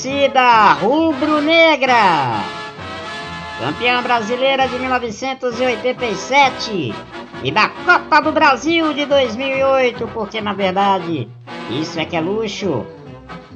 Torcida 0.00 0.72
rubro-negra! 0.80 2.40
Campeã 3.58 4.02
brasileira 4.02 4.66
de 4.66 4.78
1987 4.78 6.94
e 7.44 7.50
da 7.50 7.68
Copa 7.68 8.22
do 8.22 8.32
Brasil 8.32 8.94
de 8.94 9.04
2008, 9.04 10.08
porque 10.14 10.40
na 10.40 10.54
verdade 10.54 11.28
isso 11.68 12.00
é 12.00 12.06
que 12.06 12.16
é 12.16 12.20
luxo. 12.22 12.86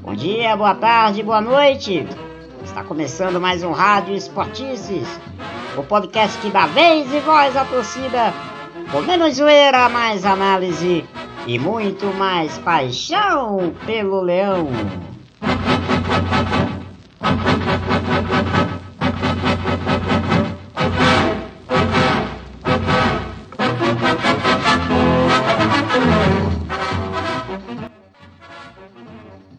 Bom 0.03 0.15
dia, 0.15 0.55
boa 0.55 0.75
tarde, 0.75 1.23
boa 1.23 1.41
noite. 1.41 2.07
Está 2.63 2.85
começando 2.85 3.41
mais 3.41 3.63
um 3.63 3.73
Rádio 3.73 4.15
Esportices, 4.15 5.09
o 5.79 5.83
podcast 5.83 6.37
que 6.43 6.51
dá 6.51 6.67
vez 6.67 7.11
e 7.15 7.21
voz 7.21 7.57
à 7.57 7.65
torcida, 7.65 8.35
com 8.93 9.01
menos 9.01 9.37
zoeira, 9.37 9.89
mais 9.89 10.27
análise 10.27 11.07
e 11.47 11.59
muito 11.59 12.05
mais 12.19 12.59
paixão 12.59 13.73
pelo 13.87 14.21
leão. 14.21 14.69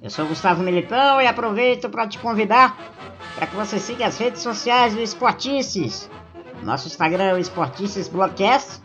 Eu 0.02 0.12
sou 0.12 0.28
Gustavo 0.28 0.62
Militão 0.62 1.20
e 1.20 1.26
aproveito 1.26 1.90
para 1.90 2.08
te 2.08 2.20
convidar 2.20 2.78
para 3.34 3.48
que 3.48 3.56
você 3.56 3.80
siga 3.80 4.06
as 4.06 4.18
redes 4.20 4.44
sociais 4.44 4.94
do 4.94 5.02
Esportices. 5.02 6.08
Nosso 6.62 6.88
Instagram 6.88 7.24
é 7.24 7.34
o 7.34 7.38
Esportices 7.40 8.08
Blogcast, 8.08 8.82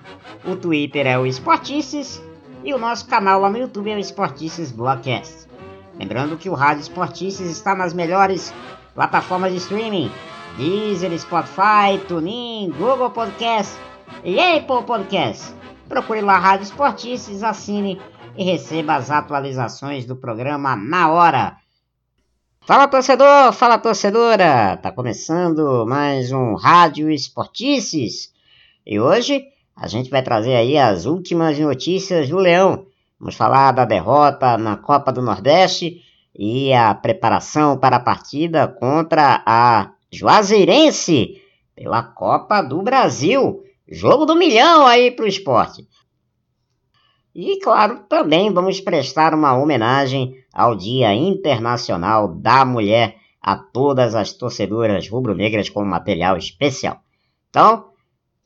o 0.46 0.56
Twitter 0.56 1.06
é 1.06 1.18
o 1.18 1.26
Esportices 1.26 2.22
e 2.64 2.72
o 2.72 2.78
nosso 2.78 3.06
canal 3.06 3.40
lá 3.40 3.50
no 3.50 3.58
YouTube 3.58 3.90
é 3.90 3.96
o 3.96 3.98
Esportices 3.98 4.72
Blogcast. 4.72 5.49
Lembrando 5.98 6.36
que 6.36 6.48
o 6.48 6.54
Rádio 6.54 6.82
Esportices 6.82 7.50
está 7.50 7.74
nas 7.74 7.92
melhores 7.92 8.54
plataformas 8.94 9.52
de 9.52 9.58
streaming: 9.58 10.10
Deezer, 10.56 11.16
Spotify, 11.18 11.98
TuneIn, 12.06 12.70
Google 12.70 13.10
Podcast 13.10 13.78
e 14.24 14.38
Apple 14.38 14.84
Podcast. 14.84 15.54
Procure 15.88 16.20
lá 16.20 16.38
Rádio 16.38 16.64
Esportices, 16.64 17.42
assine 17.42 18.00
e 18.36 18.44
receba 18.44 18.94
as 18.94 19.10
atualizações 19.10 20.04
do 20.04 20.16
programa 20.16 20.76
na 20.76 21.10
hora. 21.10 21.56
Fala 22.62 22.86
torcedor, 22.86 23.52
fala 23.52 23.78
torcedora! 23.78 24.76
Tá 24.76 24.92
começando 24.92 25.84
mais 25.86 26.30
um 26.30 26.54
Rádio 26.54 27.10
Esportices 27.10 28.32
e 28.86 29.00
hoje 29.00 29.44
a 29.74 29.88
gente 29.88 30.10
vai 30.10 30.22
trazer 30.22 30.54
aí 30.54 30.76
as 30.76 31.06
últimas 31.06 31.58
notícias 31.58 32.28
do 32.28 32.36
Leão 32.36 32.86
Vamos 33.20 33.34
falar 33.34 33.72
da 33.72 33.84
derrota 33.84 34.56
na 34.56 34.78
Copa 34.78 35.12
do 35.12 35.20
Nordeste 35.20 36.00
e 36.34 36.72
a 36.72 36.94
preparação 36.94 37.76
para 37.76 37.96
a 37.96 38.00
partida 38.00 38.66
contra 38.66 39.42
a 39.44 39.92
Juazeirense 40.10 41.38
pela 41.76 42.02
Copa 42.02 42.62
do 42.62 42.80
Brasil. 42.80 43.62
Jogo 43.86 44.24
do 44.24 44.34
milhão 44.34 44.86
aí 44.86 45.10
para 45.10 45.26
o 45.26 45.28
esporte. 45.28 45.86
E, 47.34 47.58
claro, 47.60 48.04
também 48.08 48.50
vamos 48.50 48.80
prestar 48.80 49.34
uma 49.34 49.54
homenagem 49.54 50.34
ao 50.50 50.74
Dia 50.74 51.12
Internacional 51.14 52.26
da 52.26 52.64
Mulher 52.64 53.16
a 53.42 53.54
todas 53.54 54.14
as 54.14 54.32
torcedoras 54.32 55.06
rubro-negras 55.08 55.68
com 55.68 55.84
material 55.84 56.38
especial. 56.38 57.02
Então, 57.50 57.90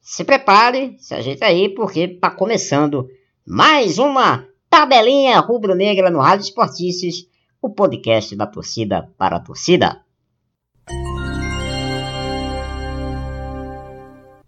se 0.00 0.24
prepare, 0.24 0.96
se 0.98 1.14
ajeita 1.14 1.46
aí, 1.46 1.68
porque 1.68 2.00
está 2.00 2.28
começando 2.28 3.08
mais 3.46 3.98
uma 3.98 4.46
Tabelinha 4.76 5.38
Rubro-Negra 5.38 6.10
no 6.10 6.18
Rádio 6.18 6.42
Esportices, 6.42 7.28
o 7.62 7.70
podcast 7.70 8.34
da 8.34 8.44
torcida 8.44 9.08
para 9.16 9.36
a 9.36 9.40
torcida. 9.40 10.04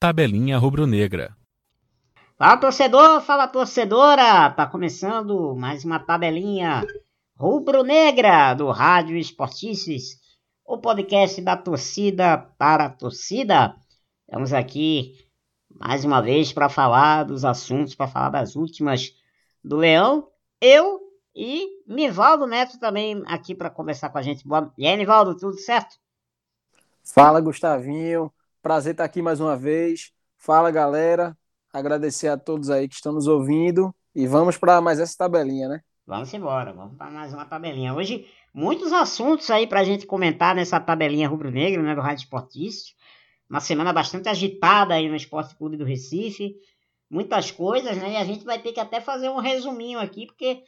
Tabelinha 0.01 0.59
Rubro-Negra. 0.59 1.37
Fala 2.37 2.57
torcedor, 2.57 3.21
fala 3.21 3.47
torcedora! 3.47 4.51
Tá 4.51 4.67
começando 4.67 5.55
mais 5.55 5.85
uma 5.85 6.01
tabelinha 6.01 6.85
rubro-negra 7.39 8.53
do 8.55 8.69
Rádio 8.73 9.17
Esportices, 9.17 10.19
o 10.65 10.77
podcast 10.77 11.41
da 11.41 11.57
torcida 11.57 12.37
para 12.59 12.87
a 12.87 12.91
torcida. 12.91 13.77
Estamos 14.27 14.53
aqui 14.53 15.25
mais 15.71 16.05
uma 16.05 16.21
vez 16.21 16.53
para 16.53 16.69
falar 16.69 17.23
dos 17.23 17.45
assuntos, 17.45 17.95
para 17.95 18.09
falar 18.09 18.31
das 18.31 18.57
últimas 18.57 19.15
do 19.67 19.77
Leão, 19.77 20.29
eu 20.61 21.01
e 21.35 21.83
Nivaldo 21.89 22.47
Neto 22.47 22.79
também 22.79 23.21
aqui 23.27 23.53
para 23.53 23.69
conversar 23.69 24.11
com 24.11 24.19
a 24.19 24.23
gente. 24.23 24.45
E 24.79 24.87
aí, 24.87 24.97
Nivaldo, 24.97 25.37
tudo 25.37 25.59
certo? 25.59 25.97
Fala, 27.03 27.41
Gustavinho. 27.41 28.33
Prazer 28.63 28.93
estar 28.93 29.05
aqui 29.05 29.21
mais 29.21 29.41
uma 29.41 29.57
vez. 29.57 30.13
Fala, 30.37 30.71
galera. 30.71 31.37
Agradecer 31.73 32.29
a 32.29 32.39
todos 32.39 32.71
aí 32.71 32.89
que 32.89 32.95
estão 32.95 33.13
nos 33.13 33.27
ouvindo. 33.27 33.93
E 34.15 34.27
vamos 34.27 34.57
para 34.57 34.81
mais 34.81 35.01
essa 35.01 35.19
tabelinha, 35.19 35.69
né? 35.69 35.81
Vamos 36.07 36.33
embora, 36.33 36.73
vamos 36.73 36.97
para 36.97 37.11
mais 37.11 37.35
uma 37.35 37.45
tabelinha. 37.45 37.93
Hoje, 37.93 38.27
muitos 38.55 38.93
assuntos 38.93 39.51
aí 39.51 39.67
para 39.67 39.81
a 39.81 39.85
gente 39.85 40.07
comentar 40.07 40.55
nessa 40.55 40.79
tabelinha 40.79 41.29
rubro-negra, 41.29 41.83
né, 41.83 41.95
do 41.95 42.01
Rádio 42.01 42.23
Esportista. 42.23 42.93
Uma 43.51 43.61
semana 43.61 43.93
bastante 43.93 44.29
agitada 44.29 44.95
aí 44.95 45.09
no 45.09 45.17
Esporte 45.17 45.57
Clube 45.57 45.77
do 45.77 45.85
Recife 45.85 46.55
muitas 47.11 47.51
coisas, 47.51 47.97
né? 47.97 48.13
E 48.13 48.17
a 48.17 48.25
gente 48.25 48.45
vai 48.45 48.59
ter 48.59 48.73
que 48.73 48.81
até 48.81 49.01
fazer 49.01 49.29
um 49.29 49.39
resuminho 49.39 49.99
aqui, 49.99 50.27
porque 50.27 50.63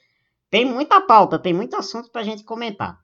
tem 0.50 0.64
muita 0.64 1.00
pauta, 1.00 1.38
tem 1.38 1.52
muito 1.52 1.76
assunto 1.76 2.10
para 2.10 2.20
a 2.20 2.24
gente 2.24 2.44
comentar. 2.44 2.98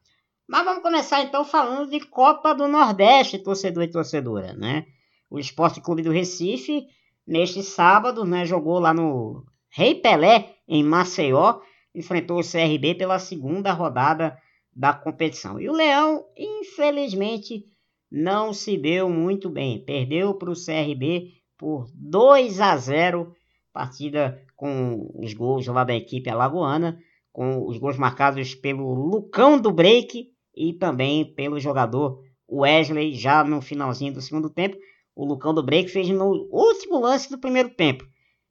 Mas 0.47 0.65
vamos 0.65 0.83
começar 0.83 1.22
então 1.22 1.45
falando 1.45 1.91
de 1.91 2.00
Copa 2.00 2.55
do 2.55 2.69
Nordeste, 2.69 3.39
torcedor 3.39 3.83
e 3.83 3.91
torcedora, 3.91 4.53
né? 4.53 4.87
O 5.31 5.39
Esporte 5.39 5.81
Clube 5.81 6.03
do 6.03 6.11
Recife, 6.11 6.87
neste 7.27 7.62
sábado, 7.62 8.25
né, 8.25 8.45
jogou 8.45 8.78
lá 8.78 8.93
no 8.93 9.45
Rei 9.71 9.95
Pelé, 9.95 10.55
em 10.69 10.83
Maceió, 10.83 11.61
enfrentou 11.95 12.39
o 12.39 12.45
CRB 12.45 12.95
pela 12.95 13.19
segunda 13.19 13.72
rodada 13.72 14.39
da 14.75 14.93
competição. 14.93 15.59
E 15.59 15.69
o 15.69 15.72
Leão, 15.72 16.25
infelizmente, 16.37 17.65
não 18.11 18.53
se 18.53 18.77
deu 18.77 19.09
muito 19.09 19.49
bem. 19.49 19.84
Perdeu 19.84 20.34
para 20.34 20.51
o 20.51 20.55
CRB 20.55 21.33
por 21.64 21.88
2 21.94 22.60
a 22.60 22.76
0, 22.76 23.34
partida 23.72 24.38
com 24.54 25.10
os 25.14 25.32
gols 25.32 25.66
lá 25.66 25.82
da 25.82 25.94
equipe 25.94 26.28
alagoana, 26.28 27.02
com 27.32 27.66
os 27.66 27.78
gols 27.78 27.97
marcados 27.97 28.54
pelo 28.54 28.92
Lucão 28.92 29.58
do 29.58 29.72
Break 29.72 30.30
e 30.54 30.74
também 30.74 31.24
pelo 31.24 31.58
jogador 31.58 32.22
Wesley 32.47 33.14
já 33.14 33.42
no 33.42 33.62
finalzinho 33.62 34.12
do 34.12 34.20
segundo 34.20 34.50
tempo. 34.50 34.76
O 35.16 35.24
Lucão 35.24 35.54
do 35.54 35.62
Break 35.62 35.88
fez 35.88 36.10
no 36.10 36.47
último 36.50 37.00
lance 37.00 37.30
do 37.30 37.38
primeiro 37.38 37.70
tempo 37.70 38.06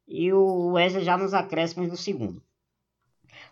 e 0.07 0.33
o 0.33 0.71
Wesley 0.71 1.03
já 1.03 1.15
nos 1.15 1.35
acréscimos 1.35 1.91
do 1.91 1.95
segundo. 1.95 2.41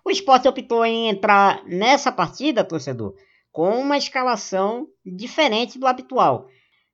O 0.03 0.09
esporte 0.09 0.47
optou 0.47 0.83
em 0.83 1.07
entrar 1.07 1.63
nessa 1.68 2.12
partida, 2.12 2.63
torcedor, 2.63 3.13
com 3.51 3.80
uma 3.80 3.95
escalação 3.95 4.88
diferente 5.06 5.77
do 5.77 5.86
habitual 5.86 6.50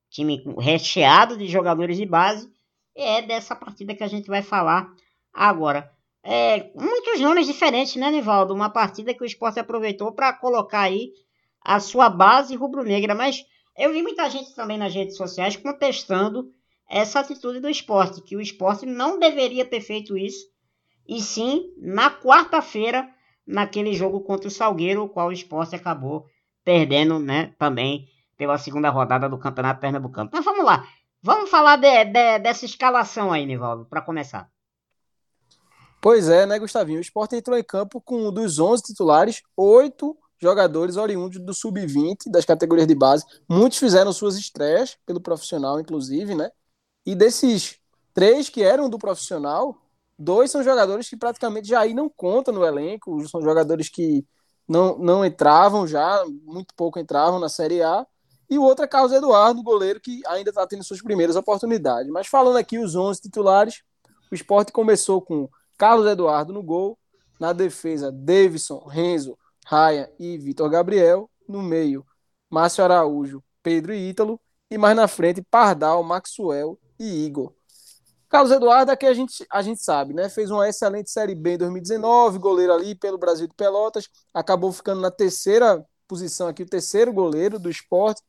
time 0.09 0.44
recheado 0.59 1.38
de 1.38 1.47
jogadores 1.47 1.97
de 1.97 2.06
base, 2.06 2.50
é 2.97 3.21
dessa 3.21 3.55
partida 3.55 3.95
que 3.95 4.03
a 4.03 4.07
gente 4.07 4.27
vai 4.27 4.41
falar 4.41 4.91
agora. 5.33 5.91
É, 6.23 6.71
muitos 6.75 7.21
nomes 7.21 7.47
diferentes, 7.47 7.95
né, 7.95 8.11
Nivaldo? 8.11 8.53
Uma 8.53 8.69
partida 8.69 9.13
que 9.13 9.23
o 9.23 9.25
esporte 9.25 9.59
aproveitou 9.59 10.11
para 10.11 10.33
colocar 10.33 10.81
aí 10.81 11.11
a 11.63 11.79
sua 11.79 12.09
base 12.09 12.55
rubro-negra, 12.55 13.13
mas 13.13 13.45
eu 13.77 13.94
vi 13.94 14.01
muita 14.01 14.29
gente 14.29 14.53
também 14.55 14.77
nas 14.77 14.94
redes 14.94 15.15
sociais 15.15 15.55
contestando 15.55 16.51
essa 16.89 17.19
atitude 17.19 17.59
do 17.59 17.69
esporte, 17.69 18.21
que 18.21 18.35
o 18.35 18.41
esporte 18.41 18.85
não 18.85 19.19
deveria 19.19 19.65
ter 19.65 19.81
feito 19.81 20.17
isso, 20.17 20.45
e 21.07 21.21
sim 21.21 21.73
na 21.77 22.09
quarta-feira, 22.09 23.07
naquele 23.45 23.94
jogo 23.94 24.21
contra 24.21 24.47
o 24.47 24.51
Salgueiro, 24.51 25.03
o 25.03 25.09
qual 25.09 25.27
o 25.27 25.33
esporte 25.33 25.75
acabou 25.75 26.25
perdendo, 26.63 27.19
né, 27.19 27.53
também 27.57 28.07
pela 28.38 28.57
segunda 28.57 28.89
rodada 28.89 29.27
do 29.27 29.38
Campeonato 29.38 29.79
Pernambucano. 29.79 30.29
Mas 30.31 30.45
vamos 30.45 30.65
lá. 30.65 30.88
Vamos 31.22 31.50
falar 31.50 31.78
de, 31.78 32.06
de, 32.06 32.40
dessa 32.40 32.66
escalação 32.66 33.31
aí, 33.31 33.46
Nivaldo, 33.46 33.86
para 33.86 34.02
começar. 34.02 34.50
Pois 36.02 36.30
é, 36.30 36.46
né, 36.46 36.60
Gustavinho? 36.60 37.00
O 37.00 37.02
Sport 37.02 37.34
entrou 37.34 37.58
em 37.58 37.64
campo 37.64 38.00
com 38.00 38.31
dos 38.31 38.60
11 38.60 38.84
titulares, 38.84 39.42
oito 39.56 40.16
jogadores 40.40 40.98
oriundos 40.98 41.40
do 41.40 41.54
sub-20, 41.54 42.30
das 42.30 42.46
categorias 42.46 42.88
de 42.88 42.96
base. 42.96 43.25
Muitos 43.50 43.80
fizeram 43.80 44.14
suas 44.14 44.38
estreias 44.38 44.98
pelo 45.06 45.19
profissional, 45.19 45.80
inclusive, 45.80 46.36
né? 46.36 46.52
E 47.06 47.16
desses 47.16 47.80
três 48.14 48.50
que 48.50 48.62
eram 48.62 48.90
do 48.90 49.00
profissional, 49.00 49.75
dois 50.18 50.52
são 50.52 50.64
jogadores 50.64 51.10
que 51.10 51.18
praticamente 51.18 51.68
já 51.68 51.81
aí 51.81 51.94
não 51.94 52.10
contam 52.10 52.54
no 52.54 52.64
elenco, 52.64 53.28
são 53.28 53.42
jogadores 53.42 53.90
que 53.90 54.25
não, 54.68 54.98
não 54.98 55.25
entravam 55.25 55.88
já, 55.88 56.24
muito 56.44 56.74
pouco 56.75 57.00
entravam 57.00 57.40
na 57.40 57.50
Série 57.50 57.81
A, 57.81 58.06
e 58.49 58.57
o 58.57 58.63
outro 58.63 58.85
é 58.85 58.88
Carlos 58.88 59.11
Eduardo, 59.11 59.61
goleiro 59.61 59.99
que 59.99 60.21
ainda 60.27 60.49
está 60.49 60.65
tendo 60.65 60.83
suas 60.83 61.01
primeiras 61.01 61.35
oportunidades. 61.35 62.11
Mas 62.11 62.27
falando 62.27 62.57
aqui 62.57 62.77
os 62.77 62.95
11 62.95 63.21
titulares, 63.21 63.81
o 64.31 64.35
esporte 64.35 64.71
começou 64.71 65.21
com 65.21 65.49
Carlos 65.77 66.07
Eduardo 66.07 66.53
no 66.53 66.63
gol, 66.63 66.97
na 67.39 67.53
defesa 67.53 68.11
Davidson, 68.11 68.85
Renzo, 68.88 69.38
Ryan 69.65 70.07
e 70.17 70.38
Vitor 70.38 70.69
Gabriel, 70.69 71.29
no 71.47 71.61
meio, 71.61 72.05
Márcio 72.49 72.83
Araújo, 72.83 73.44
Pedro 73.61 73.94
e 73.94 74.09
Ítalo, 74.09 74.39
e 74.71 74.77
mais 74.77 74.95
na 74.95 75.07
frente, 75.07 75.41
Pardal, 75.41 76.03
Maxwell 76.03 76.79
e 76.99 77.25
Igor. 77.25 77.53
Carlos 78.29 78.51
Eduardo, 78.51 78.91
aqui 78.91 79.05
a 79.05 79.13
gente, 79.13 79.45
a 79.49 79.61
gente 79.61 79.81
sabe, 79.81 80.13
né? 80.13 80.27
Fez 80.27 80.51
uma 80.51 80.67
excelente 80.67 81.09
Série 81.09 81.33
B 81.33 81.53
em 81.53 81.57
2019, 81.57 82.39
goleiro 82.39 82.73
ali 82.73 82.94
pelo 82.94 83.17
Brasil 83.17 83.47
de 83.47 83.53
Pelotas, 83.53 84.09
acabou 84.33 84.71
ficando 84.71 84.99
na 84.99 85.09
terceira 85.09 85.85
posição 86.07 86.47
aqui, 86.47 86.63
o 86.63 86.69
terceiro 86.69 87.13
goleiro 87.13 87.59
do 87.59 87.69
esporte. 87.69 88.21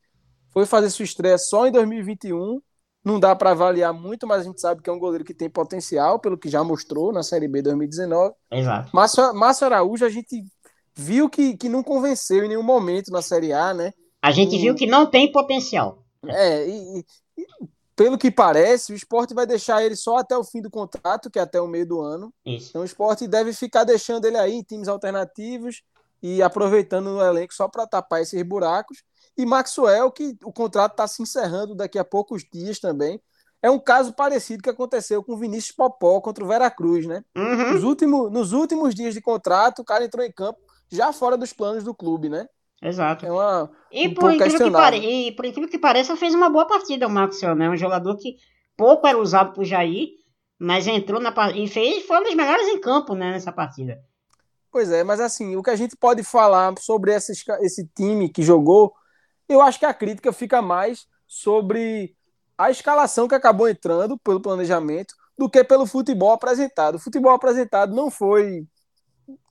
Foi 0.51 0.67
fazer 0.67 0.91
sua 0.91 1.05
estreia 1.05 1.39
só 1.39 1.67
em 1.67 1.73
2021. 1.73 2.61
Não 3.05 3.19
dá 3.19 3.35
para 3.35 3.53
avaliar 3.53 3.93
muito, 3.93 4.27
mas 4.27 4.41
a 4.41 4.45
gente 4.45 4.61
sabe 4.61 4.83
que 4.83 4.91
é 4.91 4.93
um 4.93 4.99
goleiro 4.99 5.25
que 5.25 5.35
tem 5.35 5.49
potencial, 5.49 6.19
pelo 6.19 6.37
que 6.37 6.49
já 6.49 6.63
mostrou 6.65 7.13
na 7.13 7.23
Série 7.23 7.49
B 7.49 7.63
2019. 7.63 8.35
Exato. 8.51 8.91
Márcio, 8.93 9.35
Márcio 9.35 9.67
Araújo, 9.67 10.05
a 10.05 10.11
gente 10.11 10.45
viu 10.95 11.31
que, 11.31 11.57
que 11.57 11.69
não 11.69 11.83
convenceu 11.83 12.45
em 12.45 12.49
nenhum 12.49 12.63
momento 12.63 13.11
na 13.11 13.23
Série 13.23 13.53
A, 13.53 13.73
né? 13.73 13.93
A 14.21 14.33
gente 14.33 14.59
viu 14.59 14.75
que 14.75 14.87
não 14.87 15.07
tem 15.07 15.31
potencial. 15.31 16.05
É, 16.27 16.69
e, 16.69 16.99
e, 16.99 17.47
pelo 17.95 18.19
que 18.19 18.31
parece, 18.31 18.93
o 18.93 18.97
esporte 18.97 19.35
vai 19.35 19.47
deixar 19.47 19.83
ele 19.85 19.97
só 19.97 20.19
até 20.19 20.37
o 20.37 20.45
fim 20.45 20.61
do 20.61 20.71
contrato, 20.71 21.31
que 21.31 21.39
é 21.39 21.43
até 21.43 21.61
o 21.61 21.67
meio 21.67 21.87
do 21.87 22.01
ano. 22.01 22.33
Isso. 22.45 22.69
Então 22.71 22.83
o 22.83 22.85
esporte 22.85 23.27
deve 23.27 23.53
ficar 23.53 23.85
deixando 23.85 24.25
ele 24.25 24.37
aí 24.37 24.55
em 24.55 24.63
times 24.63 24.87
alternativos 24.87 25.83
e 26.23 26.43
aproveitando 26.43 27.11
no 27.11 27.21
elenco 27.21 27.55
só 27.55 27.69
para 27.69 27.87
tapar 27.87 28.23
esses 28.23 28.41
buracos. 28.43 29.03
E 29.39 29.47
Maxwell, 29.47 30.11
que 30.11 30.37
o 30.45 30.53
contrato 30.53 30.93
está 30.93 31.07
se 31.07 31.23
encerrando 31.23 31.75
daqui 31.75 31.99
a 31.99 32.05
poucos 32.05 32.43
dias 32.53 32.81
também. 32.81 33.21
É 33.63 33.71
um 33.71 33.79
caso 33.79 34.13
parecido 34.13 34.63
que 34.63 34.71
aconteceu 34.71 35.23
com 35.23 35.33
o 35.35 35.37
Vinícius 35.39 35.75
Popó 35.75 36.21
contra 36.21 36.45
o 36.45 36.49
Veracruz, 36.49 37.07
né? 37.07 37.25
Uhum. 37.37 37.73
Nos, 37.73 37.85
últimos, 37.85 38.33
nos 38.33 38.53
últimos 38.53 38.95
dias 38.95 39.15
de 39.15 39.21
contrato, 39.21 39.81
o 39.81 39.85
cara 39.85 40.05
entrou 40.05 40.25
em 40.25 40.33
campo 40.33 40.59
já 40.91 41.13
fora 41.13 41.37
dos 41.37 41.53
planos 41.53 41.85
do 41.85 41.95
clube, 41.95 42.29
né? 42.29 42.49
Exato. 42.83 43.27
É 43.27 43.33
uma, 43.33 43.71
E 43.91 44.09
um 44.09 44.15
por, 44.15 44.21
pouco 44.21 44.37
incrível 44.37 44.59
que 44.67 44.71
pare... 44.71 44.97
e 44.99 45.33
por 45.33 45.45
incrível 45.45 45.69
que 45.71 45.79
pareça, 45.79 46.17
fez 46.17 46.35
uma 46.35 46.49
boa 46.51 46.67
partida 46.67 47.07
o 47.07 47.11
Maxwell, 47.11 47.55
né? 47.55 47.69
Um 47.69 47.77
jogador 47.77 48.17
que 48.17 48.37
pouco 48.77 49.07
era 49.07 49.19
usado 49.19 49.53
por 49.53 49.65
Jair, 49.65 50.09
mas 50.59 50.87
entrou 50.87 51.21
na 51.21 51.33
partida 51.33 51.59
e 51.65 51.69
fez, 51.69 52.07
foi 52.07 52.19
um 52.21 52.23
dos 52.25 52.35
melhores 52.35 52.67
em 52.69 52.81
campo, 52.81 53.15
né, 53.15 53.33
nessa 53.33 53.53
partida. 53.53 54.01
Pois 54.71 54.91
é, 54.93 55.03
mas 55.03 55.19
assim, 55.19 55.57
o 55.57 55.63
que 55.63 55.71
a 55.71 55.77
gente 55.77 55.97
pode 55.97 56.23
falar 56.23 56.73
sobre 56.79 57.11
essa 57.13 57.33
esca- 57.33 57.59
esse 57.63 57.89
time 57.97 58.29
que 58.29 58.43
jogou, 58.43 58.93
eu 59.49 59.61
acho 59.61 59.79
que 59.79 59.87
a 59.87 59.95
crítica 59.95 60.33
fica 60.33 60.61
mais 60.61 61.07
sobre 61.27 62.15
a 62.57 62.71
escalação 62.71 63.29
que 63.29 63.35
acabou 63.35 63.69
entrando 63.69 64.19
pelo 64.19 64.41
planejamento 64.41 65.15
do 65.39 65.49
que 65.49 65.63
pelo 65.63 65.87
futebol 65.87 66.33
apresentado. 66.33 66.97
O 66.97 66.99
futebol 66.99 67.33
apresentado 67.33 67.95
não 67.95 68.11
foi 68.11 68.67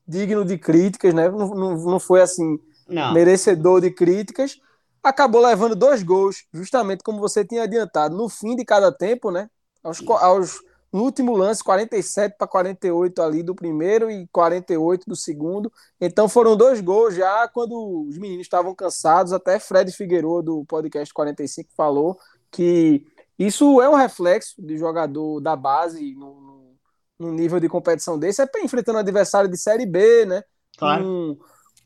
digno 0.07 0.43
de 0.43 0.57
críticas, 0.57 1.13
né? 1.13 1.29
Não, 1.29 1.49
não, 1.49 1.77
não 1.77 1.99
foi 1.99 2.21
assim 2.21 2.59
Não. 2.87 3.13
merecedor 3.13 3.81
de 3.81 3.91
críticas. 3.91 4.59
Acabou 5.01 5.41
levando 5.41 5.75
dois 5.75 6.03
gols, 6.03 6.45
justamente 6.53 7.03
como 7.03 7.19
você 7.19 7.45
tinha 7.45 7.63
adiantado, 7.63 8.15
no 8.15 8.27
fim 8.27 8.55
de 8.55 8.65
cada 8.65 8.91
tempo, 8.91 9.31
né? 9.31 9.49
Aos, 9.83 10.01
aos, 10.21 10.61
no 10.91 11.03
último 11.03 11.35
lance, 11.35 11.63
47 11.63 12.35
para 12.37 12.47
48 12.47 13.21
ali 13.21 13.43
do 13.43 13.53
primeiro 13.53 14.09
e 14.09 14.27
48 14.31 15.03
do 15.07 15.15
segundo. 15.15 15.71
Então 15.99 16.29
foram 16.29 16.55
dois 16.55 16.79
gols 16.81 17.13
já 17.15 17.47
quando 17.49 18.07
os 18.07 18.17
meninos 18.17 18.45
estavam 18.45 18.73
cansados. 18.73 19.33
Até 19.33 19.59
Fred 19.59 19.91
Figueiredo, 19.91 20.41
do 20.41 20.65
podcast 20.65 21.13
45, 21.13 21.69
falou 21.75 22.17
que 22.51 23.05
isso 23.37 23.81
é 23.81 23.89
um 23.89 23.95
reflexo 23.95 24.55
de 24.59 24.77
jogador 24.77 25.39
da 25.41 25.55
base 25.55 26.15
no, 26.15 26.75
no- 27.19 27.31
nível 27.31 27.59
de 27.59 27.69
competição 27.69 28.17
desse. 28.17 28.41
É 28.41 28.47
enfrentando 28.63 28.97
um 28.97 29.01
adversário 29.01 29.49
de 29.49 29.57
Série 29.57 29.85
B, 29.85 30.25
né? 30.25 30.41
Claro. 30.77 31.03
com, 31.03 31.37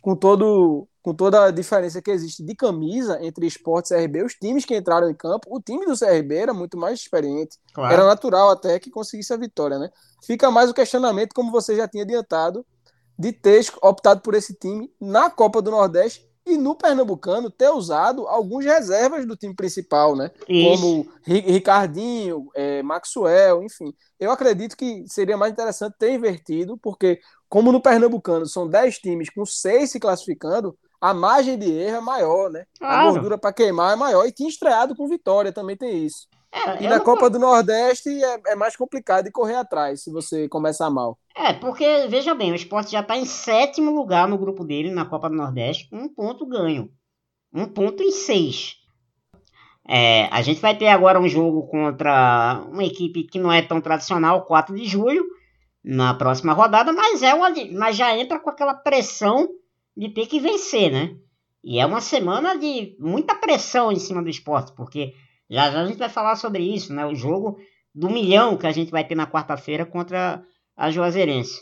com, 0.01 0.15
todo, 0.15 0.87
com 1.01 1.13
toda 1.13 1.45
a 1.45 1.51
diferença 1.51 2.01
que 2.01 2.11
existe 2.11 2.43
de 2.43 2.55
camisa 2.55 3.17
entre 3.21 3.47
esporte 3.47 3.93
e 3.93 3.97
CRB, 3.97 4.23
os 4.23 4.33
times 4.35 4.65
que 4.65 4.75
entraram 4.75 5.09
em 5.09 5.15
campo, 5.15 5.47
o 5.49 5.59
time 5.59 5.85
do 5.85 5.97
CRB 5.97 6.35
era 6.35 6.53
muito 6.53 6.77
mais 6.77 6.99
experiente. 6.99 7.57
Claro. 7.73 7.93
Era 7.93 8.05
natural 8.05 8.49
até 8.51 8.79
que 8.79 8.91
conseguisse 8.91 9.33
a 9.33 9.37
vitória, 9.37 9.79
né? 9.79 9.89
Fica 10.23 10.51
mais 10.51 10.69
o 10.69 10.73
questionamento, 10.73 11.33
como 11.33 11.51
você 11.51 11.75
já 11.75 11.87
tinha 11.87 12.03
adiantado, 12.03 12.65
de 13.17 13.31
ter 13.31 13.65
optado 13.81 14.21
por 14.21 14.35
esse 14.35 14.53
time 14.53 14.91
na 14.99 15.29
Copa 15.29 15.61
do 15.61 15.71
Nordeste 15.71 16.29
e 16.45 16.57
no 16.57 16.75
Pernambucano 16.75 17.51
ter 17.51 17.69
usado 17.69 18.27
alguns 18.27 18.65
reservas 18.65 19.27
do 19.27 19.35
time 19.35 19.55
principal, 19.55 20.15
né? 20.15 20.31
Isso. 20.49 20.81
Como 20.81 21.07
Ri- 21.23 21.41
Ricardinho, 21.41 22.49
é, 22.55 22.81
Maxwell, 22.83 23.63
enfim. 23.63 23.93
Eu 24.19 24.31
acredito 24.31 24.75
que 24.75 25.03
seria 25.07 25.37
mais 25.37 25.51
interessante 25.51 25.95
ter 25.99 26.11
invertido, 26.13 26.77
porque 26.77 27.19
como 27.47 27.71
no 27.71 27.81
Pernambucano 27.81 28.45
são 28.47 28.67
10 28.67 28.97
times 28.99 29.29
com 29.29 29.45
6 29.45 29.91
se 29.91 29.99
classificando, 29.99 30.75
a 31.01 31.13
margem 31.13 31.57
de 31.57 31.69
erro 31.71 31.97
é 31.97 32.01
maior, 32.01 32.49
né? 32.51 32.65
A 32.79 32.87
Claro. 32.87 33.11
gordura 33.13 33.37
para 33.37 33.51
queimar 33.51 33.93
é 33.93 33.95
maior. 33.95 34.25
E 34.25 34.31
tinha 34.31 34.47
estreado 34.47 34.95
com 34.95 35.07
vitória, 35.09 35.51
também 35.51 35.75
tem 35.75 36.05
isso. 36.05 36.27
É, 36.53 36.83
E 36.83 36.87
na 36.87 36.99
Copa 36.99 37.29
do 37.29 37.39
Nordeste 37.39 38.09
é, 38.09 38.39
é 38.49 38.55
mais 38.55 38.75
complicado 38.75 39.25
de 39.25 39.31
correr 39.31 39.55
atrás 39.55 40.03
se 40.03 40.11
você 40.11 40.47
começar 40.47 40.89
mal. 40.89 41.17
É, 41.35 41.53
porque, 41.53 42.07
veja 42.09 42.35
bem, 42.35 42.51
o 42.51 42.55
esporte 42.55 42.91
já 42.91 42.99
está 42.99 43.15
em 43.17 43.25
sétimo 43.25 43.89
lugar 43.91 44.27
no 44.27 44.37
grupo 44.37 44.63
dele 44.63 44.91
na 44.91 45.05
Copa 45.05 45.29
do 45.29 45.35
Nordeste, 45.35 45.87
um 45.91 46.07
ponto 46.07 46.45
ganho. 46.45 46.89
Um 47.53 47.65
ponto 47.65 48.03
em 48.03 48.11
seis. 48.11 48.75
É, 49.87 50.25
a 50.31 50.41
gente 50.41 50.61
vai 50.61 50.77
ter 50.77 50.87
agora 50.89 51.19
um 51.19 51.27
jogo 51.27 51.67
contra 51.67 52.63
uma 52.69 52.83
equipe 52.83 53.23
que 53.23 53.39
não 53.39 53.51
é 53.51 53.61
tão 53.61 53.81
tradicional, 53.81 54.45
4 54.45 54.75
de 54.75 54.85
julho, 54.85 55.25
na 55.83 56.13
próxima 56.13 56.53
rodada, 56.53 56.93
mas, 56.93 57.23
é 57.23 57.33
uma, 57.33 57.49
mas 57.73 57.95
já 57.95 58.15
entra 58.15 58.39
com 58.39 58.49
aquela 58.49 58.73
pressão 58.75 59.49
de 59.95 60.09
ter 60.09 60.27
que 60.27 60.39
vencer, 60.39 60.91
né? 60.91 61.15
E 61.63 61.79
é 61.79 61.85
uma 61.85 62.01
semana 62.01 62.57
de 62.57 62.95
muita 62.99 63.35
pressão 63.35 63.91
em 63.91 63.99
cima 63.99 64.21
do 64.23 64.29
esporte, 64.29 64.71
porque 64.73 65.13
já 65.49 65.69
já 65.69 65.81
a 65.81 65.85
gente 65.85 65.97
vai 65.97 66.09
falar 66.09 66.35
sobre 66.35 66.63
isso, 66.63 66.93
né? 66.93 67.05
O 67.05 67.15
jogo 67.15 67.57
do 67.93 68.09
milhão 68.09 68.57
que 68.57 68.65
a 68.67 68.71
gente 68.71 68.89
vai 68.91 69.05
ter 69.05 69.15
na 69.15 69.27
quarta-feira 69.27 69.85
contra 69.85 70.43
a 70.75 70.89
Juazeirense. 70.89 71.61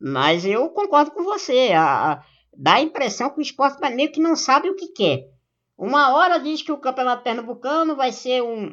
Mas 0.00 0.44
eu 0.44 0.68
concordo 0.70 1.10
com 1.10 1.24
você. 1.24 1.72
A, 1.72 2.12
a- 2.12 2.24
dá 2.56 2.74
a 2.74 2.80
impressão 2.80 3.30
que 3.30 3.38
o 3.38 3.42
esporte 3.42 3.78
meio 3.94 4.12
que 4.12 4.20
não 4.20 4.36
sabe 4.36 4.70
o 4.70 4.76
que 4.76 4.88
quer. 4.88 5.28
Uma 5.76 6.14
hora 6.14 6.38
diz 6.38 6.62
que 6.62 6.70
o 6.72 6.78
Campeonato 6.78 7.24
Pernambucano 7.24 7.96
vai 7.96 8.12
ser 8.12 8.42
um, 8.42 8.72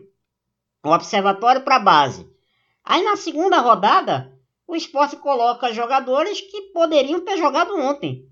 um 0.85 0.91
observatório 0.91 1.63
para 1.63 1.79
base. 1.79 2.29
Aí 2.83 3.03
na 3.03 3.15
segunda 3.15 3.59
rodada, 3.59 4.31
o 4.67 4.75
esporte 4.75 5.15
coloca 5.17 5.73
jogadores 5.73 6.39
que 6.41 6.71
poderiam 6.73 7.23
ter 7.25 7.37
jogado 7.37 7.75
ontem. 7.75 8.27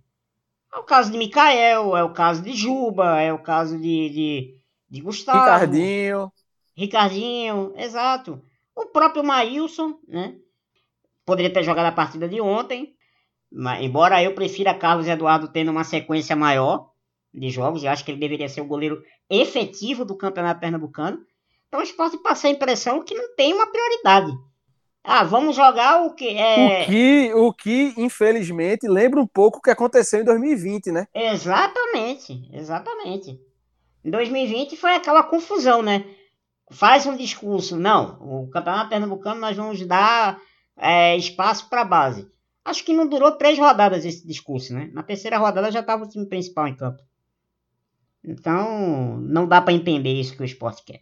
É 0.73 0.77
o 0.77 0.83
caso 0.83 1.11
de 1.11 1.17
Mikael, 1.17 1.97
é 1.97 2.03
o 2.03 2.13
caso 2.13 2.41
de 2.41 2.53
Juba, 2.53 3.19
é 3.19 3.33
o 3.33 3.41
caso 3.41 3.77
de, 3.77 4.09
de, 4.09 4.57
de 4.89 5.01
Gustavo. 5.01 5.39
Ricardinho, 5.39 6.31
Ricardinho, 6.75 7.73
exato. 7.75 8.41
O 8.75 8.85
próprio 8.85 9.23
Maílson, 9.23 9.99
né? 10.07 10.35
Poderia 11.25 11.51
ter 11.51 11.63
jogado 11.63 11.87
a 11.87 11.91
partida 11.91 12.27
de 12.27 12.39
ontem. 12.39 12.95
Mas, 13.51 13.83
embora 13.83 14.23
eu 14.23 14.33
prefira 14.33 14.73
Carlos 14.73 15.07
Eduardo 15.07 15.47
tendo 15.47 15.71
uma 15.71 15.83
sequência 15.83 16.35
maior 16.35 16.91
de 17.33 17.49
jogos, 17.49 17.83
eu 17.83 17.91
acho 17.91 18.05
que 18.05 18.11
ele 18.11 18.19
deveria 18.19 18.47
ser 18.47 18.61
o 18.61 18.67
goleiro 18.67 19.03
efetivo 19.29 20.05
do 20.05 20.15
Campeonato 20.15 20.59
Pernambucano. 20.59 21.19
Então 21.67 21.79
o 21.79 21.83
esporte 21.83 22.17
passa 22.17 22.47
a 22.47 22.51
impressão 22.51 23.03
que 23.03 23.13
não 23.13 23.35
tem 23.35 23.53
uma 23.53 23.67
prioridade. 23.67 24.31
Ah, 25.11 25.23
vamos 25.23 25.55
jogar 25.55 26.03
o 26.05 26.13
que 26.13 26.37
é. 26.37 26.83
o, 26.83 26.85
que, 26.85 27.33
o 27.33 27.51
que, 27.51 27.93
infelizmente, 27.97 28.87
lembra 28.87 29.19
um 29.19 29.25
pouco 29.25 29.57
o 29.57 29.61
que 29.61 29.71
aconteceu 29.71 30.21
em 30.21 30.23
2020, 30.23 30.91
né? 30.91 31.07
Exatamente, 31.15 32.47
exatamente. 32.53 33.41
Em 34.05 34.11
2020 34.11 34.77
foi 34.77 34.93
aquela 34.93 35.23
confusão, 35.23 35.81
né? 35.81 36.05
Faz 36.69 37.07
um 37.07 37.17
discurso, 37.17 37.75
não, 37.75 38.19
o 38.21 38.51
Campeonato 38.51 38.91
Pernambucano 38.91 39.41
nós 39.41 39.57
vamos 39.57 39.83
dar 39.87 40.39
é, 40.77 41.17
espaço 41.17 41.67
para 41.69 41.81
a 41.81 41.85
base. 41.85 42.29
Acho 42.63 42.85
que 42.85 42.93
não 42.93 43.07
durou 43.07 43.31
três 43.31 43.57
rodadas 43.57 44.05
esse 44.05 44.27
discurso, 44.27 44.75
né? 44.75 44.91
Na 44.93 45.01
terceira 45.01 45.39
rodada 45.39 45.71
já 45.71 45.79
estava 45.79 46.03
o 46.03 46.07
time 46.07 46.27
principal 46.27 46.67
em 46.67 46.75
campo. 46.75 47.01
Então, 48.23 49.17
não 49.21 49.47
dá 49.47 49.59
para 49.59 49.73
entender 49.73 50.13
isso 50.13 50.35
que 50.35 50.43
o 50.43 50.45
esporte 50.45 50.83
quer. 50.85 51.01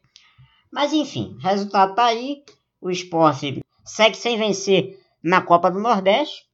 Mas 0.71 0.93
enfim, 0.93 1.37
resultado 1.41 1.93
tá 1.93 2.05
aí. 2.05 2.45
O 2.79 2.89
esporte 2.89 3.61
segue 3.87 4.15
sem 4.15 4.37
vencer 4.37 4.99
na 5.23 5.41
Copa 5.41 5.71
do 5.71 5.79
Nordeste. 5.79 6.45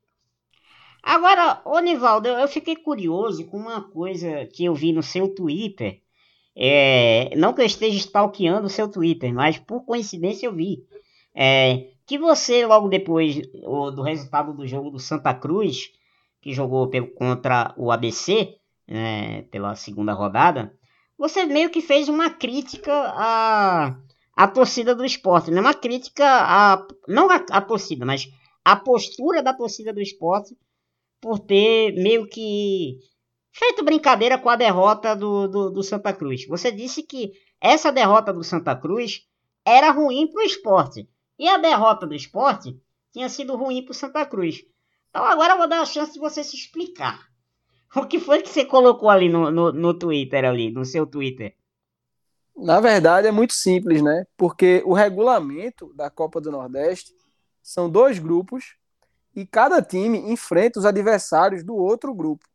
Agora, 1.01 1.61
ô 1.65 1.79
Nivaldo, 1.79 2.29
eu 2.29 2.47
fiquei 2.47 2.77
curioso 2.77 3.45
com 3.47 3.57
uma 3.57 3.81
coisa 3.81 4.45
que 4.45 4.63
eu 4.63 4.73
vi 4.73 4.93
no 4.93 5.03
seu 5.03 5.27
Twitter. 5.27 6.01
É, 6.55 7.35
não 7.35 7.51
que 7.51 7.61
eu 7.61 7.65
esteja 7.65 7.97
stalkeando 7.97 8.67
o 8.67 8.69
seu 8.69 8.87
Twitter, 8.87 9.33
mas 9.33 9.57
por 9.57 9.83
coincidência 9.83 10.45
eu 10.45 10.53
vi. 10.53 10.85
É, 11.35 11.89
que 12.05 12.17
você, 12.17 12.65
logo 12.65 12.87
depois 12.87 13.41
do 13.95 14.01
resultado 14.01 14.53
do 14.53 14.67
jogo 14.67 14.89
do 14.91 14.99
Santa 14.99 15.33
Cruz, 15.33 15.91
que 16.41 16.53
jogou 16.53 16.89
contra 17.15 17.73
o 17.75 17.91
ABC, 17.91 18.55
né, 18.87 19.43
pela 19.43 19.75
segunda 19.75 20.13
rodada, 20.13 20.73
você 21.17 21.45
meio 21.45 21.69
que 21.69 21.81
fez 21.81 22.09
uma 22.09 22.29
crítica 22.29 22.91
à, 23.15 23.95
à 24.35 24.47
torcida 24.47 24.95
do 24.95 25.05
esporte. 25.05 25.51
Né? 25.51 25.59
Uma 25.59 25.73
crítica 25.73 26.25
a. 26.25 26.85
Não 27.07 27.29
a, 27.29 27.35
a 27.51 27.61
torcida, 27.61 28.05
mas 28.05 28.27
a 28.63 28.75
postura 28.75 29.41
da 29.43 29.53
torcida 29.53 29.93
do 29.93 30.01
esporte 30.01 30.57
por 31.21 31.39
ter 31.39 31.93
meio 31.93 32.27
que 32.27 32.99
feito 33.51 33.83
brincadeira 33.83 34.37
com 34.37 34.49
a 34.49 34.55
derrota 34.55 35.15
do, 35.15 35.47
do, 35.47 35.69
do 35.69 35.83
Santa 35.83 36.11
Cruz. 36.11 36.45
Você 36.47 36.71
disse 36.71 37.03
que 37.03 37.31
essa 37.61 37.91
derrota 37.91 38.33
do 38.33 38.43
Santa 38.43 38.75
Cruz 38.75 39.21
era 39.65 39.91
ruim 39.91 40.27
para 40.27 40.41
o 40.41 40.45
esporte. 40.45 41.07
E 41.39 41.47
a 41.47 41.57
derrota 41.57 42.05
do 42.05 42.13
esporte 42.13 42.75
tinha 43.11 43.29
sido 43.29 43.55
ruim 43.55 43.83
para 43.83 43.91
o 43.91 43.95
Santa 43.95 44.25
Cruz. 44.25 44.63
Então 45.09 45.23
agora 45.23 45.53
eu 45.53 45.57
vou 45.57 45.67
dar 45.67 45.81
a 45.81 45.85
chance 45.85 46.13
de 46.13 46.19
você 46.19 46.43
se 46.43 46.55
explicar. 46.55 47.19
O 47.95 48.07
que 48.07 48.19
foi 48.19 48.41
que 48.41 48.49
você 48.49 48.65
colocou 48.65 49.07
ali 49.07 49.29
no, 49.29 49.51
no, 49.51 49.71
no 49.71 49.93
Twitter, 49.93 50.43
ali, 50.45 50.71
no 50.71 50.83
seu 50.83 51.05
Twitter? 51.05 51.55
Na 52.55 52.79
verdade 52.79 53.27
é 53.27 53.31
muito 53.31 53.53
simples, 53.53 54.01
né? 54.01 54.25
Porque 54.37 54.83
o 54.85 54.93
regulamento 54.93 55.93
da 55.93 56.09
Copa 56.09 56.39
do 56.39 56.51
Nordeste 56.51 57.13
são 57.61 57.89
dois 57.89 58.19
grupos 58.19 58.75
e 59.35 59.45
cada 59.45 59.81
time 59.81 60.19
enfrenta 60.31 60.79
os 60.79 60.85
adversários 60.85 61.63
do 61.63 61.75
outro 61.75 62.13
grupo. 62.13 62.45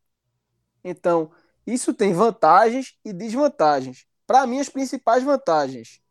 Então, 0.83 1.31
isso 1.67 1.93
tem 1.93 2.13
vantagens 2.13 2.97
e 3.03 3.11
desvantagens. 3.11 4.05
Para 4.25 4.47
mim, 4.47 4.59
as 4.59 4.69
principais 4.69 5.23
vantagens. 5.23 6.01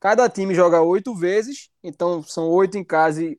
Cada 0.00 0.28
time 0.28 0.54
joga 0.54 0.80
oito 0.80 1.14
vezes, 1.14 1.70
então 1.82 2.22
são 2.22 2.48
oito 2.48 2.78
em 2.78 2.84
casa 2.84 3.22
e 3.22 3.38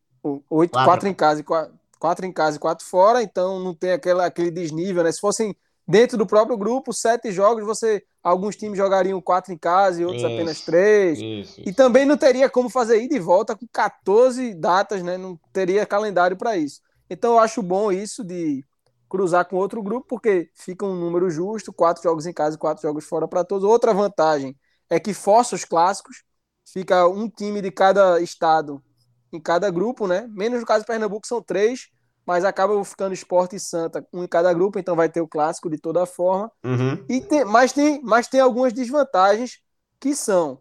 oito, 0.50 0.72
quatro. 0.72 0.86
quatro 0.86 1.08
em 1.08 1.14
casa 1.14 1.42
e 1.42 1.44
quatro, 1.44 1.80
quatro 2.00 2.26
em 2.26 2.32
casa 2.32 2.58
e 2.58 2.60
quatro 2.60 2.86
fora, 2.86 3.24
então 3.24 3.60
não 3.60 3.74
tem 3.74 3.92
aquela, 3.92 4.26
aquele 4.26 4.52
desnível, 4.52 5.04
né? 5.04 5.12
Se 5.12 5.20
fossem 5.20 5.56
dentro 5.88 6.18
do 6.18 6.28
próprio 6.28 6.58
grupo, 6.58 6.92
sete 6.92 7.32
jogos, 7.32 7.64
você 7.64 8.04
alguns 8.22 8.56
times 8.58 8.78
jogariam 8.78 9.22
quatro 9.22 9.54
em 9.54 9.58
casa 9.58 10.02
e 10.02 10.06
outros 10.06 10.24
isso, 10.24 10.34
apenas 10.34 10.62
três. 10.62 11.20
Isso. 11.20 11.62
E 11.66 11.72
também 11.72 12.06
não 12.06 12.18
teria 12.18 12.50
como 12.50 12.70
fazer 12.70 13.02
ida 13.02 13.16
e 13.16 13.20
volta 13.20 13.56
com 13.56 13.66
14 13.72 14.54
datas, 14.54 15.02
né? 15.02 15.18
Não 15.18 15.40
teria 15.54 15.86
calendário 15.86 16.36
para 16.36 16.58
isso. 16.58 16.82
Então 17.10 17.34
eu 17.34 17.40
acho 17.40 17.64
bom 17.64 17.92
isso 17.92 18.24
de 18.24 18.66
cruzar 19.08 19.48
com 19.48 19.56
outro 19.56 19.82
grupo, 19.82 20.06
porque 20.10 20.50
fica 20.54 20.86
um 20.86 20.94
número 20.94 21.30
justo, 21.30 21.72
quatro 21.72 22.04
jogos 22.04 22.26
em 22.26 22.34
casa 22.34 22.58
e 22.58 22.60
quatro 22.60 22.82
jogos 22.82 23.06
fora 23.06 23.26
para 23.26 23.46
todos. 23.46 23.64
Outra 23.64 23.94
vantagem 23.94 24.56
é 24.90 25.00
que 25.00 25.14
força 25.14 25.56
os 25.56 25.64
clássicos, 25.64 26.24
fica 26.66 27.08
um 27.08 27.30
time 27.30 27.62
de 27.62 27.72
cada 27.72 28.20
estado 28.20 28.84
em 29.32 29.40
cada 29.40 29.70
grupo, 29.70 30.06
né? 30.08 30.28
Menos 30.32 30.60
no 30.60 30.66
caso 30.66 30.84
do 30.84 30.88
Pernambuco 30.88 31.26
são 31.26 31.42
três, 31.42 31.88
mas 32.28 32.44
acaba 32.44 32.84
ficando 32.84 33.14
Esporte 33.14 33.56
e 33.56 33.60
Santa, 33.60 34.06
um 34.12 34.22
em 34.22 34.28
cada 34.28 34.54
grupo, 34.54 34.78
então 34.78 34.98
vai 34.98 35.08
ter 35.08 35.22
o 35.22 35.28
clássico 35.28 35.70
de 35.70 35.78
toda 35.78 36.06
forma. 36.06 36.52
Uhum. 36.62 37.06
E 37.08 37.22
tem, 37.22 37.46
mas, 37.46 37.72
tem, 37.72 38.02
mas 38.04 38.28
tem 38.28 38.42
algumas 38.42 38.74
desvantagens 38.74 39.62
que 39.98 40.14
são 40.14 40.60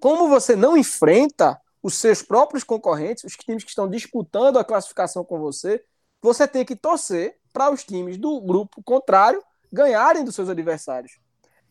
como 0.00 0.28
você 0.28 0.56
não 0.56 0.74
enfrenta 0.74 1.60
os 1.82 1.96
seus 1.96 2.22
próprios 2.22 2.64
concorrentes, 2.64 3.24
os 3.24 3.34
times 3.34 3.62
que 3.62 3.68
estão 3.68 3.86
disputando 3.86 4.58
a 4.58 4.64
classificação 4.64 5.22
com 5.22 5.38
você, 5.38 5.84
você 6.22 6.48
tem 6.48 6.64
que 6.64 6.74
torcer 6.74 7.36
para 7.52 7.70
os 7.70 7.84
times 7.84 8.16
do 8.16 8.40
grupo 8.40 8.82
contrário 8.82 9.42
ganharem 9.70 10.24
dos 10.24 10.34
seus 10.34 10.48
adversários. 10.48 11.18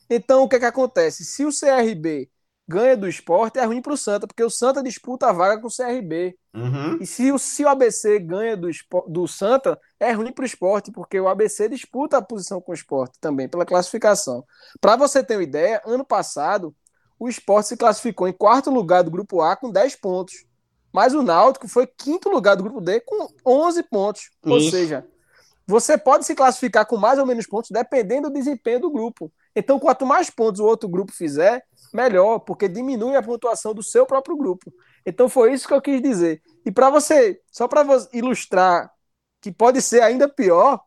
Então, 0.08 0.44
o 0.44 0.48
que, 0.48 0.58
é 0.58 0.60
que 0.60 0.66
acontece? 0.66 1.26
Se 1.26 1.44
o 1.44 1.50
CRB 1.50 2.30
ganha 2.68 2.96
do 2.96 3.08
esporte, 3.08 3.60
é 3.60 3.66
ruim 3.66 3.82
para 3.82 3.94
o 3.94 3.98
Santa, 3.98 4.26
porque 4.26 4.44
o 4.44 4.50
Santa 4.50 4.82
disputa 4.82 5.28
a 5.28 5.34
vaga 5.34 5.62
com 5.62 5.68
o 5.68 5.72
CRB. 5.72 6.38
Uhum. 6.54 6.98
E 7.02 7.06
se 7.06 7.32
o, 7.32 7.38
se 7.38 7.64
o 7.64 7.68
ABC 7.68 8.20
ganha 8.20 8.56
do, 8.56 8.70
do 9.08 9.28
Santa, 9.28 9.80
é 10.00 10.12
ruim 10.12 10.32
para 10.32 10.44
o 10.44 10.46
esporte, 10.46 10.92
porque 10.92 11.20
o 11.20 11.28
ABC 11.28 11.68
disputa 11.68 12.18
a 12.18 12.22
posição 12.22 12.62
com 12.62 12.72
o 12.72 12.76
esporte 12.76 13.18
também, 13.20 13.50
pela 13.50 13.66
classificação. 13.66 14.44
Para 14.80 14.96
você 14.96 15.24
ter 15.24 15.36
uma 15.36 15.44
ideia, 15.44 15.82
ano 15.86 16.06
passado, 16.06 16.74
o 17.20 17.28
esporte 17.28 17.70
se 17.70 17.78
classificou 17.78 18.28
em 18.28 18.34
quarto 18.34 18.70
lugar 18.70 19.04
do 19.04 19.12
grupo 19.12 19.42
A 19.42 19.56
com 19.56 19.72
10 19.72 19.96
pontos. 19.98 20.46
Mas 20.94 21.14
o 21.16 21.24
Náutico 21.24 21.68
foi 21.68 21.88
quinto 21.88 22.30
lugar 22.30 22.56
do 22.56 22.64
grupo 22.64 22.80
D 22.80 23.00
com 23.00 23.28
11 23.46 23.84
pontos. 23.84 24.30
Ou 24.46 24.60
seja, 24.60 25.06
você 25.66 25.98
pode 25.98 26.26
se 26.26 26.36
classificar 26.36 26.86
com 26.86 26.98
mais 26.98 27.18
ou 27.18 27.26
menos 27.26 27.48
pontos 27.48 27.72
dependendo 27.72 28.30
do 28.30 28.34
desempenho 28.34 28.82
do 28.82 28.92
grupo. 28.92 29.32
Então, 29.56 29.80
quanto 29.80 30.06
mais 30.06 30.30
pontos 30.30 30.60
o 30.60 30.66
outro 30.66 30.90
grupo 30.90 31.12
fizer, 31.12 31.64
melhor, 31.94 32.40
porque 32.40 32.68
diminui 32.68 33.16
a 33.16 33.22
pontuação 33.22 33.74
do 33.74 33.84
seu 33.84 34.06
próprio 34.06 34.36
grupo. 34.36 34.74
Então, 35.06 35.30
foi 35.30 35.54
isso 35.54 35.68
que 35.68 35.74
eu 35.74 35.82
quis 35.82 36.02
dizer. 36.02 36.42
E 36.66 36.72
para 36.72 36.90
você, 36.90 37.40
só 37.52 37.68
para 37.68 37.86
ilustrar 38.12 38.92
que 39.42 39.52
pode 39.52 39.82
ser 39.82 40.02
ainda 40.02 40.28
pior, 40.28 40.82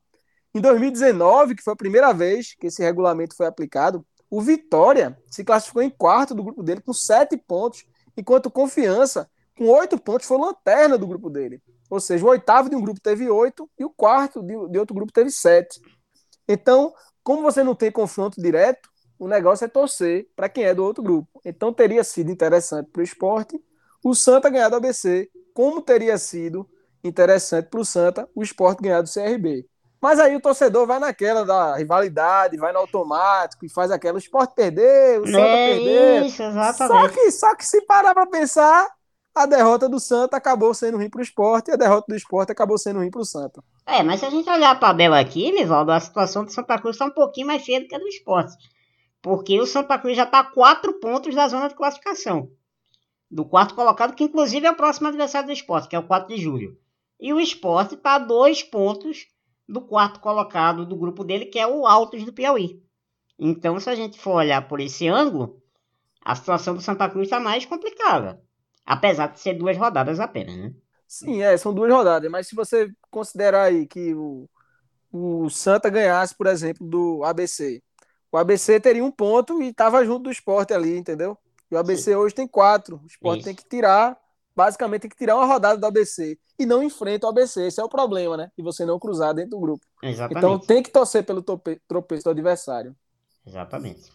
em 0.55 0.61
2019, 0.61 1.55
que 1.55 1.63
foi 1.63 1.75
a 1.75 1.77
primeira 1.77 2.13
vez 2.13 2.55
que 2.59 2.69
esse 2.69 2.83
regulamento 2.83 3.37
foi 3.37 3.47
aplicado, 3.47 4.05
o 4.31 4.41
Vitória 4.41 5.17
se 5.31 5.45
classificou 5.45 5.83
em 5.83 5.91
quarto 5.91 6.35
do 6.35 6.43
grupo 6.43 6.63
dele 6.63 6.81
com 6.81 6.93
sete 6.93 7.37
pontos, 7.37 7.85
enquanto 8.17 8.51
Confiança 8.51 9.31
com 9.57 9.69
oito 9.69 9.99
pontos, 9.99 10.27
foi 10.27 10.39
lanterna 10.39 10.99
do 10.99 11.07
grupo 11.07 11.31
dele. 11.31 11.63
Ou 11.89 11.99
seja, 11.99 12.25
o 12.25 12.29
oitavo 12.29 12.69
de 12.69 12.77
um 12.77 12.81
grupo 12.81 13.01
teve 13.01 13.29
oito 13.29 13.71
e 13.79 13.85
o 13.85 13.91
quarto 13.91 14.43
de, 14.43 14.55
de 14.69 14.79
outro 14.79 14.95
grupo 14.95 15.13
teve 15.13 15.31
sete. 15.31 15.81
Então, 16.47 16.93
como 17.27 17.43
você 17.43 17.65
não 17.65 17.75
tem 17.75 17.91
confronto 17.91 18.41
direto, 18.41 18.89
o 19.19 19.27
negócio 19.27 19.65
é 19.65 19.69
torcer 19.69 20.29
para 20.37 20.49
quem 20.49 20.63
é 20.63 20.73
do 20.73 20.85
outro 20.85 21.03
grupo. 21.03 21.41
Então, 21.45 21.73
teria 21.73 22.05
sido 22.05 22.31
interessante 22.31 22.89
para 22.93 23.01
o 23.01 23.03
esporte 23.03 23.61
o 24.05 24.15
Santa 24.15 24.49
ganhar 24.49 24.69
do 24.69 24.77
ABC, 24.77 25.29
como 25.53 25.83
teria 25.83 26.17
sido 26.19 26.71
interessante 27.03 27.69
para 27.69 27.81
o 27.81 27.85
Santa 27.85 28.29
o 28.33 28.45
esporte 28.45 28.81
ganhar 28.81 29.03
do 29.03 29.13
CRB. 29.13 29.67
Mas 30.01 30.21
aí 30.21 30.37
o 30.37 30.41
torcedor 30.41 30.87
vai 30.87 31.01
naquela 31.01 31.45
da 31.45 31.75
rivalidade, 31.75 32.59
vai 32.59 32.73
no 32.73 32.79
automático 32.79 33.67
e 33.67 33.69
faz 33.69 33.91
aquela, 33.91 34.15
o 34.15 34.19
esporte 34.19 34.55
perder, 34.55 35.21
o 35.21 35.27
Santa 35.27 35.41
é 35.41 35.75
perder. 35.75 36.27
Isso, 36.27 36.45
exatamente. 36.45 37.01
Só 37.01 37.09
que, 37.09 37.31
só 37.33 37.57
que 37.57 37.67
se 37.67 37.81
parar 37.87 38.15
para 38.15 38.29
pensar, 38.29 38.89
a 39.37 39.45
derrota 39.45 39.87
do 39.87 40.01
Santa 40.01 40.39
acabou 40.39 40.73
sendo 40.73 40.97
ruim 40.97 41.11
para 41.11 41.19
o 41.19 41.23
esporte 41.23 41.69
e 41.69 41.75
a 41.75 41.77
derrota 41.77 42.07
do 42.09 42.17
esporte 42.17 42.53
acabou 42.53 42.79
sendo 42.79 43.01
ruim 43.01 43.11
para 43.11 43.21
o 43.21 43.25
Santa. 43.25 43.63
É, 43.85 44.03
mas 44.03 44.21
se 44.21 44.27
a 44.27 44.31
gente 44.31 44.49
olhar 44.49 44.71
a 44.71 44.75
tabela 44.75 45.21
aqui, 45.21 45.51
Livaldo, 45.51 45.93
a 45.93 46.01
situação 46.01 46.43
do 46.43 46.51
Santa 46.51 46.79
Cruz 46.79 46.97
está 46.97 47.05
um 47.05 47.11
pouquinho 47.11 47.47
mais 47.47 47.63
feia 47.63 47.79
do 47.79 47.87
que 47.87 47.95
a 47.95 47.99
do 47.99 48.09
esporte. 48.09 48.57
Porque 49.21 49.61
o 49.61 49.67
Santa 49.67 49.99
Cruz 49.99 50.17
já 50.17 50.23
está 50.23 50.41
a 50.41 50.45
quatro 50.45 50.95
pontos 51.01 51.35
da 51.35 51.47
zona 51.49 51.69
de 51.69 51.75
classificação. 51.75 52.49
Do 53.31 53.45
quarto 53.45 53.75
colocado, 53.75 54.15
que 54.15 54.25
inclusive 54.25 54.67
é 54.67 54.71
o 54.71 54.77
próximo 54.77 55.09
adversário 55.09 55.49
do 55.49 55.53
esporte, 55.53 55.89
que 55.89 55.97
é 55.97 55.99
o 55.99 56.07
4 56.07 56.35
de 56.35 56.41
julho. 56.41 56.79
E 57.21 57.35
o 57.35 57.41
esporte 57.41 57.95
está 57.95 58.15
a 58.15 58.19
dois 58.19 58.63
pontos 58.63 59.27
do 59.69 59.83
quarto 59.83 60.19
colocado 60.21 60.87
do 60.87 60.97
grupo 60.97 61.23
dele, 61.23 61.45
que 61.45 61.59
é 61.59 61.67
o 61.67 61.87
Altos 61.87 62.25
do 62.25 62.33
Piauí. 62.33 62.83
Então, 63.39 63.79
se 63.79 63.91
a 63.91 63.95
gente 63.95 64.19
for 64.19 64.37
olhar 64.37 64.67
por 64.67 64.81
esse 64.81 65.07
ângulo, 65.07 65.61
a 66.25 66.35
situação 66.35 66.75
do 66.75 66.81
Santa 66.81 67.11
Cruz 67.11 67.27
está 67.27 67.39
mais 67.39 67.67
complicada. 67.67 68.41
Apesar 68.87 69.27
de 69.27 69.41
ser 69.41 69.55
duas 69.55 69.77
rodadas 69.77 70.21
apenas, 70.21 70.57
né? 70.57 70.73
Sim, 71.09 71.43
é, 71.43 71.57
são 71.57 71.75
duas 71.75 71.93
rodadas, 71.93 72.31
mas 72.31 72.49
se 72.49 72.55
você 72.55 72.91
considerar 73.11 73.65
aí 73.65 73.87
que 73.87 74.15
o, 74.15 74.49
o 75.13 75.49
Santa 75.51 75.91
ganhasse, 75.91 76.35
por 76.35 76.47
exemplo, 76.47 76.87
do 76.87 77.25
ABC, 77.25 77.83
o 78.31 78.37
ABC 78.37 78.81
teria 78.81 79.05
um 79.05 79.11
ponto 79.11 79.63
e 79.63 79.69
estava 79.69 80.05
junto 80.05 80.25
do 80.25 80.31
esporte 80.31 80.75
ali, 80.75 80.97
entendeu? 80.97 81.39
E 81.71 81.75
o 81.75 81.79
ABC 81.79 82.11
Sim. 82.11 82.15
hoje 82.17 82.35
tem 82.35 82.47
quatro. 82.47 83.01
O 83.03 83.07
esporte 83.07 83.39
Isso. 83.39 83.47
tem 83.47 83.55
que 83.55 83.65
tirar, 83.69 84.17
basicamente 84.55 85.03
tem 85.03 85.11
que 85.11 85.17
tirar 85.17 85.37
uma 85.37 85.47
rodada 85.47 85.79
do 85.79 85.87
ABC 85.87 86.39
e 86.59 86.67
não 86.67 86.83
enfrenta 86.83 87.27
o 87.27 87.31
ABC. 87.31 87.67
Esse 87.67 87.81
é 87.81 87.85
o 87.85 87.89
problema, 87.89 88.37
né? 88.37 88.51
E 88.57 88.63
você 88.63 88.85
não 88.85 88.99
cruzar 88.99 89.35
dentro 89.35 89.51
do 89.51 89.61
grupo. 89.61 89.87
Exatamente. 90.03 90.39
Então 90.39 90.59
tem 90.59 90.83
que 90.83 90.91
torcer 90.91 91.25
pelo 91.25 91.43
tropeço 91.43 92.25
do 92.25 92.31
adversário. 92.31 92.95
Exatamente. 93.47 94.13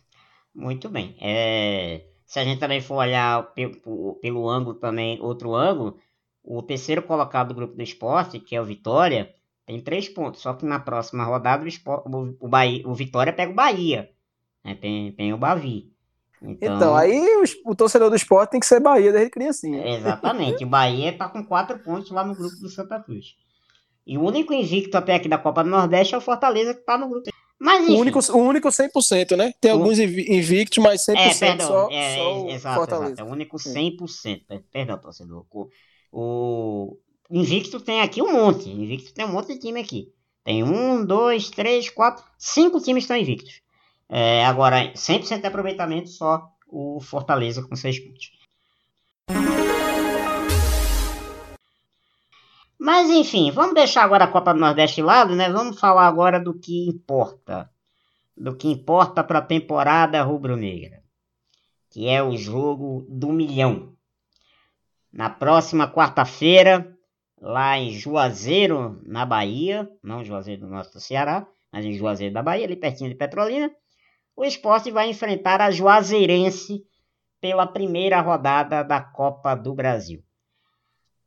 Muito 0.53 0.89
bem. 0.89 1.17
É... 1.21 2.05
Se 2.31 2.39
a 2.39 2.45
gente 2.45 2.61
também 2.61 2.79
for 2.79 2.95
olhar 2.95 3.51
pelo, 3.51 4.15
pelo 4.21 4.49
ângulo 4.49 4.75
também, 4.75 5.19
outro 5.21 5.53
ângulo, 5.53 5.97
o 6.41 6.61
terceiro 6.63 7.03
colocado 7.03 7.49
do 7.49 7.55
grupo 7.55 7.75
do 7.75 7.83
esporte, 7.83 8.39
que 8.39 8.55
é 8.55 8.61
o 8.61 8.63
Vitória, 8.63 9.35
tem 9.65 9.81
três 9.81 10.07
pontos. 10.07 10.41
Só 10.41 10.53
que 10.53 10.65
na 10.65 10.79
próxima 10.79 11.25
rodada 11.25 11.65
o, 11.65 11.67
esporte, 11.67 12.07
o, 12.39 12.47
Bahia, 12.47 12.87
o 12.87 12.93
Vitória 12.93 13.33
pega 13.33 13.51
o 13.51 13.55
Bahia. 13.55 14.11
Né? 14.63 14.75
Tem, 14.75 15.11
tem 15.11 15.33
o 15.33 15.37
Bavi. 15.37 15.91
Então, 16.41 16.77
então 16.77 16.95
aí 16.95 17.19
o, 17.19 17.71
o, 17.71 17.75
torcedor 17.75 18.09
do 18.09 18.15
esporte 18.15 18.51
tem 18.51 18.61
que 18.61 18.65
ser 18.65 18.79
Bahia 18.79 19.11
desde 19.11 19.29
criancinha. 19.29 19.85
Exatamente. 19.85 20.63
o 20.63 20.69
Bahia 20.69 21.11
está 21.11 21.27
com 21.27 21.43
quatro 21.43 21.79
pontos 21.79 22.11
lá 22.11 22.23
no 22.23 22.33
grupo 22.33 22.55
do 22.61 22.69
Santa 22.69 22.97
Cruz. 23.01 23.35
E 24.07 24.17
o 24.17 24.23
único 24.23 24.53
invicto 24.53 24.97
até 24.97 25.15
aqui 25.15 25.27
da 25.27 25.37
Copa 25.37 25.65
do 25.65 25.69
Nordeste 25.69 26.15
é 26.15 26.17
o 26.17 26.21
Fortaleza 26.21 26.73
que 26.73 26.79
está 26.79 26.97
no 26.97 27.09
grupo. 27.09 27.29
Mas, 27.61 27.83
enfim. 27.83 27.93
o 27.93 27.99
único, 27.99 28.19
o 28.33 28.37
único 28.39 28.67
100%, 28.69 29.37
né? 29.37 29.53
Tem 29.61 29.71
o... 29.71 29.75
alguns 29.75 29.99
invictos, 29.99 30.79
mas 30.79 31.05
100% 31.05 31.15
é, 31.15 31.33
perdão, 31.35 31.67
só, 31.67 31.89
é, 31.91 32.15
só 32.15 32.47
é, 32.47 32.51
exato, 32.53 32.75
Fortaleza. 32.75 33.11
Exato, 33.11 33.21
é 33.21 33.23
o 33.23 33.31
único 33.31 33.57
100%. 33.57 34.41
É. 34.49 34.59
Perdão, 34.71 34.97
torcedor. 34.97 35.45
O, 35.51 35.67
o 36.11 36.97
invicto 37.29 37.79
tem 37.79 38.01
aqui 38.01 38.19
um 38.19 38.33
monte. 38.33 38.67
Invicto 38.67 39.13
tem 39.13 39.25
um 39.25 39.31
monte 39.31 39.53
de 39.53 39.59
time 39.59 39.79
aqui. 39.79 40.11
Tem 40.43 40.63
um, 40.63 41.05
dois, 41.05 41.51
três, 41.51 41.87
quatro, 41.87 42.23
cinco 42.35 42.81
times 42.81 43.03
estão 43.03 43.15
invictos. 43.15 43.61
É, 44.09 44.43
agora, 44.43 44.91
100% 44.93 45.41
de 45.41 45.45
aproveitamento, 45.45 46.09
só 46.09 46.43
o 46.67 46.99
Fortaleza 46.99 47.61
com 47.61 47.75
6 47.75 47.99
pontos. 47.99 48.31
Mas 52.83 53.11
enfim, 53.11 53.51
vamos 53.51 53.75
deixar 53.75 54.03
agora 54.03 54.23
a 54.23 54.27
Copa 54.27 54.55
do 54.55 54.59
Nordeste 54.59 54.95
de 54.95 55.01
lado, 55.03 55.35
né? 55.35 55.47
Vamos 55.51 55.79
falar 55.79 56.07
agora 56.07 56.39
do 56.39 56.51
que 56.51 56.89
importa. 56.89 57.69
Do 58.35 58.55
que 58.55 58.67
importa 58.67 59.23
para 59.23 59.37
a 59.37 59.45
temporada 59.45 60.23
rubro-negra. 60.23 61.03
Que 61.91 62.07
é 62.07 62.23
o 62.23 62.35
jogo 62.35 63.05
do 63.07 63.31
milhão. 63.31 63.95
Na 65.13 65.29
próxima 65.29 65.87
quarta-feira, 65.87 66.91
lá 67.39 67.77
em 67.77 67.91
Juazeiro, 67.91 68.99
na 69.05 69.27
Bahia, 69.27 69.87
não 70.01 70.25
Juazeiro 70.25 70.67
do 70.67 70.91
do 70.91 70.99
Ceará, 70.99 71.45
mas 71.71 71.85
em 71.85 71.93
Juazeiro 71.93 72.33
da 72.33 72.41
Bahia, 72.41 72.65
ali 72.65 72.75
pertinho 72.75 73.11
de 73.11 73.15
Petrolina. 73.15 73.71
O 74.35 74.43
esporte 74.43 74.89
vai 74.89 75.07
enfrentar 75.07 75.61
a 75.61 75.69
Juazeirense 75.69 76.83
pela 77.39 77.67
primeira 77.67 78.19
rodada 78.21 78.83
da 78.83 78.99
Copa 78.99 79.53
do 79.53 79.75
Brasil. 79.75 80.23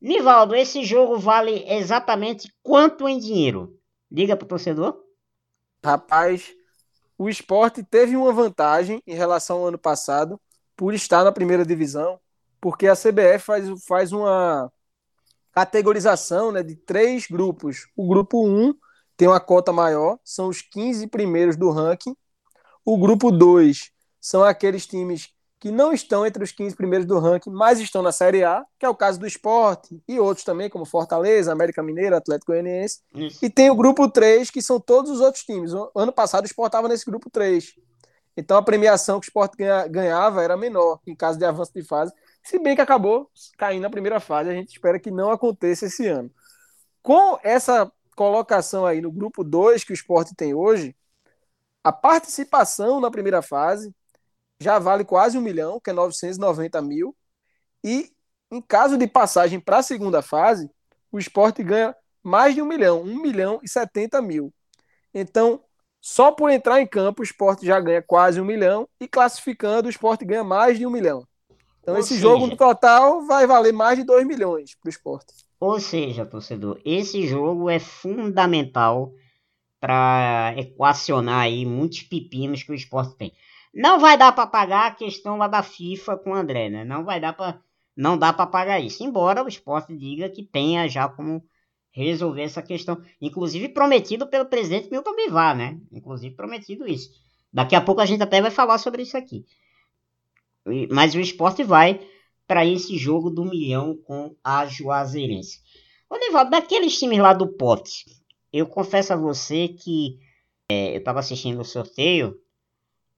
Nivaldo, 0.05 0.55
esse 0.55 0.85
jogo 0.85 1.19
vale 1.19 1.65
exatamente 1.67 2.55
quanto 2.63 3.09
em 3.09 3.19
dinheiro? 3.19 3.81
Diga 4.11 4.37
para 4.37 4.45
o 4.45 4.49
torcedor. 4.49 5.03
Rapaz, 5.83 6.53
o 7.17 7.27
esporte 7.27 7.83
teve 7.83 8.15
uma 8.15 8.31
vantagem 8.31 9.03
em 9.07 9.15
relação 9.15 9.61
ao 9.61 9.69
ano 9.69 9.79
passado 9.79 10.39
por 10.77 10.93
estar 10.93 11.25
na 11.25 11.33
primeira 11.33 11.65
divisão, 11.65 12.21
porque 12.61 12.87
a 12.87 12.95
CBF 12.95 13.39
faz, 13.39 13.85
faz 13.87 14.13
uma 14.13 14.71
categorização 15.53 16.53
né, 16.53 16.63
de 16.63 16.77
três 16.77 17.27
grupos. 17.27 17.87
O 17.97 18.07
grupo 18.07 18.47
1 18.47 18.75
tem 19.17 19.27
uma 19.27 19.41
cota 19.41 19.73
maior, 19.73 20.19
são 20.23 20.49
os 20.49 20.61
15 20.61 21.07
primeiros 21.07 21.57
do 21.57 21.71
ranking. 21.71 22.15
O 22.85 22.99
grupo 22.99 23.31
2 23.31 23.91
são 24.21 24.45
aqueles 24.45 24.87
times 24.87 25.34
que 25.65 25.73
não 25.73 25.95
estão 25.95 26.27
entre 26.27 26.45
os 26.45 26.53
15 26.53 26.77
primeiros 26.77 27.07
do 27.07 27.19
ranking, 27.19 27.49
mas 27.49 27.81
estão 27.81 28.03
na 28.03 28.13
Série 28.13 28.45
A, 28.45 28.67
que 28.79 28.85
é 28.85 28.89
o 28.91 28.95
caso 28.95 29.19
do 29.19 29.27
esporte, 29.27 29.99
e 30.07 30.21
outros 30.21 30.45
também, 30.45 30.69
como 30.69 30.85
Fortaleza, 30.85 31.51
América 31.51 31.83
Mineiro, 31.83 32.15
Atlético 32.15 32.53
Goianiense. 32.53 33.01
E 33.41 33.49
tem 33.49 33.71
o 33.71 33.75
grupo 33.75 34.07
3, 34.07 34.51
que 34.51 34.61
são 34.61 34.79
todos 34.79 35.11
os 35.11 35.23
outros 35.23 35.43
times. 35.43 35.73
Ano 35.97 36.13
passado 36.13 36.45
o 36.45 36.47
esporte 36.47 36.69
estava 36.69 36.87
nesse 36.87 37.07
grupo 37.07 37.31
3. 37.31 37.77
Então 38.37 38.59
a 38.59 38.63
premiação 38.63 39.19
que 39.19 39.27
o 39.27 39.29
esporte 39.29 39.57
ganhava 39.57 40.43
era 40.43 40.55
menor, 40.55 41.01
em 41.07 41.17
caso 41.17 41.39
de 41.39 41.47
avanço 41.47 41.73
de 41.75 41.83
fase, 41.83 42.13
se 42.43 42.59
bem 42.59 42.77
que 42.77 42.83
acabou 42.83 43.31
caindo 43.57 43.85
na 43.85 43.89
primeira 43.89 44.21
fase, 44.21 44.51
a 44.51 44.53
gente 44.53 44.69
espera 44.69 45.01
que 45.01 45.11
não 45.11 45.31
aconteça 45.31 45.87
esse 45.87 46.07
ano. 46.07 46.31
Com 47.03 47.39
essa 47.43 47.91
colocação 48.15 48.85
aí 48.85 49.01
no 49.01 49.11
grupo 49.11 49.43
2 49.43 49.83
que 49.83 49.93
o 49.93 49.95
esporte 49.95 50.35
tem 50.35 50.53
hoje, 50.53 50.95
a 51.83 51.91
participação 51.91 53.01
na 53.01 53.11
primeira 53.11 53.41
fase 53.41 53.95
já 54.61 54.79
vale 54.79 55.05
quase 55.05 55.37
um 55.37 55.41
milhão, 55.41 55.81
que 55.81 55.91
é 55.91 55.93
990 55.93 56.81
mil. 56.83 57.17
E 57.83 58.11
em 58.51 58.61
caso 58.61 58.97
de 58.97 59.07
passagem 59.07 59.61
para 59.61 59.79
a 59.79 59.83
segunda 59.83 60.23
fase, 60.23 60.71
o 61.11 61.19
esporte 61.19 61.63
ganha 61.63 61.95
mais 62.23 62.55
de 62.55 62.63
um 62.63 62.67
milhão, 62.67 63.03
um 63.03 63.21
milhão 63.21 63.61
e 63.63 63.69
70 63.69 64.23
mil. 64.23 64.53
Então, 65.13 65.63
só 66.01 66.33
por 66.33 66.51
entrar 66.51 66.81
em 66.81 66.87
campo, 66.87 67.23
o 67.23 67.25
esporte 67.25 67.67
já 67.67 67.81
ganha 67.81 68.03
quase 68.03 68.41
um 68.41 68.45
milhão 68.45 68.89
e 69.01 69.09
classificando, 69.09 69.87
o 69.87 69.91
esporte 69.91 70.25
ganha 70.25 70.45
mais 70.45 70.79
de 70.79 70.87
um 70.87 70.91
milhão. 70.91 71.27
Então, 71.81 71.95
Ou 71.95 72.01
esse 72.01 72.11
seja, 72.11 72.23
jogo 72.23 72.47
no 72.47 72.57
total 72.57 73.27
vai 73.27 73.47
valer 73.47 73.73
mais 73.73 73.99
de 73.99 74.05
2 74.05 74.27
milhões 74.27 74.75
para 74.75 74.89
o 74.89 74.91
esporte. 74.91 75.35
Ou 75.61 75.79
seja, 75.79 76.25
torcedor, 76.25 76.81
esse 76.85 77.27
jogo 77.27 77.69
é 77.69 77.79
fundamental 77.79 79.13
para 79.81 80.55
equacionar 80.57 81.41
aí 81.41 81.67
muitos 81.67 82.03
pepinos 82.03 82.63
que 82.63 82.73
o 82.73 82.75
esporte 82.75 83.17
tem. 83.17 83.33
Não 83.75 83.99
vai 83.99 84.17
dar 84.17 84.33
para 84.33 84.47
pagar 84.47 84.87
a 84.87 84.95
questão 84.95 85.37
lá 85.37 85.49
da 85.49 85.63
FIFA 85.63 86.17
com 86.19 86.31
o 86.31 86.35
André, 86.35 86.71
né? 86.71 86.85
Não 86.85 87.05
vai 87.05 87.21
dar 87.21 87.33
para 87.33 87.61
não 87.97 88.19
dá 88.19 88.33
para 88.33 88.47
pagar 88.47 88.81
isso. 88.81 89.05
Embora 89.05 89.45
o 89.45 89.49
esporte 89.49 89.97
diga 89.97 90.29
que 90.29 90.43
tenha 90.43 90.89
já 90.89 91.09
como 91.09 91.45
resolver 91.91 92.43
essa 92.43 92.61
questão, 92.61 93.01
inclusive 93.21 93.69
prometido 93.69 94.27
pelo 94.27 94.47
presidente 94.47 94.91
Milton 94.91 95.15
Bivar, 95.15 95.57
né? 95.57 95.79
Inclusive 95.93 96.35
prometido 96.35 96.89
isso. 96.89 97.11
Daqui 97.53 97.77
a 97.77 97.81
pouco 97.81 98.01
a 98.01 98.07
gente 98.07 98.23
até 98.23 98.43
vai 98.43 98.51
falar 98.51 98.79
sobre 98.79 99.03
isso 99.03 99.17
aqui. 99.17 99.45
Mas 100.91 101.15
o 101.15 101.21
esporte 101.21 101.63
vai 101.63 102.01
para 102.49 102.67
esse 102.67 102.97
jogo 102.97 103.31
do 103.31 103.45
milhão 103.45 103.97
com 103.97 104.35
a 104.43 104.67
Juazeirense. 104.67 105.61
Ô, 106.11 106.17
Nivaldo, 106.17 106.51
daqueles 106.51 106.99
times 106.99 107.19
lá 107.19 107.33
do 107.33 107.47
pote, 107.47 108.05
eu 108.53 108.67
confesso 108.67 109.13
a 109.13 109.17
você 109.17 109.69
que 109.69 110.19
é, 110.69 110.95
eu 110.95 110.99
estava 110.99 111.21
assistindo 111.21 111.61
o 111.61 111.65
sorteio 111.65 112.37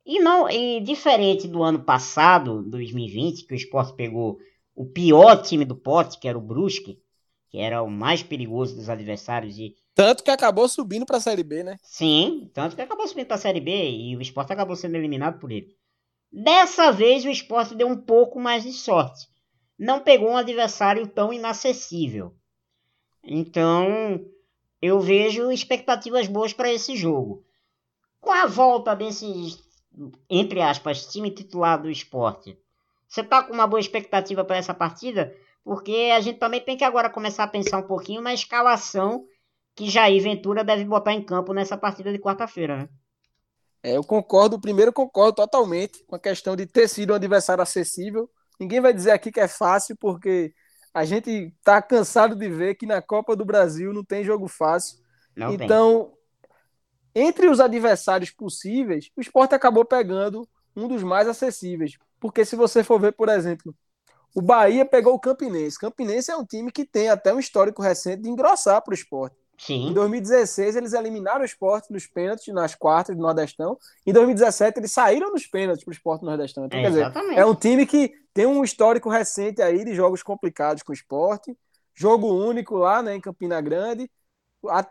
e 0.06 0.20
não, 0.20 0.48
e 0.48 0.80
diferente 0.80 1.48
do 1.48 1.64
ano 1.64 1.82
passado, 1.82 2.62
2020, 2.62 3.44
que 3.44 3.54
o 3.54 3.56
esporte 3.56 3.92
pegou 3.94 4.38
o 4.72 4.86
pior 4.86 5.42
time 5.42 5.64
do 5.64 5.74
pote, 5.74 6.20
que 6.20 6.28
era 6.28 6.38
o 6.38 6.40
Brusque, 6.40 7.02
que 7.50 7.58
era 7.58 7.82
o 7.82 7.90
mais 7.90 8.22
perigoso 8.22 8.76
dos 8.76 8.88
adversários. 8.88 9.58
E... 9.58 9.74
Tanto 9.96 10.22
que 10.22 10.30
acabou 10.30 10.68
subindo 10.68 11.04
para 11.04 11.16
a 11.16 11.20
Série 11.20 11.42
B, 11.42 11.64
né? 11.64 11.76
Sim, 11.82 12.48
tanto 12.54 12.76
que 12.76 12.82
acabou 12.82 13.08
subindo 13.08 13.26
para 13.26 13.34
a 13.34 13.40
Série 13.40 13.60
B 13.60 13.90
e 13.90 14.16
o 14.16 14.22
esporte 14.22 14.52
acabou 14.52 14.76
sendo 14.76 14.94
eliminado 14.94 15.40
por 15.40 15.50
ele. 15.50 15.74
Dessa 16.30 16.92
vez 16.92 17.24
o 17.24 17.30
esporte 17.30 17.74
deu 17.74 17.88
um 17.88 17.96
pouco 17.96 18.38
mais 18.38 18.62
de 18.62 18.72
sorte. 18.72 19.26
Não 19.76 19.98
pegou 19.98 20.30
um 20.30 20.36
adversário 20.36 21.06
tão 21.08 21.32
inacessível. 21.32 22.32
Então, 23.24 24.24
eu 24.80 25.00
vejo 25.00 25.50
expectativas 25.50 26.28
boas 26.28 26.52
para 26.52 26.72
esse 26.72 26.94
jogo. 26.94 27.44
Com 28.20 28.30
a 28.30 28.46
volta 28.46 28.94
desses 28.94 29.65
entre 30.28 30.60
aspas, 30.60 31.06
time 31.06 31.30
titular 31.30 31.80
do 31.80 31.90
esporte. 31.90 32.58
Você 33.08 33.22
tá 33.22 33.42
com 33.42 33.52
uma 33.52 33.66
boa 33.66 33.80
expectativa 33.80 34.44
para 34.44 34.56
essa 34.56 34.74
partida? 34.74 35.34
Porque 35.64 36.12
a 36.14 36.20
gente 36.20 36.38
também 36.38 36.60
tem 36.60 36.76
que 36.76 36.84
agora 36.84 37.10
começar 37.10 37.44
a 37.44 37.48
pensar 37.48 37.78
um 37.78 37.86
pouquinho 37.86 38.20
na 38.20 38.34
escalação 38.34 39.26
que 39.74 39.88
Jair 39.88 40.22
Ventura 40.22 40.64
deve 40.64 40.84
botar 40.84 41.12
em 41.12 41.22
campo 41.22 41.52
nessa 41.52 41.76
partida 41.76 42.12
de 42.12 42.18
quarta-feira, 42.18 42.78
né? 42.78 42.88
É, 43.82 43.96
eu 43.96 44.02
concordo, 44.02 44.60
primeiro 44.60 44.92
concordo 44.92 45.36
totalmente 45.36 46.02
com 46.06 46.16
a 46.16 46.18
questão 46.18 46.56
de 46.56 46.66
ter 46.66 46.88
sido 46.88 47.12
um 47.12 47.16
adversário 47.16 47.62
acessível. 47.62 48.28
Ninguém 48.58 48.80
vai 48.80 48.92
dizer 48.92 49.10
aqui 49.10 49.30
que 49.30 49.38
é 49.38 49.46
fácil, 49.46 49.96
porque 50.00 50.52
a 50.92 51.04
gente 51.04 51.54
tá 51.62 51.80
cansado 51.82 52.34
de 52.34 52.48
ver 52.48 52.74
que 52.74 52.86
na 52.86 53.02
Copa 53.02 53.36
do 53.36 53.44
Brasil 53.44 53.92
não 53.92 54.02
tem 54.02 54.24
jogo 54.24 54.48
fácil. 54.48 54.98
Não 55.36 55.52
então, 55.52 56.15
entre 57.18 57.48
os 57.48 57.60
adversários 57.60 58.30
possíveis, 58.30 59.10
o 59.16 59.22
esporte 59.22 59.54
acabou 59.54 59.86
pegando 59.86 60.46
um 60.76 60.86
dos 60.86 61.02
mais 61.02 61.26
acessíveis. 61.26 61.96
Porque 62.20 62.44
se 62.44 62.54
você 62.54 62.84
for 62.84 63.00
ver, 63.00 63.12
por 63.12 63.30
exemplo, 63.30 63.74
o 64.34 64.42
Bahia 64.42 64.84
pegou 64.84 65.14
o 65.14 65.18
Campinense. 65.18 65.78
Campinense 65.78 66.30
é 66.30 66.36
um 66.36 66.44
time 66.44 66.70
que 66.70 66.84
tem 66.84 67.08
até 67.08 67.32
um 67.32 67.38
histórico 67.38 67.80
recente 67.80 68.20
de 68.20 68.28
engrossar 68.28 68.82
para 68.82 68.92
o 68.92 68.94
esporte. 68.94 69.34
Sim. 69.56 69.88
Em 69.88 69.94
2016, 69.94 70.76
eles 70.76 70.92
eliminaram 70.92 71.40
o 71.40 71.44
esporte 71.46 71.90
nos 71.90 72.06
pênaltis, 72.06 72.52
nas 72.52 72.74
quartas 72.74 73.16
do 73.16 73.22
Nordestão. 73.22 73.78
Em 74.06 74.12
2017, 74.12 74.78
eles 74.78 74.92
saíram 74.92 75.32
nos 75.32 75.46
pênaltis 75.46 75.84
para 75.84 75.92
o 75.92 75.94
esporte 75.94 76.20
do 76.20 76.26
Nordestão. 76.26 76.66
Então, 76.66 76.78
é, 76.78 76.82
quer 76.82 76.88
dizer, 76.90 77.12
é 77.34 77.46
um 77.46 77.54
time 77.54 77.86
que 77.86 78.12
tem 78.34 78.44
um 78.44 78.62
histórico 78.62 79.08
recente 79.08 79.62
aí 79.62 79.86
de 79.86 79.94
jogos 79.94 80.22
complicados 80.22 80.82
com 80.82 80.92
o 80.92 80.94
esporte. 80.94 81.56
Jogo 81.94 82.26
único 82.30 82.76
lá 82.76 83.02
né, 83.02 83.16
em 83.16 83.20
Campina 83.22 83.58
Grande. 83.62 84.10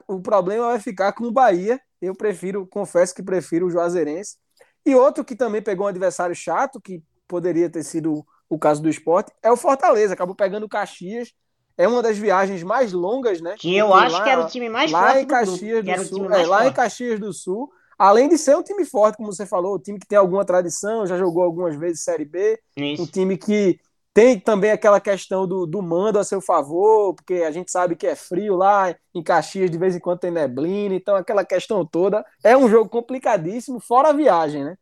O 0.07 0.19
problema 0.19 0.69
vai 0.69 0.79
ficar 0.79 1.13
com 1.13 1.25
o 1.25 1.31
Bahia, 1.31 1.79
eu 2.01 2.15
prefiro, 2.15 2.67
confesso 2.67 3.13
que 3.13 3.23
prefiro 3.23 3.67
o 3.67 3.69
Juazeirense. 3.69 4.37
E 4.85 4.95
outro 4.95 5.25
que 5.25 5.35
também 5.35 5.61
pegou 5.61 5.85
um 5.85 5.89
adversário 5.89 6.35
chato, 6.35 6.79
que 6.79 7.01
poderia 7.27 7.69
ter 7.69 7.83
sido 7.83 8.25
o 8.47 8.59
caso 8.59 8.81
do 8.81 8.89
esporte, 8.89 9.31
é 9.41 9.51
o 9.51 9.57
Fortaleza. 9.57 10.13
Acabou 10.13 10.35
pegando 10.35 10.65
o 10.65 10.69
Caxias. 10.69 11.33
É 11.77 11.87
uma 11.87 12.01
das 12.01 12.17
viagens 12.17 12.63
mais 12.63 12.93
longas, 12.93 13.41
né? 13.41 13.55
Que 13.57 13.75
eu 13.75 13.93
acho 13.93 14.15
lá, 14.15 14.23
que 14.23 14.29
era 14.29 14.41
o 14.41 14.47
time 14.47 14.69
mais 14.69 14.91
lá 14.91 15.07
forte 15.07 15.19
em 15.19 15.27
Caxias 15.27 15.83
do, 15.83 15.91
do 15.91 16.05
Sul. 16.05 16.31
É, 16.31 16.45
lá 16.45 16.67
em 16.67 16.73
Caxias 16.73 17.19
do 17.19 17.33
Sul. 17.33 17.69
Além 17.97 18.27
de 18.27 18.37
ser 18.37 18.55
um 18.55 18.63
time 18.63 18.85
forte, 18.85 19.17
como 19.17 19.31
você 19.31 19.45
falou, 19.45 19.75
um 19.75 19.79
time 19.79 19.97
que 19.97 20.07
tem 20.07 20.17
alguma 20.17 20.45
tradição, 20.45 21.05
já 21.05 21.17
jogou 21.17 21.43
algumas 21.43 21.75
vezes 21.75 22.03
Série 22.03 22.25
B, 22.25 22.59
Isso. 22.75 23.03
um 23.03 23.05
time 23.05 23.37
que 23.37 23.79
tem 24.15 24.39
também 24.39 24.71
aquela 24.71 25.01
questão 25.01 25.45
do, 25.45 25.65
do 25.65 25.81
mando 25.81 26.17
a 26.17 26.23
seu 26.23 26.39
favor, 26.39 27.13
porque 27.13 27.33
a 27.43 27.51
gente 27.51 27.69
sabe 27.69 27.97
que 27.97 28.07
é 28.07 28.15
frio 28.15 28.55
lá 28.55 28.95
em 29.13 29.21
Caxias, 29.21 29.69
de 29.69 29.77
vez 29.77 29.93
em 29.93 29.99
quando 29.99 30.19
tem 30.19 30.31
neblina, 30.31 30.95
então 30.95 31.17
aquela 31.17 31.43
questão 31.43 31.85
toda. 31.85 32.25
É 32.41 32.55
um 32.55 32.69
jogo 32.69 32.89
complicadíssimo, 32.89 33.77
fora 33.77 34.11
a 34.11 34.13
viagem, 34.13 34.63
né? 34.63 34.77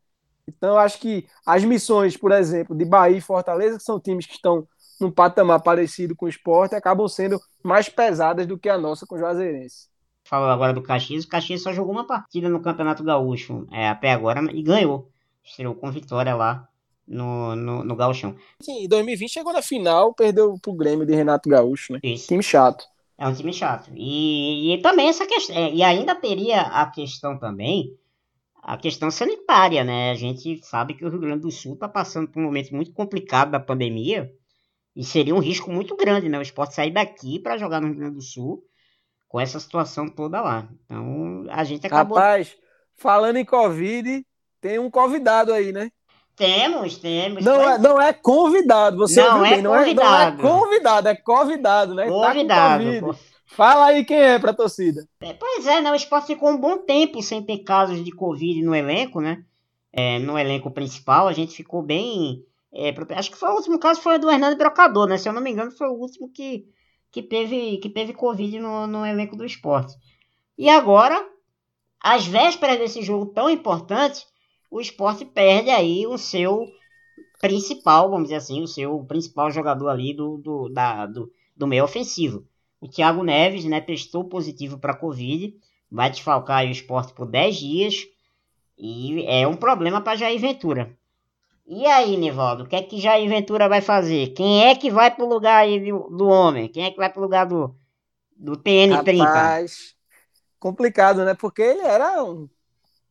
Então 0.46 0.78
acho 0.78 1.00
que 1.00 1.26
as 1.44 1.64
missões, 1.64 2.16
por 2.16 2.30
exemplo, 2.30 2.76
de 2.76 2.84
Bahia 2.84 3.16
e 3.16 3.20
Fortaleza, 3.20 3.76
que 3.76 3.82
são 3.82 3.98
times 3.98 4.24
que 4.24 4.34
estão 4.34 4.68
num 5.00 5.10
patamar 5.10 5.60
parecido 5.60 6.14
com 6.14 6.26
o 6.26 6.28
esporte, 6.28 6.76
acabam 6.76 7.08
sendo 7.08 7.40
mais 7.60 7.88
pesadas 7.88 8.46
do 8.46 8.56
que 8.56 8.68
a 8.68 8.78
nossa 8.78 9.04
com 9.04 9.16
o 9.16 9.18
Juazeirense. 9.18 9.88
Falou 10.22 10.48
agora 10.48 10.72
do 10.72 10.80
Caxias, 10.80 11.24
o 11.24 11.28
Caxias 11.28 11.60
só 11.60 11.72
jogou 11.72 11.92
uma 11.92 12.06
partida 12.06 12.48
no 12.48 12.62
Campeonato 12.62 13.02
Gaúcho 13.02 13.66
é, 13.72 13.88
até 13.88 14.12
agora 14.12 14.40
e 14.52 14.62
ganhou. 14.62 15.10
Estreou 15.42 15.74
com 15.74 15.90
vitória 15.90 16.36
lá 16.36 16.68
no, 17.06 17.54
no, 17.54 17.84
no 17.84 17.96
Gauchão. 17.96 18.36
Sim, 18.60 18.84
em 18.84 18.88
2020 18.88 19.30
chegou 19.30 19.52
na 19.52 19.62
final, 19.62 20.14
perdeu 20.14 20.58
pro 20.60 20.72
Grêmio 20.72 21.06
de 21.06 21.14
Renato 21.14 21.48
Gaúcho, 21.48 21.92
né? 21.92 22.00
Isso. 22.02 22.28
Time 22.28 22.42
chato. 22.42 22.84
É 23.16 23.28
um 23.28 23.34
time 23.34 23.52
chato. 23.52 23.90
E, 23.94 24.74
e 24.74 24.82
também 24.82 25.08
essa 25.08 25.26
questão. 25.26 25.56
É, 25.56 25.72
e 25.72 25.82
ainda 25.82 26.14
teria 26.14 26.62
a 26.62 26.86
questão 26.90 27.38
também, 27.38 27.96
a 28.62 28.76
questão 28.76 29.10
sanitária, 29.10 29.84
né? 29.84 30.10
A 30.10 30.14
gente 30.14 30.64
sabe 30.64 30.94
que 30.94 31.04
o 31.04 31.08
Rio 31.08 31.20
Grande 31.20 31.42
do 31.42 31.50
Sul 31.50 31.74
está 31.74 31.88
passando 31.88 32.28
por 32.28 32.40
um 32.40 32.46
momento 32.46 32.74
muito 32.74 32.92
complicado 32.92 33.50
da 33.50 33.60
pandemia. 33.60 34.32
E 34.96 35.04
seria 35.04 35.34
um 35.34 35.40
risco 35.40 35.70
muito 35.70 35.96
grande, 35.96 36.28
né? 36.28 36.38
O 36.38 36.42
esporte 36.42 36.74
sair 36.74 36.92
daqui 36.92 37.38
para 37.38 37.58
jogar 37.58 37.80
no 37.80 37.88
Rio 37.88 37.96
Grande 37.96 38.14
do 38.14 38.22
Sul 38.22 38.64
com 39.28 39.40
essa 39.40 39.58
situação 39.58 40.08
toda 40.08 40.40
lá. 40.40 40.68
Então, 40.84 41.44
a 41.50 41.64
gente 41.64 41.86
acabou. 41.86 42.16
Rapaz, 42.16 42.56
falando 42.94 43.36
em 43.36 43.44
Covid, 43.44 44.24
tem 44.60 44.78
um 44.78 44.88
convidado 44.88 45.52
aí, 45.52 45.72
né? 45.72 45.90
Temos, 46.36 46.98
temos. 46.98 47.44
Não, 47.44 47.70
é, 47.70 47.78
não 47.78 48.00
é 48.00 48.12
convidado, 48.12 48.96
você 48.96 49.22
não 49.22 49.44
é, 49.44 49.50
bem, 49.50 49.62
não, 49.62 49.74
é, 49.74 49.94
não 49.94 50.20
é 50.20 50.32
convidado, 50.32 50.40
é 50.40 50.42
convidado, 50.42 51.08
é 51.08 51.16
convidado, 51.16 51.94
né? 51.94 52.08
Convidado. 52.08 53.12
Tá 53.12 53.18
Fala 53.46 53.86
aí 53.86 54.04
quem 54.04 54.18
é 54.18 54.38
pra 54.38 54.52
torcida. 54.52 55.06
É, 55.20 55.32
pois 55.32 55.64
é, 55.66 55.80
né? 55.80 55.92
O 55.92 55.94
esporte 55.94 56.26
ficou 56.26 56.50
um 56.50 56.58
bom 56.58 56.78
tempo 56.78 57.22
sem 57.22 57.40
ter 57.40 57.58
casos 57.58 58.04
de 58.04 58.10
Covid 58.10 58.60
no 58.62 58.74
elenco, 58.74 59.20
né? 59.20 59.44
É, 59.92 60.18
no 60.18 60.36
elenco 60.36 60.72
principal, 60.72 61.28
a 61.28 61.32
gente 61.32 61.54
ficou 61.54 61.80
bem. 61.80 62.44
É, 62.72 62.92
acho 63.16 63.30
que 63.30 63.38
foi 63.38 63.48
o 63.50 63.54
último 63.54 63.78
caso 63.78 64.00
foi 64.00 64.16
o 64.16 64.18
do 64.18 64.28
Hernando 64.28 64.58
Brocador, 64.58 65.06
né? 65.06 65.18
Se 65.18 65.28
eu 65.28 65.32
não 65.32 65.40
me 65.40 65.52
engano, 65.52 65.70
foi 65.70 65.86
o 65.86 65.92
último 65.92 66.28
que, 66.28 66.64
que, 67.12 67.22
teve, 67.22 67.78
que 67.78 67.88
teve 67.88 68.12
Covid 68.12 68.58
no, 68.58 68.88
no 68.88 69.06
elenco 69.06 69.36
do 69.36 69.44
esporte. 69.44 69.94
E 70.58 70.68
agora, 70.68 71.16
às 72.00 72.26
vésperas 72.26 72.78
desse 72.78 73.02
jogo 73.02 73.26
tão 73.26 73.48
importante, 73.48 74.26
o 74.74 74.80
esporte 74.80 75.24
perde 75.24 75.70
aí 75.70 76.04
o 76.04 76.18
seu 76.18 76.66
principal, 77.40 78.10
vamos 78.10 78.24
dizer 78.24 78.34
assim, 78.34 78.60
o 78.60 78.66
seu 78.66 79.04
principal 79.04 79.48
jogador 79.48 79.88
ali 79.88 80.12
do, 80.12 80.36
do, 80.38 80.68
da, 80.68 81.06
do, 81.06 81.30
do 81.56 81.64
meio 81.64 81.84
ofensivo. 81.84 82.44
O 82.80 82.88
Thiago 82.88 83.22
Neves, 83.22 83.64
né, 83.66 83.80
testou 83.80 84.24
positivo 84.24 84.76
para 84.76 84.96
Covid, 84.96 85.54
vai 85.88 86.10
desfalcar 86.10 86.64
o 86.64 86.70
esporte 86.70 87.12
por 87.12 87.24
10 87.24 87.56
dias 87.56 88.08
e 88.76 89.24
é 89.28 89.46
um 89.46 89.54
problema 89.54 90.00
para 90.00 90.16
Jair 90.16 90.40
Ventura. 90.40 90.92
E 91.64 91.86
aí, 91.86 92.16
Nivaldo, 92.16 92.64
o 92.64 92.66
que 92.66 92.74
é 92.74 92.82
que 92.82 93.00
Jair 93.00 93.28
Ventura 93.28 93.68
vai 93.68 93.80
fazer? 93.80 94.30
Quem 94.30 94.64
é 94.64 94.74
que 94.74 94.90
vai 94.90 95.08
pro 95.08 95.24
lugar 95.24 95.58
aí 95.58 95.78
do, 95.78 96.10
do 96.10 96.26
homem? 96.26 96.66
Quem 96.66 96.86
é 96.86 96.90
que 96.90 96.96
vai 96.96 97.08
pro 97.08 97.22
lugar 97.22 97.46
do, 97.46 97.72
do 98.36 98.56
TN30? 98.56 99.18
Rapaz, 99.18 99.94
complicado, 100.58 101.24
né? 101.24 101.32
Porque 101.32 101.62
ele 101.62 101.82
era 101.82 102.24
um, 102.24 102.48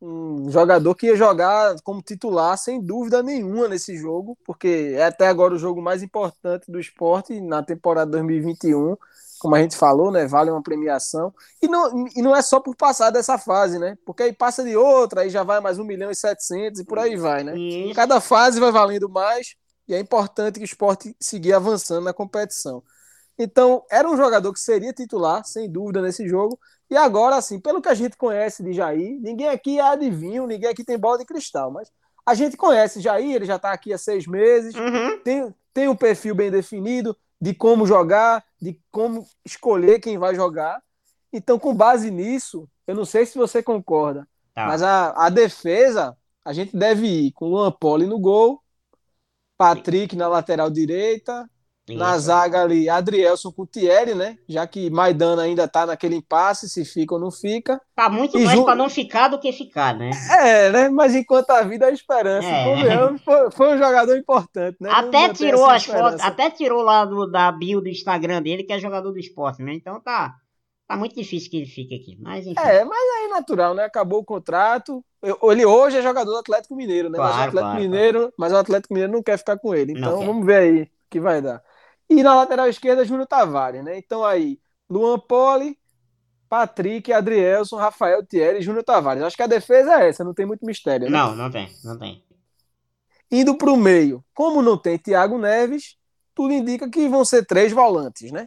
um 0.06 0.50
jogador 0.50 0.94
que 0.94 1.06
ia 1.06 1.16
jogar 1.16 1.76
como 1.82 2.02
titular 2.02 2.58
sem 2.58 2.80
dúvida 2.80 3.22
nenhuma 3.22 3.68
nesse 3.68 3.96
jogo, 3.96 4.36
porque 4.44 4.92
é 4.94 5.04
até 5.04 5.26
agora 5.26 5.54
o 5.54 5.58
jogo 5.58 5.80
mais 5.80 6.02
importante 6.02 6.70
do 6.70 6.78
esporte 6.78 7.40
na 7.40 7.62
temporada 7.62 8.10
2021 8.10 8.96
como 9.44 9.56
a 9.56 9.60
gente 9.60 9.76
falou, 9.76 10.10
né? 10.10 10.26
Vale 10.26 10.50
uma 10.50 10.62
premiação. 10.62 11.30
E 11.60 11.68
não, 11.68 12.06
e 12.16 12.22
não 12.22 12.34
é 12.34 12.40
só 12.40 12.60
por 12.60 12.74
passar 12.74 13.10
dessa 13.10 13.36
fase, 13.36 13.78
né? 13.78 13.98
Porque 14.06 14.22
aí 14.22 14.32
passa 14.32 14.64
de 14.64 14.74
outra, 14.74 15.20
aí 15.20 15.28
já 15.28 15.42
vai 15.42 15.60
mais 15.60 15.78
1 15.78 15.84
milhão 15.84 16.10
e 16.10 16.14
700 16.14 16.80
e 16.80 16.84
por 16.84 16.98
aí 16.98 17.14
vai, 17.14 17.44
né? 17.44 17.52
Cada 17.94 18.22
fase 18.22 18.58
vai 18.58 18.72
valendo 18.72 19.06
mais 19.06 19.54
e 19.86 19.94
é 19.94 19.98
importante 19.98 20.54
que 20.54 20.62
o 20.62 20.64
esporte 20.64 21.14
seguir 21.20 21.52
avançando 21.52 22.04
na 22.04 22.14
competição. 22.14 22.82
Então, 23.38 23.84
era 23.90 24.08
um 24.08 24.16
jogador 24.16 24.50
que 24.50 24.60
seria 24.60 24.94
titular, 24.94 25.44
sem 25.44 25.70
dúvida, 25.70 26.00
nesse 26.00 26.26
jogo. 26.26 26.58
E 26.90 26.96
agora, 26.96 27.36
assim, 27.36 27.58
pelo 27.58 27.80
que 27.80 27.88
a 27.88 27.94
gente 27.94 28.16
conhece 28.16 28.62
de 28.62 28.72
Jair, 28.72 29.18
ninguém 29.20 29.48
aqui 29.48 29.78
é 29.78 29.82
adivinho, 29.82 30.46
ninguém 30.46 30.70
aqui 30.70 30.84
tem 30.84 30.98
bola 30.98 31.18
de 31.18 31.24
cristal, 31.24 31.70
mas 31.70 31.90
a 32.26 32.34
gente 32.34 32.56
conhece 32.56 33.00
Jair, 33.00 33.34
ele 33.34 33.44
já 33.44 33.56
está 33.56 33.72
aqui 33.72 33.92
há 33.92 33.98
seis 33.98 34.26
meses, 34.26 34.74
uhum. 34.74 35.18
tem, 35.20 35.54
tem 35.72 35.88
um 35.88 35.96
perfil 35.96 36.34
bem 36.34 36.50
definido, 36.50 37.16
de 37.40 37.52
como 37.52 37.86
jogar, 37.86 38.44
de 38.60 38.80
como 38.90 39.26
escolher 39.44 39.98
quem 39.98 40.16
vai 40.16 40.34
jogar. 40.34 40.82
Então, 41.32 41.58
com 41.58 41.74
base 41.74 42.10
nisso, 42.10 42.68
eu 42.86 42.94
não 42.94 43.04
sei 43.04 43.26
se 43.26 43.36
você 43.36 43.62
concorda, 43.62 44.26
tá. 44.54 44.66
mas 44.66 44.82
a, 44.82 45.26
a 45.26 45.28
defesa, 45.28 46.16
a 46.44 46.52
gente 46.52 46.76
deve 46.76 47.06
ir 47.06 47.32
com 47.32 47.48
Luan 47.48 47.72
Poli 47.72 48.06
no 48.06 48.18
gol, 48.18 48.62
Patrick 49.56 50.16
na 50.16 50.28
lateral 50.28 50.70
direita, 50.70 51.48
isso. 51.86 51.98
Na 51.98 52.16
zaga 52.18 52.62
ali, 52.62 52.88
Adrielson 52.88 53.52
com 53.52 53.66
Thierry, 53.66 54.14
né? 54.14 54.38
Já 54.48 54.66
que 54.66 54.88
Maidana 54.88 55.42
ainda 55.42 55.68
tá 55.68 55.84
naquele 55.84 56.16
impasse, 56.16 56.66
se 56.66 56.82
fica 56.82 57.14
ou 57.14 57.20
não 57.20 57.30
fica. 57.30 57.78
Tá 57.94 58.08
muito 58.08 58.38
e 58.38 58.44
mais 58.44 58.58
para 58.58 58.74
não 58.74 58.88
ficar 58.88 59.28
do 59.28 59.38
que 59.38 59.52
ficar, 59.52 59.94
né? 59.94 60.10
É, 60.30 60.70
né? 60.70 60.88
Mas 60.88 61.14
enquanto 61.14 61.50
a 61.50 61.60
vida, 61.62 61.86
a 61.86 61.90
esperança. 61.90 62.48
É. 62.48 63.18
foi, 63.18 63.50
foi, 63.50 63.74
um 63.74 63.78
jogador 63.78 64.16
importante, 64.16 64.78
né? 64.80 64.90
Até 64.90 65.28
tirou 65.34 65.68
as 65.68 65.84
fotos, 65.84 66.22
até 66.22 66.48
tirou 66.48 66.82
lá 66.82 67.04
do, 67.04 67.26
da 67.26 67.52
bio 67.52 67.82
do 67.82 67.88
Instagram 67.88 68.40
dele, 68.40 68.64
que 68.64 68.72
é 68.72 68.78
jogador 68.78 69.12
do 69.12 69.18
esporte, 69.18 69.62
né? 69.62 69.74
Então 69.74 70.00
tá, 70.00 70.34
tá 70.88 70.96
muito 70.96 71.14
difícil 71.14 71.50
que 71.50 71.58
ele 71.58 71.66
fique 71.66 71.94
aqui. 71.94 72.16
Mas 72.18 72.46
enfim. 72.46 72.60
É, 72.60 72.82
mas 72.82 72.98
aí 72.98 73.24
é 73.26 73.28
natural, 73.28 73.74
né? 73.74 73.84
Acabou 73.84 74.20
o 74.20 74.24
contrato. 74.24 75.04
Ele 75.22 75.66
hoje 75.66 75.98
é 75.98 76.02
jogador 76.02 76.30
do 76.30 76.38
Atlético 76.38 76.74
Mineiro, 76.74 77.10
né? 77.10 77.16
Claro, 77.16 77.34
mas, 77.34 77.44
o 77.44 77.48
Atlético 77.48 77.70
claro, 77.70 77.82
Mineiro, 77.82 78.18
claro. 78.18 78.34
mas 78.38 78.52
o 78.52 78.56
Atlético 78.56 78.94
Mineiro 78.94 79.12
não 79.12 79.22
quer 79.22 79.36
ficar 79.36 79.58
com 79.58 79.74
ele. 79.74 79.92
Então 79.92 80.24
vamos 80.24 80.46
ver 80.46 80.56
aí 80.56 80.82
o 80.82 80.88
que 81.10 81.20
vai 81.20 81.42
dar. 81.42 81.62
E 82.08 82.22
na 82.22 82.34
lateral 82.34 82.68
esquerda, 82.68 83.04
Júnior 83.04 83.26
Tavares, 83.26 83.82
né? 83.82 83.98
Então 83.98 84.24
aí, 84.24 84.58
Luan 84.88 85.18
Poli, 85.18 85.78
Patrick, 86.48 87.12
Adrielson, 87.12 87.76
Rafael 87.76 88.24
Thierry 88.24 88.58
e 88.58 88.62
Júnior 88.62 88.84
Tavares. 88.84 89.22
Acho 89.22 89.36
que 89.36 89.42
a 89.42 89.48
defesa 89.48 90.00
é 90.00 90.08
essa, 90.08 90.24
não 90.24 90.34
tem 90.34 90.46
muito 90.46 90.64
mistério. 90.64 91.10
Né? 91.10 91.18
Não, 91.18 91.34
não 91.34 91.50
tem, 91.50 91.68
não 91.82 91.98
tem. 91.98 92.22
Indo 93.30 93.56
para 93.56 93.72
o 93.72 93.76
meio, 93.76 94.24
como 94.34 94.62
não 94.62 94.76
tem 94.76 94.98
Thiago 94.98 95.38
Neves, 95.38 95.96
tudo 96.34 96.52
indica 96.52 96.88
que 96.88 97.08
vão 97.08 97.24
ser 97.24 97.46
três 97.46 97.72
volantes, 97.72 98.30
né? 98.30 98.46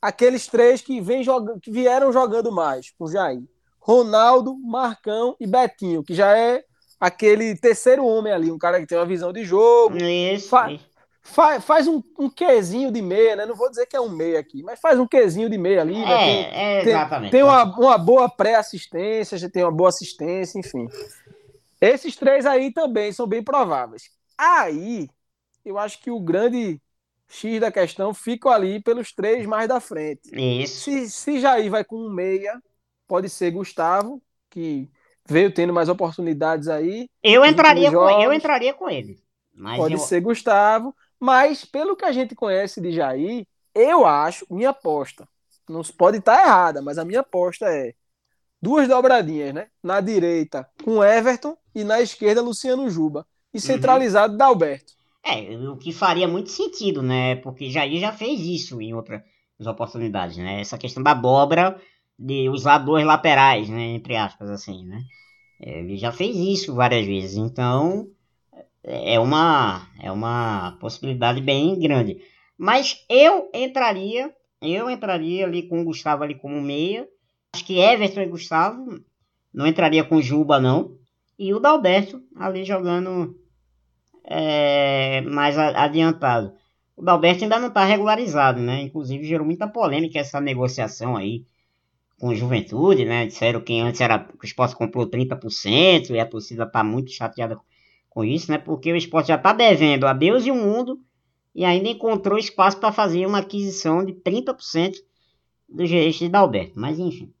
Aqueles 0.00 0.46
três 0.46 0.80
que, 0.80 1.00
vem 1.00 1.22
jogando, 1.22 1.60
que 1.60 1.70
vieram 1.70 2.12
jogando 2.12 2.52
mais 2.52 2.90
com 2.98 3.06
Jair. 3.06 3.42
Ronaldo, 3.78 4.56
Marcão 4.56 5.36
e 5.38 5.46
Betinho, 5.46 6.02
que 6.02 6.14
já 6.14 6.36
é 6.36 6.64
aquele 6.98 7.56
terceiro 7.56 8.06
homem 8.06 8.32
ali, 8.32 8.50
um 8.50 8.58
cara 8.58 8.80
que 8.80 8.86
tem 8.86 8.96
uma 8.96 9.04
visão 9.04 9.32
de 9.32 9.44
jogo. 9.44 9.96
Isso. 9.96 10.48
Fa 10.48 10.72
isso 10.72 10.93
faz, 11.24 11.64
faz 11.64 11.88
um, 11.88 12.02
um 12.18 12.28
quezinho 12.28 12.92
de 12.92 13.00
meia, 13.00 13.34
né? 13.34 13.46
Não 13.46 13.56
vou 13.56 13.70
dizer 13.70 13.86
que 13.86 13.96
é 13.96 14.00
um 14.00 14.10
meia 14.10 14.38
aqui, 14.38 14.62
mas 14.62 14.78
faz 14.78 15.00
um 15.00 15.06
quezinho 15.06 15.48
de 15.48 15.58
meia 15.58 15.80
ali. 15.80 15.98
Né? 15.98 16.12
É, 16.12 16.18
tem, 16.18 16.60
é 16.60 16.82
exatamente. 16.82 17.30
Tem, 17.32 17.40
tem 17.40 17.42
uma, 17.42 17.64
uma 17.64 17.98
boa 17.98 18.28
pré-assistência, 18.28 19.38
já 19.38 19.48
tem 19.48 19.64
uma 19.64 19.72
boa 19.72 19.88
assistência, 19.88 20.58
enfim. 20.58 20.86
Esses 21.80 22.14
três 22.14 22.46
aí 22.46 22.72
também 22.72 23.10
são 23.10 23.26
bem 23.26 23.42
prováveis. 23.42 24.10
Aí, 24.36 25.08
eu 25.64 25.78
acho 25.78 26.00
que 26.00 26.10
o 26.10 26.20
grande 26.20 26.80
X 27.28 27.58
da 27.58 27.72
questão 27.72 28.12
fica 28.12 28.50
ali 28.50 28.80
pelos 28.80 29.12
três 29.12 29.46
mais 29.46 29.66
da 29.66 29.80
frente. 29.80 30.30
Isso. 30.32 30.82
Se, 30.82 31.10
se 31.10 31.40
Jair 31.40 31.70
vai 31.70 31.84
com 31.84 31.96
um 31.96 32.10
meia, 32.10 32.62
pode 33.08 33.28
ser 33.28 33.50
Gustavo, 33.50 34.22
que 34.50 34.88
veio 35.26 35.52
tendo 35.52 35.72
mais 35.72 35.88
oportunidades 35.88 36.68
aí. 36.68 37.08
Eu 37.22 37.44
entraria, 37.44 37.90
com, 37.90 38.10
eu 38.10 38.32
entraria 38.32 38.74
com 38.74 38.90
ele. 38.90 39.18
pode 39.76 39.94
eu... 39.94 40.00
ser 40.00 40.20
Gustavo. 40.20 40.94
Mas, 41.18 41.64
pelo 41.64 41.96
que 41.96 42.04
a 42.04 42.12
gente 42.12 42.34
conhece 42.34 42.80
de 42.80 42.92
Jair, 42.92 43.46
eu 43.74 44.06
acho, 44.06 44.46
minha 44.50 44.70
aposta, 44.70 45.28
não 45.68 45.82
pode 45.82 46.18
estar 46.18 46.40
errada, 46.40 46.82
mas 46.82 46.98
a 46.98 47.04
minha 47.04 47.20
aposta 47.20 47.66
é 47.66 47.94
duas 48.60 48.88
dobradinhas, 48.88 49.54
né? 49.54 49.66
Na 49.82 50.00
direita 50.00 50.68
com 50.82 51.02
Everton 51.02 51.56
e 51.74 51.84
na 51.84 52.00
esquerda 52.00 52.42
Luciano 52.42 52.88
Juba. 52.88 53.26
E 53.52 53.58
uhum. 53.58 53.62
centralizado 53.62 54.32
uhum. 54.32 54.38
da 54.38 54.46
Alberto. 54.46 54.92
É, 55.24 55.56
o 55.68 55.76
que 55.76 55.92
faria 55.92 56.28
muito 56.28 56.50
sentido, 56.50 57.02
né? 57.02 57.36
Porque 57.36 57.70
Jair 57.70 57.98
já 58.00 58.12
fez 58.12 58.40
isso 58.40 58.80
em 58.80 58.92
outras 58.94 59.22
oportunidades, 59.66 60.36
né? 60.36 60.60
Essa 60.60 60.76
questão 60.76 61.02
da 61.02 61.14
dobra 61.14 61.80
de 62.18 62.48
usar 62.48 62.78
dois 62.78 63.06
laterais, 63.06 63.68
né? 63.68 63.86
Entre 63.86 64.16
aspas, 64.16 64.50
assim, 64.50 64.84
né? 64.84 65.02
Ele 65.60 65.96
já 65.96 66.12
fez 66.12 66.36
isso 66.36 66.74
várias 66.74 67.06
vezes. 67.06 67.36
Então, 67.36 68.06
é 68.84 69.18
uma, 69.18 69.88
é 70.00 70.12
uma 70.12 70.76
possibilidade 70.78 71.40
bem 71.40 71.78
grande. 71.78 72.20
Mas 72.56 73.04
eu 73.08 73.50
entraria, 73.54 74.32
eu 74.60 74.90
entraria 74.90 75.44
ali 75.46 75.62
com 75.62 75.80
o 75.80 75.84
Gustavo 75.84 76.22
ali 76.22 76.34
como 76.34 76.60
meia. 76.60 77.08
Acho 77.54 77.64
que 77.64 77.78
Everton 77.78 78.20
e 78.20 78.26
Gustavo, 78.26 79.00
não 79.52 79.66
entraria 79.66 80.04
com 80.04 80.20
Juba 80.20 80.60
não. 80.60 80.96
E 81.38 81.54
o 81.54 81.58
Dalberto 81.58 82.22
ali 82.36 82.64
jogando 82.64 83.34
é, 84.24 85.20
mais 85.22 85.58
adiantado. 85.58 86.52
O 86.96 87.02
Dalberto 87.02 87.42
ainda 87.42 87.58
não 87.58 87.68
está 87.68 87.84
regularizado, 87.84 88.60
né? 88.60 88.82
Inclusive 88.82 89.24
gerou 89.24 89.46
muita 89.46 89.66
polêmica 89.66 90.18
essa 90.18 90.40
negociação 90.40 91.16
aí 91.16 91.44
com 92.18 92.34
Juventude, 92.34 93.04
né? 93.04 93.26
Disseram 93.26 93.60
que 93.60 93.80
antes 93.80 94.00
era 94.00 94.18
que 94.18 94.44
o 94.44 94.46
esporte 94.46 94.76
comprou 94.76 95.08
30% 95.08 96.10
e 96.10 96.20
a 96.20 96.26
torcida 96.26 96.64
está 96.64 96.84
muito 96.84 97.10
chateada 97.10 97.56
com 97.56 97.62
isso, 98.22 98.50
né? 98.50 98.58
Porque 98.58 98.92
o 98.92 98.96
esporte 98.96 99.28
já 99.28 99.36
está 99.36 99.52
devendo 99.52 100.06
a 100.06 100.12
Deus 100.12 100.46
e 100.46 100.50
o 100.50 100.54
mundo 100.54 101.00
e 101.54 101.64
ainda 101.64 101.88
encontrou 101.88 102.38
espaço 102.38 102.78
para 102.78 102.92
fazer 102.92 103.26
uma 103.26 103.38
aquisição 103.38 104.04
de 104.04 104.12
30% 104.12 104.96
do 105.68 105.86
gerente 105.86 106.18
de 106.18 106.28
Dalberto. 106.28 106.78
Mas 106.78 106.98
enfim. 106.98 107.32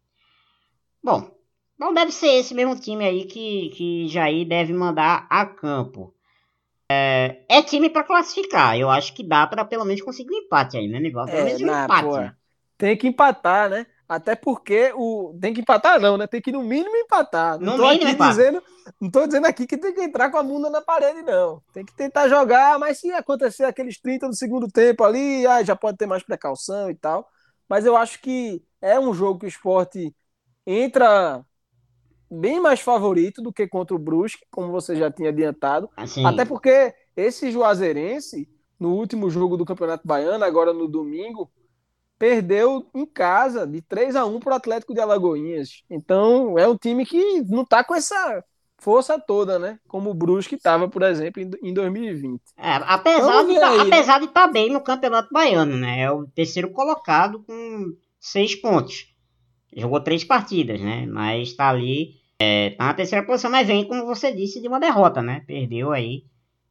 Bom, 1.02 1.30
não 1.78 1.92
deve 1.92 2.12
ser 2.12 2.28
esse 2.28 2.54
mesmo 2.54 2.78
time 2.78 3.04
aí 3.04 3.24
que, 3.24 3.68
que 3.70 4.08
Jair 4.08 4.46
deve 4.46 4.72
mandar 4.72 5.26
a 5.28 5.44
campo. 5.44 6.14
É, 6.88 7.42
é 7.48 7.62
time 7.62 7.90
para 7.90 8.04
classificar. 8.04 8.78
Eu 8.78 8.90
acho 8.90 9.14
que 9.14 9.22
dá 9.22 9.46
para 9.46 9.64
pelo 9.64 9.84
menos 9.84 10.02
conseguir 10.02 10.32
um 10.32 10.38
empate 10.38 10.76
aí, 10.76 10.88
né, 10.88 11.00
Nival? 11.00 11.26
Pelo 11.26 11.38
é, 11.38 11.44
menos 11.44 11.60
um 11.60 11.84
empate. 11.84 12.04
Pô? 12.04 12.36
Tem 12.78 12.96
que 12.96 13.08
empatar, 13.08 13.70
né? 13.70 13.86
Até 14.08 14.34
porque 14.34 14.92
o 14.94 15.36
tem 15.40 15.54
que 15.54 15.60
empatar 15.60 15.98
não, 15.98 16.16
né? 16.16 16.26
Tem 16.26 16.40
que 16.40 16.52
no 16.52 16.62
mínimo 16.62 16.94
empatar. 16.94 17.58
Não 17.58 17.76
mínimo, 17.78 18.10
aqui 18.10 18.28
dizendo, 18.28 18.62
não 19.00 19.10
tô 19.10 19.26
dizendo 19.26 19.46
aqui 19.46 19.66
que 19.66 19.78
tem 19.78 19.94
que 19.94 20.02
entrar 20.02 20.30
com 20.30 20.36
a 20.36 20.42
bunda 20.42 20.68
na 20.68 20.82
parede 20.82 21.22
não. 21.22 21.62
Tem 21.72 21.84
que 21.84 21.94
tentar 21.94 22.28
jogar, 22.28 22.78
mas 22.78 22.98
se 23.00 23.10
acontecer 23.12 23.64
aqueles 23.64 23.98
30 23.98 24.28
do 24.28 24.34
segundo 24.34 24.68
tempo 24.68 25.04
ali, 25.04 25.46
ah, 25.46 25.62
já 25.62 25.74
pode 25.74 25.96
ter 25.96 26.06
mais 26.06 26.22
precaução 26.22 26.90
e 26.90 26.94
tal. 26.94 27.26
Mas 27.68 27.86
eu 27.86 27.96
acho 27.96 28.20
que 28.20 28.62
é 28.80 29.00
um 29.00 29.14
jogo 29.14 29.40
que 29.40 29.46
o 29.46 29.48
esporte 29.48 30.14
entra 30.66 31.44
bem 32.30 32.60
mais 32.60 32.80
favorito 32.80 33.40
do 33.40 33.52
que 33.52 33.66
contra 33.66 33.96
o 33.96 33.98
Brusque, 33.98 34.44
como 34.50 34.70
você 34.70 34.96
já 34.96 35.10
tinha 35.10 35.30
adiantado. 35.30 35.88
Assim... 35.96 36.24
Até 36.26 36.44
porque 36.44 36.94
esse 37.16 37.50
Juazeirense, 37.50 38.48
no 38.78 38.94
último 38.94 39.30
jogo 39.30 39.56
do 39.56 39.64
Campeonato 39.64 40.06
Baiano, 40.06 40.44
agora 40.44 40.72
no 40.72 40.88
domingo, 40.88 41.50
perdeu 42.24 42.86
em 42.94 43.04
casa 43.04 43.66
de 43.66 43.82
3 43.82 44.16
a 44.16 44.24
1 44.24 44.40
para 44.40 44.54
o 44.54 44.56
Atlético 44.56 44.94
de 44.94 45.00
Alagoinhas. 45.00 45.82
Então 45.90 46.58
é 46.58 46.66
um 46.66 46.74
time 46.74 47.04
que 47.04 47.42
não 47.42 47.60
está 47.60 47.84
com 47.84 47.94
essa 47.94 48.42
força 48.78 49.18
toda, 49.20 49.58
né? 49.58 49.78
Como 49.86 50.08
o 50.08 50.14
Brusque 50.14 50.54
estava, 50.54 50.88
por 50.88 51.02
exemplo, 51.02 51.42
em 51.62 51.74
2020. 51.74 52.40
É, 52.56 52.76
apesar, 52.76 53.44
de, 53.44 53.60
tá, 53.60 53.84
né? 53.84 54.00
estar 54.00 54.26
tá 54.32 54.46
bem 54.46 54.72
no 54.72 54.80
Campeonato 54.80 55.28
Baiano, 55.30 55.76
né? 55.76 56.00
É 56.00 56.10
o 56.10 56.26
terceiro 56.28 56.70
colocado 56.70 57.44
com 57.46 57.92
seis 58.18 58.54
pontos. 58.54 59.14
Jogou 59.76 60.00
três 60.00 60.24
partidas, 60.24 60.80
né? 60.80 61.04
Mas 61.04 61.48
está 61.48 61.68
ali, 61.68 62.14
é, 62.38 62.70
tá 62.70 62.86
na 62.86 62.94
terceira 62.94 63.26
posição, 63.26 63.50
mas 63.50 63.66
vem, 63.66 63.86
como 63.86 64.06
você 64.06 64.32
disse, 64.32 64.62
de 64.62 64.68
uma 64.68 64.80
derrota, 64.80 65.20
né? 65.20 65.42
Perdeu 65.46 65.92
aí 65.92 66.24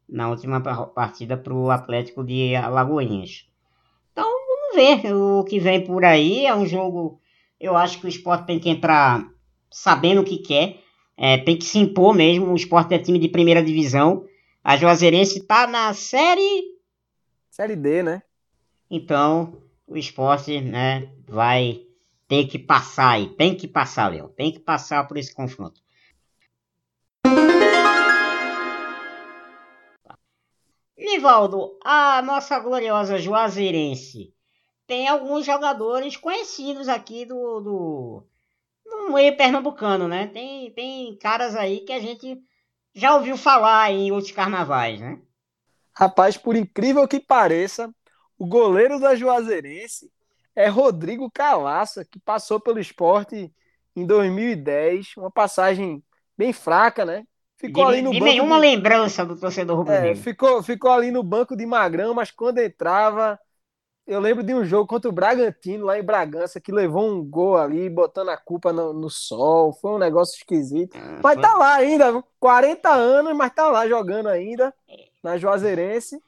na 0.09 0.31
última 0.31 0.59
partida 0.59 1.37
para 1.37 1.53
o 1.53 1.69
Atlético 1.69 2.23
de 2.23 2.55
Alagoinhas. 2.55 3.52
Ver 4.73 5.13
o 5.13 5.43
que 5.43 5.59
vem 5.59 5.83
por 5.83 6.03
aí. 6.03 6.45
É 6.45 6.55
um 6.55 6.65
jogo, 6.65 7.19
eu 7.59 7.77
acho 7.77 7.99
que 7.99 8.05
o 8.05 8.09
esporte 8.09 8.47
tem 8.47 8.59
que 8.59 8.69
entrar 8.69 9.27
sabendo 9.69 10.21
o 10.21 10.23
que 10.25 10.37
quer 10.37 10.83
é, 11.17 11.37
tem 11.37 11.57
que 11.57 11.65
se 11.65 11.79
impor 11.79 12.13
mesmo. 12.13 12.51
O 12.51 12.55
esporte 12.55 12.93
é 12.93 12.99
time 12.99 13.19
de 13.19 13.27
primeira 13.27 13.63
divisão. 13.63 14.27
A 14.63 14.75
Juazeirense 14.77 15.39
está 15.39 15.67
na 15.67 15.93
série. 15.93 16.77
Série 17.49 17.75
D, 17.75 18.03
né? 18.03 18.23
Então, 18.89 19.61
o 19.87 19.97
esporte 19.97 20.59
né, 20.61 21.09
vai 21.27 21.81
ter 22.27 22.45
que 22.47 22.57
passar 22.57 23.11
aí. 23.11 23.29
Tem 23.29 23.55
que 23.55 23.67
passar, 23.67 24.11
Léo. 24.11 24.29
Tem 24.29 24.51
que 24.51 24.59
passar 24.59 25.07
por 25.07 25.17
esse 25.17 25.33
confronto. 25.33 25.81
Nivaldo, 30.97 31.77
a 31.83 32.21
nossa 32.21 32.59
gloriosa 32.59 33.19
Juazeirense 33.19 34.33
tem 34.87 35.07
alguns 35.07 35.45
jogadores 35.45 36.17
conhecidos 36.17 36.87
aqui 36.87 37.25
do, 37.25 37.61
do, 37.61 38.27
no 38.85 39.13
meio 39.13 39.35
pernambucano, 39.37 40.07
né? 40.07 40.27
Tem, 40.27 40.71
tem 40.71 41.17
caras 41.17 41.55
aí 41.55 41.81
que 41.81 41.93
a 41.93 41.99
gente 41.99 42.41
já 42.93 43.15
ouviu 43.15 43.37
falar 43.37 43.91
em 43.91 44.11
outros 44.11 44.31
carnavais, 44.31 44.99
né? 44.99 45.19
Rapaz, 45.95 46.37
por 46.37 46.55
incrível 46.55 47.07
que 47.07 47.19
pareça, 47.19 47.93
o 48.37 48.45
goleiro 48.45 48.99
da 48.99 49.15
Juazeirense 49.15 50.11
é 50.55 50.67
Rodrigo 50.67 51.29
Calaça, 51.31 52.05
que 52.05 52.19
passou 52.19 52.59
pelo 52.59 52.79
esporte 52.79 53.51
em 53.95 54.05
2010, 54.05 55.17
uma 55.17 55.31
passagem 55.31 56.03
bem 56.37 56.51
fraca, 56.51 57.05
né? 57.05 57.23
Ficou 57.57 57.85
de, 57.85 57.93
ali 57.93 58.01
no 58.01 58.11
de 58.11 58.19
banco 58.19 58.31
nenhuma 58.31 58.55
de... 58.55 58.61
lembrança 58.61 59.25
do 59.25 59.39
torcedor 59.39 59.77
rubro-negro. 59.77 60.09
É, 60.09 60.15
ficou, 60.15 60.61
ficou 60.61 60.91
ali 60.91 61.11
no 61.11 61.23
banco 61.23 61.55
de 61.55 61.65
Magrão, 61.65 62.13
mas 62.13 62.31
quando 62.31 62.57
entrava, 62.57 63.39
eu 64.05 64.19
lembro 64.19 64.43
de 64.43 64.53
um 64.53 64.65
jogo 64.65 64.87
contra 64.87 65.09
o 65.09 65.13
Bragantino, 65.13 65.85
lá 65.85 65.97
em 65.97 66.03
Bragança, 66.03 66.59
que 66.59 66.71
levou 66.71 67.09
um 67.09 67.23
gol 67.23 67.57
ali, 67.57 67.89
botando 67.89 68.29
a 68.29 68.37
culpa 68.37 68.73
no, 68.73 68.91
no 68.91 69.09
sol. 69.09 69.71
Foi 69.73 69.91
um 69.91 69.97
negócio 69.97 70.35
esquisito. 70.35 70.97
Ah, 70.97 71.19
mas 71.23 71.33
foi... 71.35 71.41
tá 71.41 71.57
lá 71.57 71.75
ainda, 71.75 72.23
40 72.39 72.89
anos, 72.89 73.35
mas 73.35 73.53
tá 73.53 73.69
lá 73.69 73.87
jogando 73.87 74.27
ainda, 74.27 74.73
na 75.23 75.37
Juazeirense. 75.37 76.21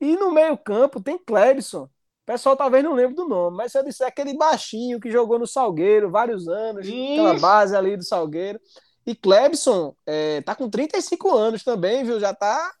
E 0.00 0.16
no 0.16 0.32
meio-campo 0.32 1.00
tem 1.00 1.18
Clebson. 1.18 1.84
O 1.84 2.26
pessoal 2.26 2.56
talvez 2.56 2.82
não 2.82 2.94
lembre 2.94 3.14
do 3.14 3.28
nome, 3.28 3.56
mas 3.56 3.72
se 3.72 3.78
eu 3.78 3.84
disser 3.84 4.06
aquele 4.06 4.36
baixinho 4.36 5.00
que 5.00 5.10
jogou 5.10 5.38
no 5.38 5.46
Salgueiro 5.46 6.10
vários 6.10 6.48
anos, 6.48 6.86
Isso. 6.86 7.12
aquela 7.12 7.34
base 7.38 7.76
ali 7.76 7.96
do 7.96 8.04
Salgueiro. 8.04 8.60
E 9.06 9.14
Clebson 9.14 9.94
é, 10.06 10.40
tá 10.42 10.54
com 10.54 10.68
35 10.68 11.34
anos 11.34 11.64
também, 11.64 12.04
viu? 12.04 12.20
Já 12.20 12.34
tá 12.34 12.72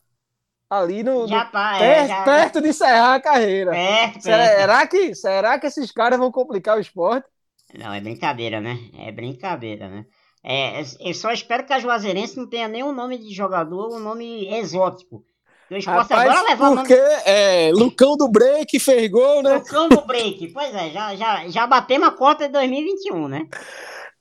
ali 0.70 1.02
no, 1.02 1.26
já 1.26 1.44
tá, 1.46 1.76
é, 1.76 1.78
perto, 1.78 2.08
já... 2.08 2.22
perto 2.22 2.60
de 2.62 2.68
encerrar 2.68 3.14
a 3.14 3.20
carreira. 3.20 3.72
Perto, 3.72 4.22
será, 4.22 4.78
perto. 4.78 4.90
que, 4.90 5.14
será 5.16 5.58
que 5.58 5.66
esses 5.66 5.90
caras 5.90 6.18
vão 6.18 6.30
complicar 6.30 6.78
o 6.78 6.80
esporte? 6.80 7.26
Não, 7.76 7.92
é 7.92 8.00
brincadeira, 8.00 8.60
né? 8.60 8.78
É 8.96 9.10
brincadeira, 9.10 9.88
né? 9.88 10.04
É, 10.42 10.80
eu 11.00 11.12
só 11.12 11.32
espero 11.32 11.66
que 11.66 11.72
a 11.72 11.80
Juazeirense 11.80 12.36
não 12.36 12.48
tenha 12.48 12.68
nenhum 12.68 12.92
nome 12.92 13.18
de 13.18 13.34
jogador, 13.34 13.94
um 13.94 13.98
nome 13.98 14.48
exótico. 14.54 15.24
O 15.70 15.76
esporte 15.76 16.12
Rapaz, 16.12 16.30
agora 16.30 16.48
leva 16.48 16.76
porque 16.76 16.96
nome... 16.96 17.22
é 17.26 17.70
Lucão 17.72 18.16
do 18.16 18.28
Break 18.28 18.78
fez 18.80 19.08
gol, 19.10 19.42
né? 19.42 19.56
Lucão 19.56 19.88
do 19.88 20.00
Break, 20.02 20.48
pois 20.48 20.74
é, 20.74 20.90
já, 20.90 21.14
já, 21.14 21.48
já 21.48 21.66
batemos 21.66 22.08
a 22.08 22.10
cota 22.10 22.46
de 22.46 22.52
2021, 22.52 23.28
né? 23.28 23.46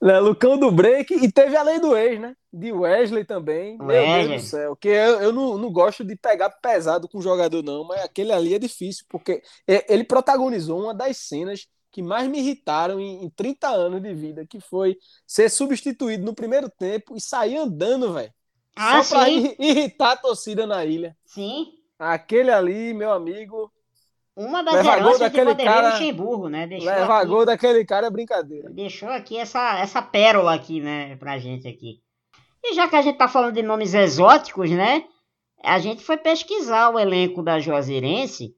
Né, 0.02 0.18
Lucão 0.20 0.58
do 0.58 0.72
Break 0.72 1.14
e 1.14 1.30
teve 1.30 1.58
a 1.58 1.62
lei 1.62 1.80
do 1.80 1.96
ex, 1.96 2.20
né? 2.22 2.34
De 2.54 2.72
Wesley 2.72 3.26
também. 3.26 3.78
Wesley. 3.82 4.20
Meu 4.20 4.28
Deus 4.30 4.42
do 4.42 4.48
céu. 4.48 4.76
Que 4.76 4.88
eu, 4.88 5.22
eu 5.22 5.34
não, 5.34 5.58
não 5.58 5.72
gosto 5.72 6.06
de 6.06 6.16
pegar 6.16 6.50
pesado 6.50 7.08
com 7.10 7.22
jogador, 7.22 7.62
não, 7.62 7.84
mas 7.84 8.02
aquele 8.02 8.32
ali 8.32 8.54
é 8.54 8.60
difícil, 8.60 9.06
porque 9.10 9.42
ele 9.68 10.06
protagonizou 10.06 10.82
uma 10.82 10.94
das 10.94 11.18
cenas 11.18 11.68
que 11.92 12.02
mais 12.02 12.28
me 12.28 12.40
irritaram 12.40 13.00
em, 13.00 13.26
em 13.26 13.30
30 13.30 13.68
anos 13.68 14.02
de 14.02 14.14
vida, 14.14 14.46
que 14.46 14.60
foi 14.60 14.98
ser 15.26 15.50
substituído 15.50 16.24
no 16.24 16.34
primeiro 16.34 16.70
tempo 16.70 17.16
e 17.16 17.22
sair 17.22 17.58
andando, 17.58 18.14
velho. 18.14 18.34
Ah, 18.76 19.04
só 19.04 19.18
pra 19.18 19.30
irritar 19.30 20.12
a 20.12 20.18
torcida 20.18 20.66
na 20.66 20.86
ilha. 20.86 21.18
Sim. 21.26 21.74
Aquele 21.98 22.52
ali, 22.52 22.94
meu 22.94 23.12
amigo, 23.12 23.72
uma 24.36 24.63
das 24.63 24.76
leva 24.76 24.98
heranças 24.98 25.20
daquele 25.20 25.54
de 25.54 25.63
cara, 25.63 25.89
Luxemburgo, 25.89 26.50
né? 26.50 26.68
Deixou 26.68 26.88
leva 26.88 27.18
aqui, 27.18 27.28
gol 27.28 27.46
daquele 27.46 27.86
cara 27.86 28.08
é 28.08 28.10
brincadeira. 28.10 28.70
Deixou 28.70 29.10
aqui 29.10 29.38
essa, 29.38 29.80
essa 29.80 30.02
pérola 30.02 30.54
aqui, 30.54 30.80
né, 30.82 31.15
pra 31.18 31.38
gente 31.38 31.68
aqui. 31.68 32.02
E 32.63 32.74
já 32.74 32.88
que 32.88 32.96
a 32.96 33.02
gente 33.02 33.18
tá 33.18 33.28
falando 33.28 33.54
de 33.54 33.63
nomes 33.63 33.94
exóticos, 33.94 34.70
né? 34.70 35.06
A 35.63 35.80
gente 35.80 36.04
foi 36.04 36.18
pesquisar 36.18 36.89
o 36.89 37.00
elenco 37.00 37.44
da 37.44 37.60
Juazeirense 37.60 38.56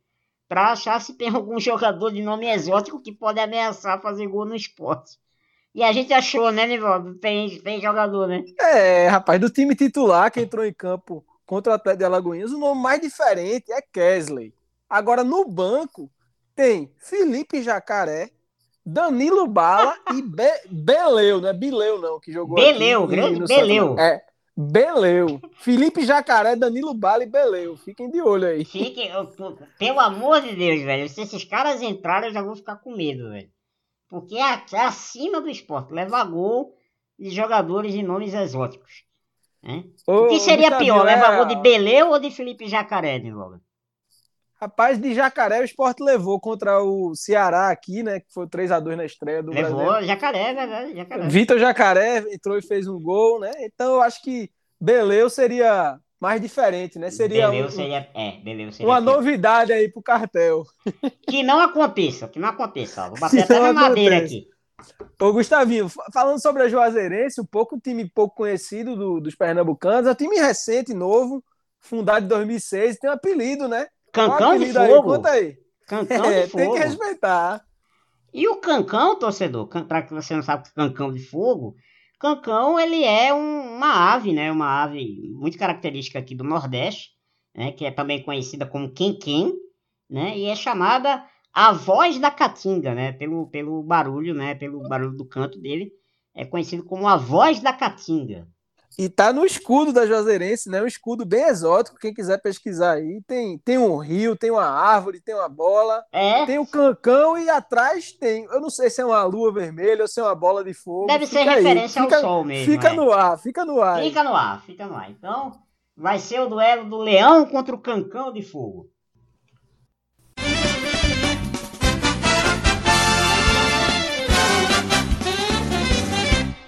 para 0.48 0.72
achar 0.72 1.00
se 1.00 1.18
tem 1.18 1.30
algum 1.30 1.60
jogador 1.60 2.12
de 2.12 2.22
nome 2.22 2.46
exótico 2.48 3.02
que 3.02 3.12
pode 3.12 3.40
ameaçar 3.40 4.02
fazer 4.02 4.28
gol 4.28 4.46
no 4.46 4.56
esporte. 4.56 5.18
E 5.74 5.82
a 5.82 5.94
gente 5.94 6.12
achou, 6.14 6.52
né, 6.52 6.68
Nivaldo? 6.68 7.16
Tem, 7.16 7.58
tem 7.62 7.82
jogador, 7.82 8.28
né? 8.28 8.44
É, 8.60 9.08
rapaz, 9.08 9.40
do 9.40 9.50
time 9.50 9.74
titular 9.74 10.30
que 10.30 10.42
entrou 10.42 10.66
em 10.66 10.74
campo 10.74 11.26
contra 11.46 11.72
o 11.72 11.76
Atlético 11.76 12.00
de 12.00 12.06
Alagoinhas, 12.06 12.52
o 12.52 12.60
nome 12.60 12.82
mais 12.82 13.00
diferente 13.00 13.72
é 13.72 13.82
Kesley. 13.82 14.54
Agora, 14.92 15.24
no 15.24 15.48
banco, 15.48 16.12
tem 16.54 16.94
Felipe 16.98 17.64
Jacaré, 17.64 18.30
Danilo 18.86 19.48
Bala 19.48 19.96
e 20.14 20.22
Be 20.22 20.52
Beleu, 20.70 21.40
não 21.40 21.48
é 21.48 21.54
Bileu 21.54 21.98
não, 21.98 22.20
que 22.20 22.30
jogou 22.30 22.58
Beleu, 22.58 23.06
aqui, 23.06 23.16
grande 23.16 23.46
Beleu. 23.46 23.98
É, 23.98 24.22
Beleu. 24.54 25.40
Felipe 25.60 26.06
Jacaré, 26.06 26.58
Danilo 26.58 26.94
Bala 26.94 27.24
e 27.24 27.26
Beleu. 27.26 27.78
Fiquem 27.78 28.12
de 28.12 28.22
olho 28.22 28.50
aí. 28.50 28.66
Fiquem, 28.66 29.10
pelo 29.80 30.02
amor 30.02 30.42
de 30.42 30.54
Deus, 30.58 30.82
velho. 30.82 31.08
Se 31.08 31.22
esses 31.22 31.46
caras 31.46 31.82
entrarem, 31.82 32.28
eu 32.28 32.34
já 32.34 32.42
vou 32.42 32.58
ficar 32.58 32.76
com 32.76 32.94
medo, 32.94 33.30
velho. 33.30 33.50
Porque 34.10 34.36
é, 34.36 34.62
é 34.74 34.80
acima 34.82 35.40
do 35.40 35.50
esporte. 35.50 35.94
Leva 35.94 36.22
gol 36.26 36.76
de 37.18 37.30
jogadores 37.30 37.94
de 37.94 38.04
nomes 38.04 38.34
exóticos. 38.34 39.06
Né? 39.64 39.86
Ô, 40.06 40.26
o 40.26 40.28
que 40.28 40.40
seria 40.42 40.78
pior? 40.78 41.08
É... 41.08 41.16
Leva 41.16 41.38
gol 41.38 41.46
de 41.46 41.56
Beleu 41.56 42.10
ou 42.10 42.20
de 42.20 42.30
Felipe 42.30 42.68
Jacaré, 42.68 43.18
de 43.20 43.32
volta? 43.32 43.62
Rapaz, 44.62 45.00
de 45.00 45.16
Jacaré 45.16 45.60
o 45.60 45.64
esporte 45.64 46.04
levou 46.04 46.40
contra 46.40 46.84
o 46.84 47.16
Ceará 47.16 47.72
aqui, 47.72 48.04
né? 48.04 48.20
Que 48.20 48.32
foi 48.32 48.46
3x2 48.46 48.96
na 48.96 49.06
estreia 49.06 49.42
do 49.42 49.50
levou, 49.52 49.80
Levou, 49.80 50.04
Jacaré, 50.04 50.54
verdade. 50.54 50.96
Jacaré. 50.96 51.28
Vitor 51.28 51.58
Jacaré 51.58 52.18
entrou 52.32 52.60
e 52.60 52.62
fez 52.62 52.88
um 52.88 53.02
gol, 53.02 53.40
né? 53.40 53.52
Então 53.62 53.96
eu 53.96 54.02
acho 54.04 54.22
que 54.22 54.52
Beleu 54.80 55.32
seria 55.32 55.98
mais 56.20 56.40
diferente, 56.40 57.00
né? 57.00 57.10
Seria, 57.10 57.50
Beleu 57.50 57.66
um, 57.66 57.72
seria, 57.72 58.08
é, 58.14 58.40
Beleu 58.44 58.72
seria 58.72 58.88
uma 58.88 59.02
novidade 59.02 59.74
aí 59.74 59.92
pro 59.92 60.04
cartel. 60.04 60.64
Que 61.28 61.42
não 61.42 61.60
aconteça, 61.60 62.28
que 62.28 62.38
não 62.38 62.50
aconteça. 62.50 63.10
Vou 63.10 63.18
bater 63.20 63.42
até 63.42 63.60
na 63.60 63.74
madeira 63.74 64.20
aqui. 64.20 64.48
Ô, 65.20 65.34
Gustavinho, 65.34 65.90
falando 66.14 66.40
sobre 66.40 66.62
a 66.62 66.70
Juazeirense, 66.70 67.42
um 67.42 67.46
pouco 67.46 67.80
time 67.80 68.08
pouco 68.08 68.36
conhecido 68.36 68.96
do, 68.96 69.20
dos 69.20 69.34
pernambucanos, 69.34 70.08
é 70.08 70.12
um 70.12 70.16
time 70.16 70.36
recente, 70.38 70.94
novo, 70.94 71.44
fundado 71.80 72.26
em 72.26 72.28
2006, 72.28 72.98
tem 72.98 73.10
um 73.10 73.14
apelido, 73.14 73.68
né? 73.68 73.88
Cancão 74.12 74.58
de 74.58 74.74
fogo. 74.74 75.14
Aí, 75.14 75.18
conta 75.18 75.30
aí. 75.30 75.58
Cancão 75.88 76.26
é, 76.26 76.44
de 76.44 76.50
fogo. 76.50 76.64
Tem 76.64 76.74
que 76.74 76.80
respeitar. 76.80 77.66
E 78.34 78.48
o 78.48 78.58
cancão, 78.58 79.20
torcedor, 79.20 79.68
para 79.68 80.02
que 80.04 80.14
você 80.14 80.36
não 80.36 80.44
sabe 80.44 80.68
o 80.68 80.74
cancão 80.74 81.12
de 81.12 81.20
fogo, 81.20 81.76
cancão 82.20 82.80
ele 82.80 83.04
é 83.04 83.34
um, 83.34 83.76
uma 83.76 84.14
ave, 84.14 84.32
né? 84.32 84.52
Uma 84.52 84.84
ave 84.84 85.32
muito 85.34 85.58
característica 85.58 86.20
aqui 86.20 86.34
do 86.34 86.44
Nordeste, 86.44 87.10
né? 87.54 87.72
Que 87.72 87.86
é 87.86 87.92
também 87.92 88.24
conhecida 88.24 88.66
como 88.66 88.92
quem 88.92 89.18
né? 90.10 90.38
E 90.38 90.46
é 90.46 90.56
chamada 90.56 91.26
a 91.54 91.74
voz 91.74 92.20
da 92.20 92.32
caatinga, 92.32 92.96
né? 92.96 93.12
Pelo, 93.12 93.48
pelo 93.48 93.84
barulho, 93.84 94.34
né? 94.34 94.56
Pelo 94.56 94.88
barulho 94.88 95.18
do 95.18 95.26
canto 95.26 95.60
dele, 95.60 95.92
é 96.34 96.46
conhecido 96.46 96.84
como 96.84 97.08
a 97.08 97.18
voz 97.18 97.60
da 97.60 97.74
caatinga. 97.74 98.48
E 98.98 99.08
tá 99.08 99.32
no 99.32 99.46
escudo 99.46 99.94
da 99.94 100.06
Juazeirense, 100.06 100.70
né? 100.70 100.82
Um 100.82 100.88
escudo 100.88 101.26
bem 101.26 101.44
exótico. 101.44 101.98
Quem 101.98 102.14
quiser 102.14 102.42
pesquisar 102.42 102.94
aí, 102.94 103.22
tem, 103.26 103.58
tem 103.60 103.78
um 103.78 103.98
rio, 103.98 104.36
tem 104.36 104.52
uma 104.52 104.66
árvore, 104.66 105.22
tem 105.22 105.34
uma 105.34 105.48
bola, 105.48 106.04
é? 106.12 106.46
tem 106.46 106.58
o 106.58 106.64
um 106.64 106.66
cancão 106.66 107.38
e 107.38 107.50
atrás 107.50 108.12
tem. 108.12 108.46
Eu 108.46 108.60
não 108.60 108.70
sei 108.70 108.90
se 108.90 109.02
é 109.02 109.06
uma 109.06 109.24
lua 109.24 109.54
vermelha 109.54 110.02
ou 110.02 110.08
se 110.08 110.20
é 110.20 110.24
uma 110.24 110.36
bola 110.36 110.64
de 110.64 110.74
fogo. 110.74 111.08
Deve 111.08 111.26
fica 111.26 111.44
ser 111.44 111.50
aí. 111.50 111.56
referência 111.56 112.02
fica, 112.02 112.16
ao 112.18 112.22
sol 112.22 112.44
mesmo. 112.44 112.72
Fica 112.72 112.90
é. 112.90 112.94
no 112.94 113.12
ar, 113.12 113.38
fica 113.40 113.66
no 113.66 113.82
ar. 113.82 114.04
Fica 114.04 114.20
aí. 114.20 114.28
no 114.28 114.36
ar, 114.36 114.62
fica 114.66 114.86
no 114.86 114.96
ar. 114.96 115.10
Então, 115.10 115.60
vai 115.96 116.20
ser 116.20 116.42
o 116.42 116.50
duelo 116.50 116.90
do 116.90 116.98
leão 116.98 117.46
contra 117.46 117.74
o 117.74 117.80
cancão 117.80 118.32
de 118.34 118.42
fogo. 118.42 118.90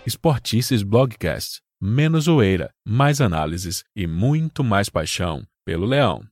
Esportices 0.05 0.83
Blogcast 0.83 1.62
Menos 1.85 2.23
zoeira, 2.23 2.73
mais 2.85 3.19
análises 3.19 3.83
e 3.93 4.07
muito 4.07 4.63
mais 4.63 4.87
paixão 4.87 5.45
pelo 5.65 5.85
Leão. 5.85 6.23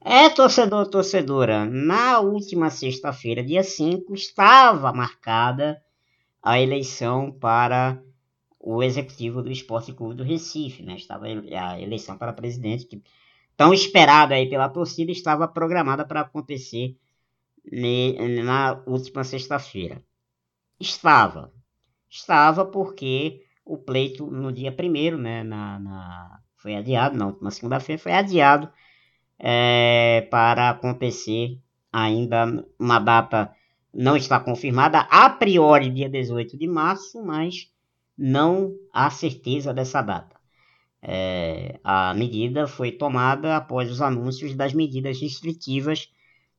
É, 0.00 0.28
torcedor, 0.28 0.88
torcedora, 0.88 1.64
na 1.64 2.18
última 2.18 2.68
sexta-feira, 2.68 3.40
dia 3.40 3.62
5, 3.62 4.12
estava 4.14 4.92
marcada 4.92 5.80
a 6.42 6.60
eleição 6.60 7.30
para 7.30 8.02
o 8.58 8.82
executivo 8.82 9.44
do 9.44 9.52
Esporte 9.52 9.92
Clube 9.92 10.16
do 10.16 10.24
Recife, 10.24 10.82
né? 10.82 10.96
Estava 10.96 11.26
a 11.26 11.80
eleição 11.80 12.18
para 12.18 12.32
presidente, 12.32 12.84
que 12.84 13.00
tão 13.56 13.72
esperada 13.72 14.34
aí 14.34 14.50
pela 14.50 14.68
torcida, 14.68 15.12
estava 15.12 15.46
programada 15.46 16.04
para 16.04 16.22
acontecer 16.22 16.96
na 17.64 18.82
última 18.88 19.22
sexta-feira. 19.22 20.02
Estava. 20.80 21.52
Estava 22.10 22.64
porque 22.64 23.45
o 23.66 23.76
pleito 23.76 24.30
no 24.30 24.52
dia 24.52 24.70
primeiro, 24.70 25.18
né, 25.18 25.42
na, 25.42 25.78
na, 25.80 26.40
foi 26.56 26.76
adiado, 26.76 27.18
na 27.18 27.26
última 27.26 27.50
segunda-feira 27.50 28.00
foi 28.00 28.12
adiado 28.12 28.70
é, 29.38 30.26
para 30.30 30.70
acontecer 30.70 31.58
ainda 31.92 32.64
uma 32.78 33.00
data 33.00 33.52
não 33.92 34.16
está 34.16 34.38
confirmada, 34.38 35.00
a 35.10 35.28
priori 35.28 35.90
dia 35.90 36.08
18 36.08 36.56
de 36.56 36.68
março, 36.68 37.22
mas 37.24 37.72
não 38.16 38.74
há 38.92 39.10
certeza 39.10 39.74
dessa 39.74 40.02
data. 40.02 40.36
É, 41.02 41.78
a 41.82 42.12
medida 42.14 42.66
foi 42.66 42.92
tomada 42.92 43.56
após 43.56 43.90
os 43.90 44.00
anúncios 44.02 44.54
das 44.54 44.74
medidas 44.74 45.20
restritivas 45.20 46.10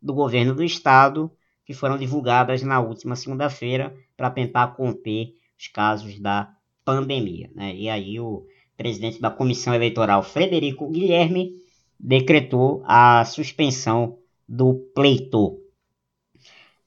do 0.02 0.14
governo 0.14 0.56
do 0.56 0.64
estado, 0.64 1.32
que 1.66 1.74
foram 1.74 1.98
divulgadas 1.98 2.64
na 2.64 2.80
última 2.80 3.16
segunda-feira 3.16 3.96
para 4.16 4.32
tentar 4.32 4.68
conter 4.70 5.34
os 5.60 5.68
casos 5.68 6.20
da 6.20 6.57
pandemia. 6.88 7.52
Né? 7.54 7.76
E 7.76 7.90
aí 7.90 8.18
o 8.20 8.46
presidente 8.78 9.20
da 9.20 9.30
comissão 9.30 9.74
eleitoral, 9.74 10.24
Frederico 10.24 10.90
Guilherme, 10.90 11.52
decretou 12.00 12.82
a 12.86 13.26
suspensão 13.26 14.18
do 14.48 14.76
pleito. 14.96 15.60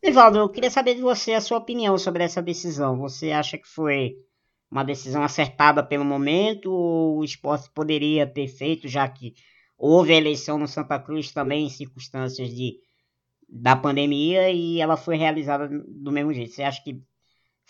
Evaldo, 0.02 0.38
eu 0.38 0.48
queria 0.48 0.70
saber 0.70 0.94
de 0.94 1.02
você 1.02 1.34
a 1.34 1.40
sua 1.40 1.58
opinião 1.58 1.98
sobre 1.98 2.24
essa 2.24 2.40
decisão. 2.40 2.96
Você 2.98 3.32
acha 3.32 3.58
que 3.58 3.68
foi 3.68 4.16
uma 4.70 4.82
decisão 4.82 5.22
acertada 5.22 5.82
pelo 5.82 6.04
momento 6.04 6.72
ou 6.72 7.18
o 7.18 7.24
esporte 7.24 7.68
poderia 7.74 8.26
ter 8.26 8.48
feito, 8.48 8.88
já 8.88 9.06
que 9.06 9.34
houve 9.76 10.14
a 10.14 10.16
eleição 10.16 10.56
no 10.56 10.66
Santa 10.66 10.98
Cruz 10.98 11.32
também 11.32 11.66
em 11.66 11.70
circunstâncias 11.70 12.48
de, 12.48 12.76
da 13.46 13.76
pandemia 13.76 14.48
e 14.50 14.80
ela 14.80 14.96
foi 14.96 15.16
realizada 15.16 15.68
do 15.68 16.12
mesmo 16.12 16.32
jeito? 16.32 16.54
Você 16.54 16.62
acha 16.62 16.82
que 16.82 17.02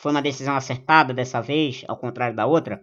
foi 0.01 0.13
uma 0.13 0.23
decisão 0.23 0.57
acertada 0.57 1.13
dessa 1.13 1.43
vez, 1.43 1.85
ao 1.87 1.95
contrário 1.95 2.35
da 2.35 2.47
outra? 2.47 2.83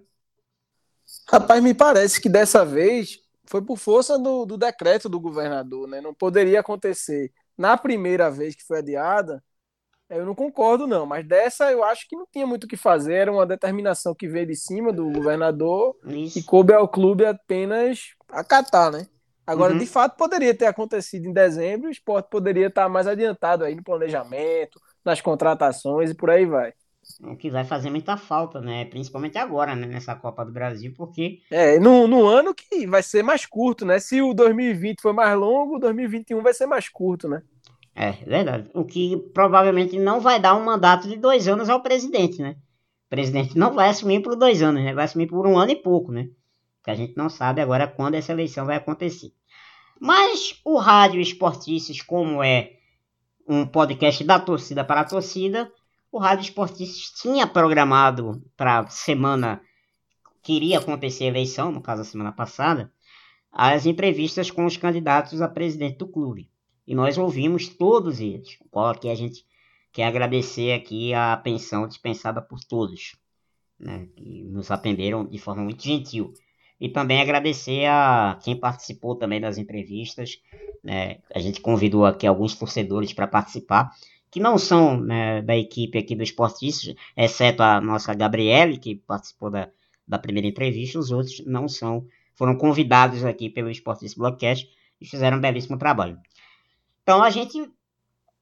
Rapaz, 1.27 1.63
me 1.63 1.73
parece 1.73 2.21
que 2.21 2.29
dessa 2.29 2.63
vez 2.63 3.17
foi 3.43 3.59
por 3.59 3.75
força 3.75 4.19
do, 4.19 4.45
do 4.45 4.55
decreto 4.55 5.09
do 5.09 5.19
governador, 5.19 5.87
né? 5.87 5.99
Não 5.99 6.13
poderia 6.13 6.59
acontecer. 6.59 7.31
Na 7.57 7.75
primeira 7.75 8.29
vez 8.29 8.55
que 8.55 8.63
foi 8.63 8.77
adiada, 8.77 9.43
eu 10.11 10.27
não 10.27 10.35
concordo, 10.35 10.85
não, 10.85 11.07
mas 11.07 11.27
dessa 11.27 11.71
eu 11.71 11.83
acho 11.83 12.07
que 12.07 12.15
não 12.15 12.27
tinha 12.31 12.45
muito 12.45 12.65
o 12.65 12.67
que 12.67 12.77
fazer, 12.77 13.15
era 13.15 13.31
uma 13.31 13.47
determinação 13.47 14.13
que 14.13 14.27
veio 14.27 14.45
de 14.45 14.55
cima 14.55 14.93
do 14.93 15.11
governador 15.11 15.95
Isso. 16.05 16.37
e 16.37 16.43
coube 16.43 16.71
ao 16.71 16.87
clube 16.87 17.25
apenas 17.25 18.11
acatar, 18.29 18.91
né? 18.91 19.07
Agora, 19.45 19.73
uhum. 19.73 19.79
de 19.79 19.87
fato, 19.87 20.17
poderia 20.17 20.53
ter 20.53 20.67
acontecido 20.67 21.25
em 21.25 21.33
dezembro, 21.33 21.87
o 21.87 21.91
esporte 21.91 22.29
poderia 22.29 22.67
estar 22.67 22.87
mais 22.87 23.07
adiantado 23.07 23.63
aí 23.63 23.73
no 23.73 23.83
planejamento, 23.83 24.79
nas 25.03 25.19
contratações 25.19 26.11
e 26.11 26.13
por 26.13 26.29
aí 26.29 26.45
vai 26.45 26.73
o 27.23 27.35
que 27.35 27.49
vai 27.49 27.63
fazer 27.63 27.89
muita 27.89 28.17
falta, 28.17 28.61
né? 28.61 28.85
Principalmente 28.85 29.37
agora, 29.37 29.75
né? 29.75 29.87
Nessa 29.87 30.15
Copa 30.15 30.45
do 30.45 30.51
Brasil, 30.51 30.93
porque. 30.95 31.39
É, 31.49 31.79
no, 31.79 32.07
no 32.07 32.27
ano 32.27 32.53
que 32.53 32.85
vai 32.85 33.01
ser 33.01 33.23
mais 33.23 33.45
curto, 33.45 33.85
né? 33.85 33.99
Se 33.99 34.21
o 34.21 34.33
2020 34.33 35.01
foi 35.01 35.13
mais 35.13 35.37
longo, 35.37 35.75
o 35.75 35.79
2021 35.79 36.41
vai 36.41 36.53
ser 36.53 36.65
mais 36.65 36.89
curto, 36.89 37.27
né? 37.27 37.41
É, 37.95 38.11
verdade. 38.11 38.69
O 38.73 38.85
que 38.85 39.17
provavelmente 39.33 39.97
não 39.97 40.19
vai 40.19 40.39
dar 40.39 40.55
um 40.55 40.63
mandato 40.63 41.07
de 41.07 41.17
dois 41.17 41.47
anos 41.47 41.69
ao 41.69 41.81
presidente, 41.81 42.41
né? 42.41 42.55
O 43.07 43.09
presidente 43.09 43.57
não 43.57 43.73
vai 43.73 43.89
assumir 43.89 44.21
por 44.21 44.35
dois 44.35 44.61
anos, 44.61 44.83
né? 44.83 44.93
Vai 44.93 45.05
assumir 45.05 45.27
por 45.27 45.47
um 45.47 45.57
ano 45.57 45.71
e 45.71 45.75
pouco, 45.75 46.11
né? 46.11 46.29
Porque 46.77 46.91
a 46.91 46.95
gente 46.95 47.17
não 47.17 47.29
sabe 47.29 47.61
agora 47.61 47.87
quando 47.87 48.13
essa 48.15 48.31
eleição 48.31 48.65
vai 48.65 48.75
acontecer. 48.75 49.31
Mas 49.99 50.61
o 50.63 50.77
Rádio 50.77 51.19
Esportistas, 51.19 52.01
como 52.01 52.43
é 52.43 52.73
um 53.47 53.65
podcast 53.65 54.23
da 54.23 54.39
torcida 54.39 54.83
para 54.83 55.01
a 55.01 55.05
torcida, 55.05 55.71
o 56.17 56.19
Rádio 56.19 56.45
Esportistas 56.45 57.11
tinha 57.21 57.45
programado 57.45 58.41
para 58.57 58.87
semana 58.87 59.61
que 60.41 60.53
iria 60.53 60.79
acontecer 60.79 61.25
a 61.25 61.27
eleição, 61.27 61.71
no 61.71 61.79
caso 61.79 62.01
a 62.01 62.05
semana 62.05 62.31
passada, 62.31 62.91
as 63.51 63.85
entrevistas 63.85 64.49
com 64.49 64.65
os 64.65 64.75
candidatos 64.75 65.43
a 65.43 65.47
presidente 65.47 65.99
do 65.99 66.07
clube. 66.07 66.49
E 66.87 66.95
nós 66.95 67.19
ouvimos 67.19 67.67
todos 67.67 68.19
eles, 68.19 68.57
o 68.61 68.67
qual 68.67 68.87
aqui 68.87 69.09
a 69.09 69.13
gente 69.13 69.45
quer 69.93 70.05
agradecer 70.05 70.73
aqui 70.73 71.13
a 71.13 71.37
pensão 71.37 71.87
dispensada 71.87 72.41
por 72.41 72.63
todos, 72.63 73.15
né, 73.79 74.07
que 74.15 74.41
nos 74.45 74.71
atenderam 74.71 75.23
de 75.23 75.37
forma 75.37 75.61
muito 75.61 75.83
gentil. 75.83 76.33
E 76.81 76.89
também 76.89 77.21
agradecer 77.21 77.85
a 77.85 78.39
quem 78.43 78.59
participou 78.59 79.15
também 79.15 79.39
das 79.39 79.59
entrevistas. 79.59 80.41
Né, 80.83 81.19
a 81.31 81.37
gente 81.37 81.61
convidou 81.61 82.07
aqui 82.07 82.25
alguns 82.25 82.55
torcedores 82.55 83.13
para 83.13 83.27
participar 83.27 83.91
que 84.29 84.39
não 84.39 84.57
são 84.57 84.99
né, 84.99 85.41
da 85.41 85.55
equipe 85.55 85.97
aqui 85.97 86.15
do 86.15 86.23
Esportistas, 86.23 86.95
exceto 87.15 87.63
a 87.63 87.79
nossa 87.79 88.13
Gabriele, 88.13 88.77
que 88.77 88.95
participou 88.95 89.49
da, 89.49 89.69
da 90.07 90.19
primeira 90.19 90.47
entrevista, 90.47 90.99
os 90.99 91.11
outros 91.11 91.43
não 91.45 91.67
são, 91.67 92.05
foram 92.35 92.57
convidados 92.57 93.23
aqui 93.23 93.49
pelo 93.49 93.69
Esportistas 93.69 94.17
Blockcast 94.17 94.67
e 94.99 95.05
fizeram 95.05 95.37
um 95.37 95.41
belíssimo 95.41 95.77
trabalho. 95.77 96.19
Então 97.03 97.23
a 97.23 97.29
gente 97.29 97.71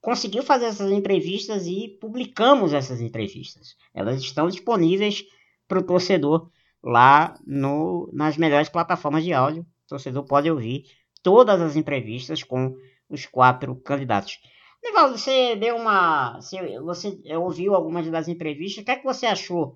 conseguiu 0.02 0.44
fazer 0.44 0.66
essas 0.66 0.92
entrevistas 0.92 1.66
e 1.66 1.98
publicamos 2.00 2.74
essas 2.74 3.02
entrevistas. 3.02 3.76
Elas 3.94 4.22
estão 4.22 4.48
disponíveis 4.48 5.24
para 5.68 5.80
o 5.80 5.84
torcedor 5.84 6.50
lá 6.84 7.36
no, 7.46 8.10
nas 8.14 8.38
melhores 8.38 8.70
plataformas 8.70 9.24
de 9.24 9.34
áudio. 9.34 9.64
O 9.64 9.90
torcedor 9.90 10.24
pode 10.26 10.50
ouvir 10.50 10.86
todas 11.24 11.60
as 11.60 11.76
entrevistas 11.76 12.44
com 12.44 12.76
os 13.10 13.26
quatro 13.26 13.76
candidatos. 13.78 14.40
Nivaldo, 14.86 15.18
você 15.18 15.56
deu 15.56 15.76
uma. 15.78 16.36
Você, 16.36 16.80
você 16.80 17.20
ouviu 17.36 17.74
algumas 17.74 18.08
das 18.12 18.28
entrevistas. 18.28 18.84
O 18.84 18.86
que 18.86 18.92
é 18.92 18.96
que 18.96 19.04
você 19.04 19.26
achou, 19.26 19.76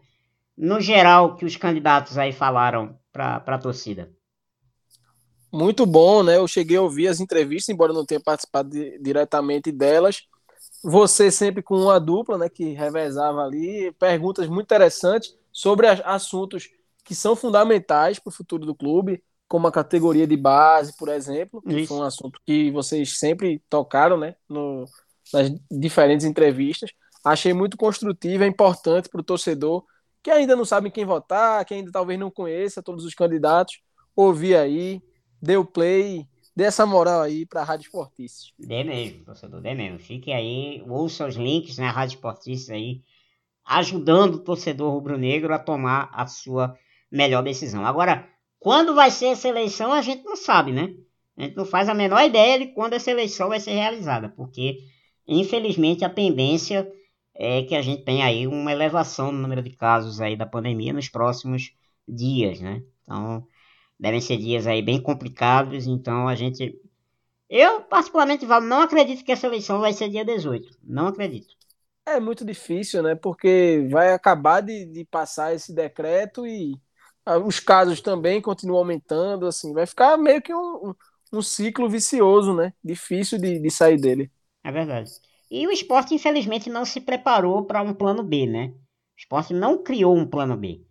no 0.55 0.79
geral, 0.79 1.35
que 1.35 1.45
os 1.45 1.55
candidatos 1.55 2.15
aí 2.15 2.31
falaram 2.31 2.95
para 3.11 3.37
a 3.37 3.57
torcida? 3.57 4.13
Muito 5.51 5.83
bom, 5.83 6.21
né? 6.21 6.37
Eu 6.37 6.47
cheguei 6.47 6.77
a 6.77 6.81
ouvir 6.83 7.07
as 7.07 7.19
entrevistas, 7.19 7.69
embora 7.73 7.91
não 7.91 8.05
tenha 8.05 8.21
participado 8.21 8.69
de, 8.69 8.99
diretamente 8.99 9.71
delas. 9.71 10.21
Você 10.83 11.31
sempre 11.31 11.63
com 11.63 11.75
uma 11.75 11.99
dupla, 11.99 12.37
né? 12.37 12.47
Que 12.47 12.73
revezava 12.73 13.41
ali, 13.41 13.91
perguntas 13.93 14.47
muito 14.47 14.65
interessantes 14.65 15.35
sobre 15.51 15.87
assuntos 15.87 16.69
que 17.03 17.15
são 17.15 17.35
fundamentais 17.35 18.19
para 18.19 18.29
o 18.29 18.33
futuro 18.33 18.63
do 18.63 18.75
clube, 18.75 19.23
como 19.49 19.67
a 19.67 19.71
categoria 19.71 20.27
de 20.27 20.37
base, 20.37 20.95
por 20.95 21.09
exemplo, 21.09 21.59
que 21.63 21.79
Isso. 21.79 21.87
foi 21.87 21.97
um 21.97 22.03
assunto 22.03 22.39
que 22.45 22.69
vocês 22.69 23.17
sempre 23.17 23.59
tocaram, 23.67 24.15
né, 24.15 24.35
no, 24.47 24.85
nas 25.33 25.51
diferentes 25.69 26.25
entrevistas. 26.25 26.91
Achei 27.25 27.51
muito 27.51 27.75
construtivo, 27.75 28.43
é 28.43 28.47
importante 28.47 29.09
para 29.09 29.19
o 29.19 29.23
torcedor 29.23 29.83
que 30.21 30.29
ainda 30.29 30.55
não 30.55 30.65
sabe 30.65 30.91
quem 30.91 31.03
votar, 31.03 31.65
que 31.65 31.73
ainda 31.73 31.91
talvez 31.91 32.19
não 32.19 32.29
conheça 32.29 32.83
todos 32.83 33.03
os 33.05 33.15
candidatos, 33.15 33.79
ouvir 34.15 34.55
aí, 34.55 35.01
dê 35.41 35.57
o 35.57 35.65
play, 35.65 36.27
dê 36.55 36.65
essa 36.65 36.85
moral 36.85 37.21
aí 37.21 37.45
para 37.45 37.61
a 37.61 37.63
Rádio 37.63 37.85
Esportistas. 37.85 38.51
Dê 38.59 38.83
mesmo, 38.83 39.23
torcedor, 39.23 39.61
dê 39.61 39.73
mesmo. 39.73 39.97
Fique 39.97 40.31
aí, 40.31 40.83
ouça 40.87 41.25
os 41.25 41.35
links 41.35 41.77
na 41.77 41.85
né, 41.85 41.91
Rádio 41.91 42.15
Esportistas 42.15 42.69
aí, 42.69 43.01
ajudando 43.65 44.35
o 44.35 44.39
torcedor 44.39 44.91
rubro-negro 44.91 45.53
a 45.53 45.59
tomar 45.59 46.09
a 46.13 46.27
sua 46.27 46.77
melhor 47.11 47.41
decisão. 47.41 47.85
Agora, 47.85 48.27
quando 48.59 48.93
vai 48.93 49.09
ser 49.09 49.27
essa 49.27 49.47
eleição, 49.47 49.93
a 49.93 50.01
gente 50.01 50.23
não 50.23 50.35
sabe, 50.35 50.71
né? 50.71 50.93
A 51.37 51.43
gente 51.43 51.55
não 51.55 51.65
faz 51.65 51.87
a 51.87 51.93
menor 51.93 52.21
ideia 52.21 52.59
de 52.59 52.67
quando 52.73 52.93
essa 52.93 53.09
eleição 53.09 53.47
vai 53.47 53.59
ser 53.59 53.71
realizada, 53.71 54.29
porque, 54.29 54.79
infelizmente, 55.25 56.03
a 56.03 56.09
tendência 56.09 56.91
é 57.33 57.63
que 57.63 57.73
a 57.73 57.81
gente 57.81 58.03
tenha 58.03 58.25
aí 58.25 58.45
uma 58.45 58.71
elevação 58.71 59.31
no 59.31 59.39
número 59.39 59.63
de 59.63 59.69
casos 59.69 60.19
aí 60.19 60.35
da 60.35 60.45
pandemia 60.45 60.91
nos 60.91 61.07
próximos 61.07 61.73
dias, 62.05 62.59
né? 62.59 62.83
Então, 63.03 63.47
devem 63.97 64.19
ser 64.19 64.37
dias 64.37 64.67
aí 64.67 64.81
bem 64.81 65.01
complicados, 65.01 65.87
então 65.87 66.27
a 66.27 66.35
gente... 66.35 66.77
Eu, 67.49 67.81
particularmente, 67.81 68.45
não 68.45 68.81
acredito 68.81 69.23
que 69.23 69.31
essa 69.31 69.47
eleição 69.47 69.79
vai 69.79 69.93
ser 69.93 70.09
dia 70.09 70.25
18, 70.25 70.77
não 70.83 71.07
acredito. 71.07 71.55
É 72.05 72.19
muito 72.19 72.43
difícil, 72.43 73.01
né? 73.01 73.15
Porque 73.15 73.87
vai 73.89 74.13
acabar 74.13 74.61
de, 74.61 74.85
de 74.85 75.05
passar 75.05 75.55
esse 75.55 75.73
decreto 75.73 76.45
e 76.45 76.75
os 77.37 77.59
casos 77.59 78.01
também 78.01 78.41
continuam 78.41 78.79
aumentando, 78.79 79.45
assim, 79.45 79.73
vai 79.73 79.85
ficar 79.85 80.17
meio 80.17 80.41
que 80.41 80.53
um, 80.53 80.93
um 81.31 81.41
ciclo 81.41 81.89
vicioso, 81.89 82.53
né? 82.53 82.73
Difícil 82.83 83.37
de, 83.37 83.59
de 83.59 83.71
sair 83.71 83.99
dele. 83.99 84.31
É 84.63 84.71
verdade. 84.71 85.11
E 85.49 85.67
o 85.67 85.71
esporte, 85.71 86.13
infelizmente, 86.13 86.69
não 86.69 86.85
se 86.85 87.01
preparou 87.01 87.65
para 87.65 87.81
um 87.81 87.93
plano 87.93 88.23
B, 88.23 88.45
né? 88.45 88.67
O 88.67 89.17
esporte 89.17 89.53
não 89.53 89.83
criou 89.83 90.15
um 90.15 90.27
plano 90.27 90.55
B. 90.55 90.85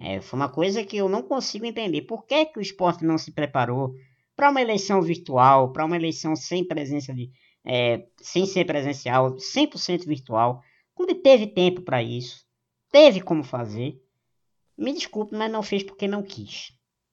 É, 0.00 0.20
foi 0.20 0.38
uma 0.38 0.48
coisa 0.48 0.84
que 0.84 0.96
eu 0.96 1.08
não 1.08 1.22
consigo 1.22 1.64
entender. 1.64 2.02
Por 2.02 2.24
que, 2.26 2.46
que 2.46 2.58
o 2.58 2.62
esporte 2.62 3.04
não 3.04 3.18
se 3.18 3.32
preparou 3.32 3.94
para 4.36 4.50
uma 4.50 4.60
eleição 4.60 5.00
virtual, 5.00 5.72
para 5.72 5.84
uma 5.84 5.96
eleição 5.96 6.34
sem 6.36 6.66
presença 6.66 7.14
de. 7.14 7.30
É, 7.66 8.06
sem 8.20 8.44
ser 8.44 8.66
presencial, 8.66 9.38
100% 9.38 10.06
virtual. 10.06 10.60
O 10.92 10.96
clube 10.96 11.14
teve 11.22 11.46
tempo 11.46 11.82
para 11.82 12.02
isso, 12.02 12.44
teve 12.90 13.20
como 13.20 13.42
fazer. 13.42 14.00
Me 14.76 14.92
desculpe, 14.92 15.34
mas 15.34 15.50
não 15.50 15.62
fez 15.62 15.82
porque 15.82 16.08
não 16.08 16.22
quis. 16.22 16.72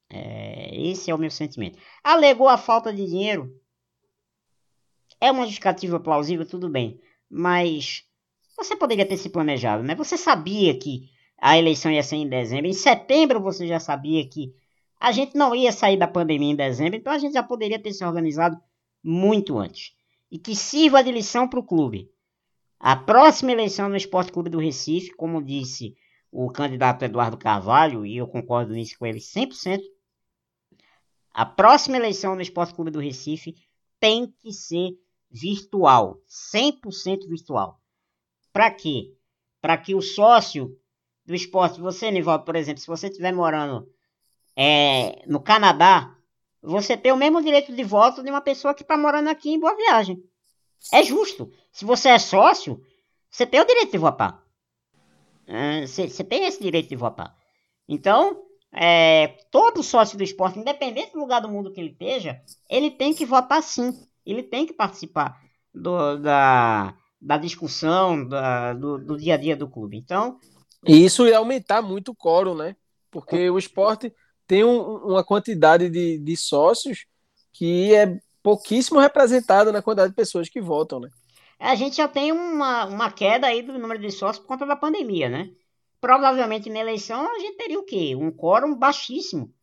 É, 0.10 0.76
esse 0.76 1.10
é 1.10 1.16
o 1.16 1.18
meu 1.18 1.32
sentimento. 1.32 1.80
Alegou 2.04 2.50
a 2.50 2.58
falta 2.58 2.94
de 2.94 3.06
dinheiro. 3.06 3.56
É 5.20 5.32
uma 5.32 5.44
justificativa 5.44 6.00
plausível, 6.00 6.46
tudo 6.46 6.70
bem. 6.70 7.00
Mas 7.30 8.04
você 8.58 8.76
poderia 8.76 9.06
ter 9.06 9.18
se 9.18 9.30
planejado, 9.30 9.84
né? 9.84 9.96
Você 9.96 10.18
sabia 10.18 10.78
que 10.78 11.10
a 11.40 11.58
eleição 11.58 11.92
ia 11.92 12.04
ser 12.04 12.18
em 12.18 12.28
dezembro. 12.28 12.68
Em 12.68 12.74
setembro 12.74 13.42
você 13.42 13.68
já 13.68 13.80
sabia 13.80 14.28
que 14.28 14.54
a 15.00 15.12
gente 15.12 15.36
não 15.36 15.56
ia 15.56 15.72
sair 15.72 15.98
da 15.98 16.08
pandemia 16.08 16.52
em 16.52 16.56
dezembro, 16.56 16.96
então 16.96 17.12
a 17.12 17.18
gente 17.18 17.34
já 17.34 17.42
poderia 17.42 17.82
ter 17.82 17.92
se 17.94 18.06
organizado 18.06 18.60
muito 19.04 19.58
antes. 19.58 19.94
E 20.30 20.38
que 20.38 20.56
sirva 20.56 21.04
de 21.04 21.12
lição 21.12 21.48
para 21.48 21.60
o 21.60 21.66
clube. 21.66 22.10
A 22.80 22.96
próxima 22.96 23.52
eleição 23.52 23.90
no 23.90 23.96
Esporte 23.96 24.32
Clube 24.32 24.50
do 24.50 24.60
Recife, 24.60 25.12
como 25.16 25.42
disse 25.42 25.96
o 26.32 26.50
candidato 26.50 27.04
Eduardo 27.04 27.38
Carvalho, 27.38 28.06
e 28.06 28.18
eu 28.18 28.28
concordo 28.28 28.74
nisso 28.74 28.98
com 28.98 29.06
ele 29.06 29.20
100%, 29.20 29.82
a 31.34 31.46
próxima 31.46 31.98
eleição 31.98 32.36
no 32.36 32.42
Esporte 32.42 32.74
Clube 32.74 32.92
do 32.92 33.00
Recife 33.00 33.56
tem 34.00 34.28
que 34.28 34.52
ser 34.52 34.98
virtual, 35.30 36.22
100% 36.28 37.28
virtual. 37.28 37.80
Para 38.52 38.70
quê? 38.72 39.14
Para 39.62 39.78
que 39.78 39.96
o 39.96 40.02
sócio 40.02 40.78
do 41.26 41.34
esporte, 41.36 41.80
você, 41.80 42.12
Nivaldo, 42.12 42.44
por 42.44 42.56
exemplo, 42.56 42.82
se 42.82 42.88
você 42.88 43.08
estiver 43.08 43.32
morando 43.32 43.88
é, 44.56 45.24
no 45.28 45.40
Canadá, 45.40 46.16
você 46.62 46.98
tem 46.98 47.12
o 47.12 47.18
mesmo 47.18 47.42
direito 47.42 47.74
de 47.74 47.84
voto 47.84 48.24
de 48.24 48.30
uma 48.30 48.42
pessoa 48.42 48.74
que 48.74 48.82
está 48.82 48.98
morando 48.98 49.30
aqui 49.30 49.52
em 49.52 49.60
Boa 49.60 49.76
Viagem. 49.76 50.22
É 50.92 51.04
justo. 51.04 51.52
Se 51.72 51.86
você 51.86 52.10
é 52.10 52.20
sócio, 52.20 52.84
você 53.30 53.46
tem 53.46 53.62
o 53.62 53.66
direito 53.66 53.92
de 53.92 53.98
votar. 53.98 54.41
Você, 55.86 56.24
tem 56.24 56.46
esse 56.46 56.62
direito 56.62 56.90
de 56.90 56.96
votar. 56.96 57.36
Então, 57.88 58.44
é, 58.74 59.28
todo 59.52 59.84
sócio 59.84 60.18
do 60.18 60.24
esporte, 60.24 60.60
independente 60.60 61.14
do 61.14 61.20
lugar 61.20 61.42
do 61.42 61.50
mundo 61.50 61.72
que 61.72 61.80
ele 61.80 61.92
esteja, 61.92 62.42
ele 62.70 62.92
tem 62.92 63.14
que 63.14 63.26
votar 63.26 63.62
sim. 63.62 63.94
Ele 64.26 64.44
tem 64.44 64.66
que 64.66 64.74
participar 64.74 65.40
do, 65.74 66.18
da, 66.18 66.96
da 67.20 67.38
discussão, 67.38 68.28
da, 68.28 68.74
do, 68.74 68.98
do 68.98 69.18
dia 69.18 69.34
a 69.34 69.38
dia 69.38 69.56
do 69.56 69.70
clube. 69.70 69.98
Então. 69.98 70.40
E 70.88 71.04
isso 71.04 71.28
ia 71.28 71.38
aumentar 71.38 71.82
muito 71.82 72.12
o 72.12 72.16
quórum, 72.16 72.56
né? 72.56 72.76
Porque 73.10 73.50
o 73.50 73.58
esporte 73.58 74.14
tem 74.48 74.64
um, 74.64 74.80
uma 75.06 75.24
quantidade 75.24 75.90
de, 75.90 76.18
de 76.18 76.38
sócios 76.38 77.06
que 77.52 77.94
é 77.94 78.18
pouquíssimo 78.42 79.00
representada 79.00 79.72
na 79.72 79.82
quantidade 79.82 80.10
de 80.10 80.16
pessoas 80.16 80.50
que 80.50 80.62
votam, 80.62 81.00
né? 81.00 81.10
A 81.62 81.76
gente 81.76 81.98
já 81.98 82.08
tem 82.08 82.32
uma, 82.32 82.86
uma 82.86 83.12
queda 83.12 83.46
aí 83.46 83.62
do 83.62 83.78
número 83.78 84.02
de 84.02 84.10
sócios 84.10 84.40
por 84.40 84.48
conta 84.48 84.66
da 84.66 84.76
pandemia, 84.76 85.30
né? 85.30 85.52
Provavelmente 86.00 86.72
na 86.72 86.80
eleição 86.80 87.32
a 87.32 87.38
gente 87.38 87.56
teria 87.56 87.80
o 87.80 87.84
quê? 87.84 88.16
Um 88.16 88.32
quórum 88.32 88.76
baixíssimo. 88.76 89.54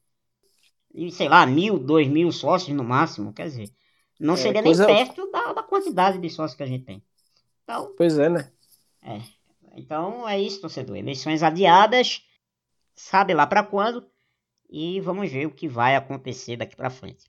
E, 0.95 1.11
sei 1.11 1.29
lá, 1.29 1.45
mil, 1.45 1.77
dois 1.77 2.07
mil 2.07 2.31
sócios 2.31 2.75
no 2.77 2.85
máximo. 2.85 3.33
Quer 3.33 3.49
dizer, 3.49 3.71
não 4.19 4.35
é, 4.35 4.37
seria 4.37 4.63
nem 4.63 4.77
perto 4.77 5.29
da, 5.33 5.53
da 5.53 5.63
quantidade 5.63 6.19
de 6.19 6.31
sócios 6.31 6.57
que 6.57 6.63
a 6.63 6.67
gente 6.67 6.85
tem. 6.85 7.03
Então, 7.65 7.93
pois 7.97 8.17
é, 8.17 8.29
né? 8.29 8.53
É. 9.03 9.21
Então 9.77 10.29
é 10.29 10.41
isso, 10.41 10.61
torcedor. 10.61 10.97
Eleições 10.97 11.43
adiadas, 11.43 12.23
sabe 12.95 13.35
lá 13.35 13.45
para 13.45 13.65
quando, 13.65 14.09
e 14.71 15.01
vamos 15.01 15.31
ver 15.31 15.47
o 15.47 15.51
que 15.51 15.67
vai 15.67 15.97
acontecer 15.97 16.57
daqui 16.57 16.77
para 16.77 16.91
frente. 16.91 17.29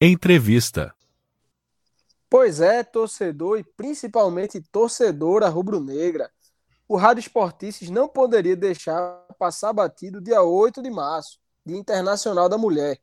Entrevista. 0.00 0.95
Pois 2.28 2.60
é, 2.60 2.82
torcedor 2.82 3.58
e 3.58 3.64
principalmente 3.64 4.60
torcedora 4.60 5.48
rubro-negra. 5.48 6.30
O 6.88 6.96
Rádio 6.96 7.20
Esportices 7.20 7.88
não 7.88 8.08
poderia 8.08 8.56
deixar 8.56 9.24
passar 9.38 9.72
batido 9.72 10.20
dia 10.20 10.42
8 10.42 10.82
de 10.82 10.90
março, 10.90 11.38
Dia 11.64 11.76
Internacional 11.76 12.48
da 12.48 12.58
Mulher. 12.58 12.98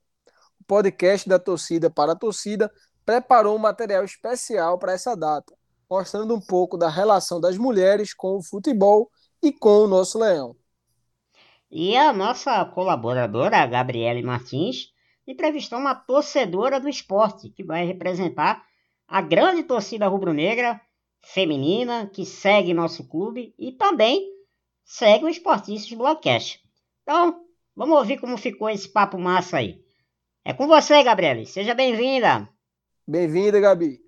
O 0.60 0.64
podcast 0.66 1.28
da 1.28 1.40
torcida 1.40 1.90
para 1.90 2.14
a 2.14 2.16
torcida 2.16 2.72
preparou 3.06 3.56
um 3.56 3.60
material 3.60 4.04
especial 4.04 4.78
para 4.78 4.94
essa 4.94 5.16
data, 5.16 5.54
mostrando 5.90 6.34
um 6.34 6.40
pouco 6.40 6.78
da 6.78 6.90
relação 6.90 7.40
das 7.40 7.58
mulheres 7.58 8.14
com 8.14 8.38
o 8.38 8.44
futebol 8.44 9.10
e 9.42 9.52
com 9.52 9.84
o 9.84 9.88
nosso 9.88 10.20
leão. 10.20 10.56
E 11.70 11.98
a 11.98 12.14
nossa 12.14 12.64
colaboradora, 12.66 13.58
a 13.58 13.66
Gabriele 13.66 14.22
Martins, 14.22 14.94
entrevistou 15.26 15.80
uma 15.80 15.96
torcedora 15.96 16.80
do 16.80 16.88
esporte, 16.88 17.50
que 17.50 17.64
vai 17.64 17.86
representar 17.86 18.64
a 19.08 19.22
grande 19.22 19.64
torcida 19.64 20.08
rubro-negra 20.08 20.80
feminina, 21.22 22.08
que 22.08 22.26
segue 22.26 22.74
nosso 22.74 23.08
clube 23.08 23.54
e 23.58 23.72
também 23.72 24.30
segue 24.84 25.26
o 25.26 25.30
Esportistas 25.30 25.98
Blockcast. 25.98 26.62
Então, 27.04 27.42
vamos 27.76 27.98
ouvir 27.98 28.20
como 28.20 28.38
ficou 28.38 28.70
esse 28.70 28.88
papo 28.90 29.18
massa 29.18 29.58
aí. 29.58 29.82
É 30.46 30.54
com 30.54 30.68
você, 30.68 31.02
Gabriele. 31.04 31.46
Seja 31.46 31.74
bem-vinda. 31.74 32.48
Bem-vinda, 33.08 33.60
Gabi. 33.60 34.02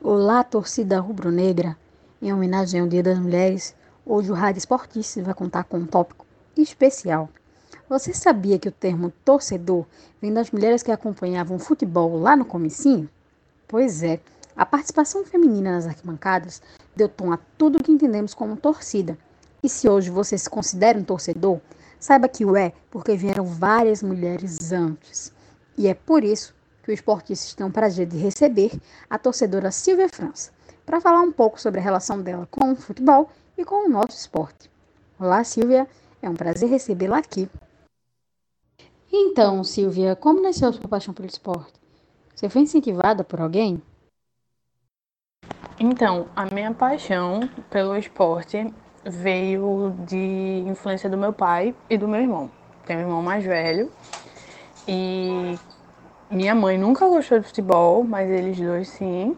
Olá, 0.00 0.42
torcida 0.42 0.98
rubro-negra. 1.00 1.76
Em 2.20 2.32
homenagem 2.32 2.80
ao 2.80 2.88
Dia 2.88 3.02
das 3.02 3.18
Mulheres, 3.18 3.74
hoje 4.06 4.30
o 4.30 4.34
Rádio 4.34 4.58
Esportista 4.58 5.22
vai 5.22 5.34
contar 5.34 5.64
com 5.64 5.78
um 5.78 5.86
tópico 5.86 6.26
especial. 6.56 7.28
Você 7.88 8.14
sabia 8.14 8.58
que 8.58 8.68
o 8.68 8.72
termo 8.72 9.12
torcedor 9.24 9.86
vem 10.20 10.32
das 10.32 10.50
mulheres 10.50 10.82
que 10.82 10.90
acompanhavam 10.90 11.58
futebol 11.58 12.18
lá 12.18 12.34
no 12.34 12.44
comecinho? 12.44 13.08
Pois 13.72 14.02
é, 14.02 14.20
a 14.54 14.66
participação 14.66 15.24
feminina 15.24 15.72
nas 15.72 15.86
arquibancadas 15.86 16.60
deu 16.94 17.08
tom 17.08 17.32
a 17.32 17.38
tudo 17.56 17.82
que 17.82 17.90
entendemos 17.90 18.34
como 18.34 18.54
torcida. 18.54 19.16
E 19.62 19.68
se 19.70 19.88
hoje 19.88 20.10
você 20.10 20.36
se 20.36 20.50
considera 20.50 20.98
um 20.98 21.02
torcedor, 21.02 21.58
saiba 21.98 22.28
que 22.28 22.44
o 22.44 22.54
é 22.54 22.74
porque 22.90 23.16
vieram 23.16 23.46
várias 23.46 24.02
mulheres 24.02 24.72
antes. 24.72 25.32
E 25.78 25.88
é 25.88 25.94
por 25.94 26.22
isso 26.22 26.54
que 26.82 26.90
o 26.90 26.92
esportista 26.92 27.56
tem 27.56 27.64
o 27.64 27.72
prazer 27.72 28.06
de 28.06 28.18
receber 28.18 28.78
a 29.08 29.18
torcedora 29.18 29.72
Silvia 29.72 30.10
França, 30.10 30.52
para 30.84 31.00
falar 31.00 31.22
um 31.22 31.32
pouco 31.32 31.58
sobre 31.58 31.80
a 31.80 31.82
relação 31.82 32.20
dela 32.20 32.46
com 32.50 32.72
o 32.72 32.76
futebol 32.76 33.30
e 33.56 33.64
com 33.64 33.86
o 33.86 33.88
nosso 33.88 34.18
esporte. 34.18 34.70
Olá, 35.18 35.42
Silvia, 35.44 35.88
é 36.20 36.28
um 36.28 36.34
prazer 36.34 36.68
recebê-la 36.68 37.16
aqui. 37.16 37.48
Então, 39.10 39.64
Silvia, 39.64 40.14
como 40.14 40.42
nasceu 40.42 40.68
a 40.68 40.72
sua 40.74 40.88
paixão 40.88 41.14
pelo 41.14 41.26
esporte? 41.26 41.81
Você 42.42 42.48
foi 42.48 42.62
incentivada 42.62 43.22
por 43.22 43.40
alguém? 43.40 43.80
Então, 45.78 46.26
a 46.34 46.44
minha 46.52 46.74
paixão 46.74 47.48
pelo 47.70 47.96
esporte 47.96 48.74
veio 49.04 49.94
de 50.04 50.64
influência 50.66 51.08
do 51.08 51.16
meu 51.16 51.32
pai 51.32 51.72
e 51.88 51.96
do 51.96 52.08
meu 52.08 52.20
irmão. 52.20 52.50
Tenho 52.84 52.98
um 52.98 53.02
irmão 53.02 53.22
mais 53.22 53.44
velho 53.44 53.92
e 54.88 55.56
minha 56.28 56.52
mãe 56.52 56.76
nunca 56.76 57.06
gostou 57.06 57.38
de 57.38 57.46
futebol, 57.46 58.02
mas 58.02 58.28
eles 58.28 58.58
dois 58.58 58.88
sim. 58.88 59.36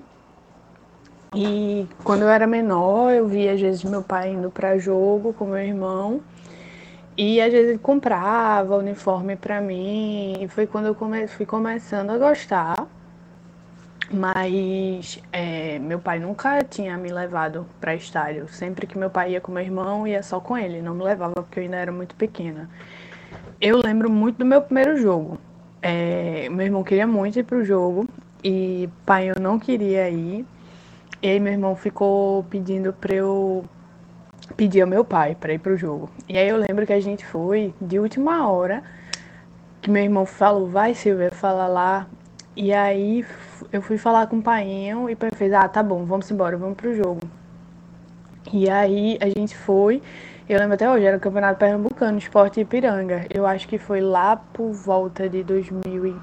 E 1.34 1.86
quando 2.02 2.22
eu 2.22 2.28
era 2.30 2.46
menor, 2.46 3.12
eu 3.12 3.28
via 3.28 3.52
às 3.52 3.61
vezes 3.61 3.84
meu 3.84 4.02
pai 4.02 4.32
indo 4.32 4.50
para 4.50 4.78
jogo 4.78 5.34
com 5.34 5.44
meu 5.44 5.59
irmão. 5.59 6.22
E 7.16 7.40
às 7.40 7.52
vezes 7.52 7.70
ele 7.70 7.78
comprava 7.78 8.76
uniforme 8.76 9.36
para 9.36 9.60
mim. 9.60 10.36
E 10.40 10.48
foi 10.48 10.66
quando 10.66 10.86
eu 10.86 10.94
come 10.94 11.26
fui 11.28 11.46
começando 11.46 12.10
a 12.10 12.18
gostar. 12.18 12.86
Mas 14.12 15.20
é, 15.32 15.78
meu 15.78 15.98
pai 15.98 16.18
nunca 16.18 16.62
tinha 16.64 16.96
me 16.98 17.10
levado 17.10 17.66
para 17.80 17.94
estádio. 17.94 18.48
Sempre 18.48 18.86
que 18.86 18.98
meu 18.98 19.10
pai 19.10 19.32
ia 19.32 19.40
com 19.40 19.52
meu 19.52 19.62
irmão, 19.62 20.06
ia 20.06 20.22
só 20.22 20.40
com 20.40 20.56
ele. 20.58 20.82
Não 20.82 20.94
me 20.94 21.04
levava 21.04 21.34
porque 21.34 21.60
eu 21.60 21.64
ainda 21.64 21.76
era 21.76 21.92
muito 21.92 22.14
pequena. 22.16 22.68
Eu 23.60 23.80
lembro 23.82 24.10
muito 24.10 24.38
do 24.38 24.44
meu 24.44 24.60
primeiro 24.60 24.96
jogo. 24.96 25.38
É, 25.80 26.48
meu 26.50 26.66
irmão 26.66 26.82
queria 26.82 27.06
muito 27.06 27.38
ir 27.38 27.44
pro 27.44 27.64
jogo 27.64 28.08
e 28.42 28.88
pai 29.06 29.30
eu 29.30 29.40
não 29.40 29.58
queria 29.58 30.08
ir. 30.10 30.44
E 31.22 31.28
aí 31.28 31.40
meu 31.40 31.52
irmão 31.52 31.74
ficou 31.76 32.44
pedindo 32.44 32.92
pra 32.92 33.14
eu 33.14 33.64
pedir 34.57 34.82
ao 34.82 34.88
meu 34.88 35.05
pai 35.05 35.34
para 35.34 35.52
ir 35.52 35.59
pro 35.59 35.76
jogo. 35.76 36.09
E 36.28 36.38
aí 36.38 36.48
eu 36.48 36.57
lembro 36.57 36.86
que 36.86 36.92
a 36.92 37.00
gente 37.00 37.24
foi 37.24 37.74
de 37.80 37.98
última 37.98 38.48
hora, 38.48 38.82
que 39.80 39.90
meu 39.90 40.02
irmão 40.02 40.24
falou, 40.24 40.68
vai 40.68 40.94
Silvia, 40.94 41.30
fala 41.30 41.66
lá. 41.66 42.07
E 42.57 42.72
aí 42.72 43.24
eu 43.72 43.82
fui 43.82 43.98
falar 43.98 44.26
com 44.26 44.38
o 44.38 44.42
painho 44.42 45.11
e 45.11 45.14
o 45.14 45.16
pai 45.16 45.30
fez, 45.34 45.52
ah, 45.52 45.68
tá 45.68 45.82
bom, 45.82 46.05
vamos 46.05 46.30
embora, 46.30 46.57
vamos 46.57 46.76
pro 46.76 46.94
jogo. 46.94 47.20
E 48.52 48.68
aí 48.68 49.18
a 49.20 49.28
gente 49.28 49.57
foi 49.57 50.00
eu 50.46 50.59
lembro 50.59 50.74
até 50.74 50.90
hoje, 50.90 51.07
era 51.07 51.16
o 51.16 51.20
Campeonato 51.20 51.59
Pernambucano, 51.59 52.18
Esporte 52.18 52.61
Ipiranga. 52.61 53.26
Eu 53.30 53.46
acho 53.46 53.66
que 53.66 53.78
foi 53.78 54.02
lá 54.02 54.36
por 54.36 54.72
volta 54.72 55.26
de 55.26 55.42
2000 55.42 56.07
e... 56.07 56.16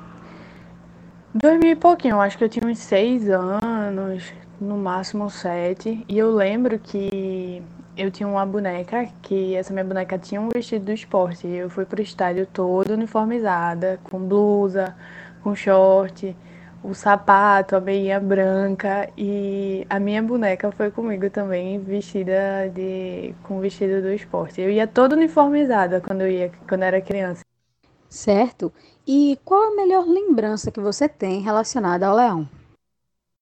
2000 1.34 1.72
e 1.72 1.76
pouquinho, 1.76 2.16
eu 2.16 2.22
acho 2.22 2.38
que 2.38 2.44
eu 2.44 2.50
tinha 2.50 2.70
uns 2.70 2.78
seis 2.78 3.28
anos, 3.32 4.32
no 4.60 4.78
máximo 4.78 5.28
sete. 5.28 6.06
E 6.08 6.20
eu 6.20 6.32
lembro 6.32 6.78
que 6.78 7.64
eu 7.96 8.10
tinha 8.10 8.28
uma 8.28 8.46
boneca, 8.46 9.08
que 9.22 9.56
essa 9.56 9.74
minha 9.74 9.86
boneca 9.86 10.18
tinha 10.18 10.40
um 10.40 10.50
vestido 10.50 10.86
do 10.86 10.92
esporte. 10.92 11.48
Eu 11.48 11.70
fui 11.70 11.86
pro 11.86 12.02
estádio 12.02 12.46
todo 12.46 12.92
uniformizada, 12.92 14.00
com 14.04 14.20
blusa, 14.20 14.96
com 15.44 15.56
short, 15.56 16.36
o 16.84 16.94
sapato, 16.94 17.76
a 17.76 17.80
meia 17.80 18.20
branca 18.20 19.10
e 19.18 19.86
a 19.90 20.00
minha 20.00 20.22
boneca 20.22 20.72
foi 20.72 20.90
comigo 20.90 21.30
também, 21.30 21.80
vestida 21.80 22.70
de 22.74 23.36
com 23.44 23.60
vestido 23.60 24.02
do 24.02 24.12
esporte. 24.12 24.62
Eu 24.62 24.72
ia 24.72 24.88
toda 24.88 25.16
uniformizada 25.16 26.02
quando 26.02 26.22
eu 26.22 26.30
ia 26.30 26.52
quando 26.68 26.82
eu 26.82 26.88
era 26.88 27.02
criança. 27.02 27.44
Certo? 28.10 28.74
E 29.08 29.40
qual 29.46 29.72
a 29.72 29.76
melhor 29.76 30.06
lembrança 30.06 30.72
que 30.72 30.80
você 30.80 31.08
tem 31.08 31.42
relacionada 31.42 32.08
ao 32.08 32.16
leão? 32.16 32.50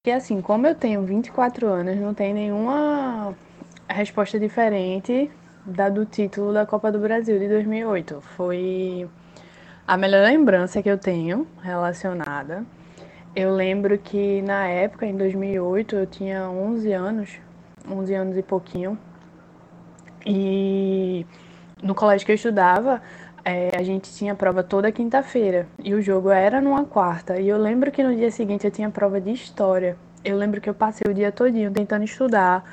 Que 0.04 0.12
assim, 0.12 0.42
como 0.42 0.68
eu 0.68 0.76
tenho 0.76 1.04
24 1.04 1.68
anos, 1.68 1.98
não 1.98 2.14
tem 2.14 2.34
nenhuma 2.34 3.36
resposta 3.94 4.40
diferente 4.40 5.32
da 5.66 5.90
do 5.90 6.06
título 6.06 6.54
da 6.54 6.66
Copa 6.66 6.92
do 6.92 7.00
Brasil 7.00 7.38
de 7.40 7.48
2008. 7.48 8.22
Foi 8.36 9.08
a 9.88 9.98
melhor 9.98 10.24
lembrança 10.24 10.82
que 10.82 10.90
eu 10.90 10.98
tenho 10.98 11.48
relacionada. 11.62 12.64
Eu 13.36 13.54
lembro 13.54 13.98
que 13.98 14.42
na 14.42 14.68
época, 14.68 15.06
em 15.06 15.16
2008, 15.16 15.96
eu 15.96 16.06
tinha 16.06 16.50
11 16.50 16.92
anos, 16.94 17.30
11 17.90 18.14
anos 18.14 18.38
e 18.38 18.44
pouquinho. 18.44 18.98
E 20.26 21.26
no 21.82 21.96
colégio 21.96 22.26
que 22.26 22.32
eu 22.32 22.36
estudava, 22.36 23.02
é, 23.46 23.72
a 23.78 23.84
gente 23.84 24.14
tinha 24.14 24.36
prova 24.36 24.64
toda 24.64 24.92
quinta-feira 24.92 25.68
e 25.84 25.94
o 25.94 26.02
jogo 26.02 26.30
era 26.30 26.62
numa 26.62 26.86
quarta. 26.86 27.40
E 27.40 27.48
eu 27.48 27.58
lembro 27.58 27.92
que 27.92 28.04
no 28.04 28.16
dia 28.16 28.32
seguinte 28.32 28.66
eu 28.66 28.72
tinha 28.72 28.90
prova 28.90 29.20
de 29.22 29.32
história. 29.32 29.96
Eu 30.24 30.36
lembro 30.36 30.60
que 30.60 30.70
eu 30.70 30.74
passei 30.74 31.10
o 31.10 31.14
dia 31.14 31.32
todinho 31.32 31.72
tentando 31.72 32.04
estudar 32.04 32.64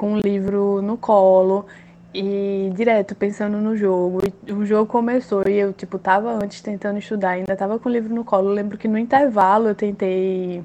com 0.00 0.14
o 0.14 0.18
livro 0.18 0.80
no 0.80 0.96
colo 0.96 1.66
e 2.14 2.72
direto 2.74 3.14
pensando 3.14 3.58
no 3.58 3.76
jogo. 3.76 4.22
E 4.46 4.50
o 4.50 4.64
jogo 4.64 4.90
começou 4.90 5.42
e 5.46 5.58
eu 5.58 5.74
tipo 5.74 5.98
tava 5.98 6.32
antes 6.42 6.62
tentando 6.62 6.98
estudar, 6.98 7.32
ainda 7.32 7.54
tava 7.54 7.78
com 7.78 7.86
o 7.86 7.92
livro 7.92 8.14
no 8.14 8.24
colo. 8.24 8.48
Eu 8.48 8.54
lembro 8.54 8.78
que 8.78 8.88
no 8.88 8.96
intervalo 8.96 9.68
eu 9.68 9.74
tentei 9.74 10.64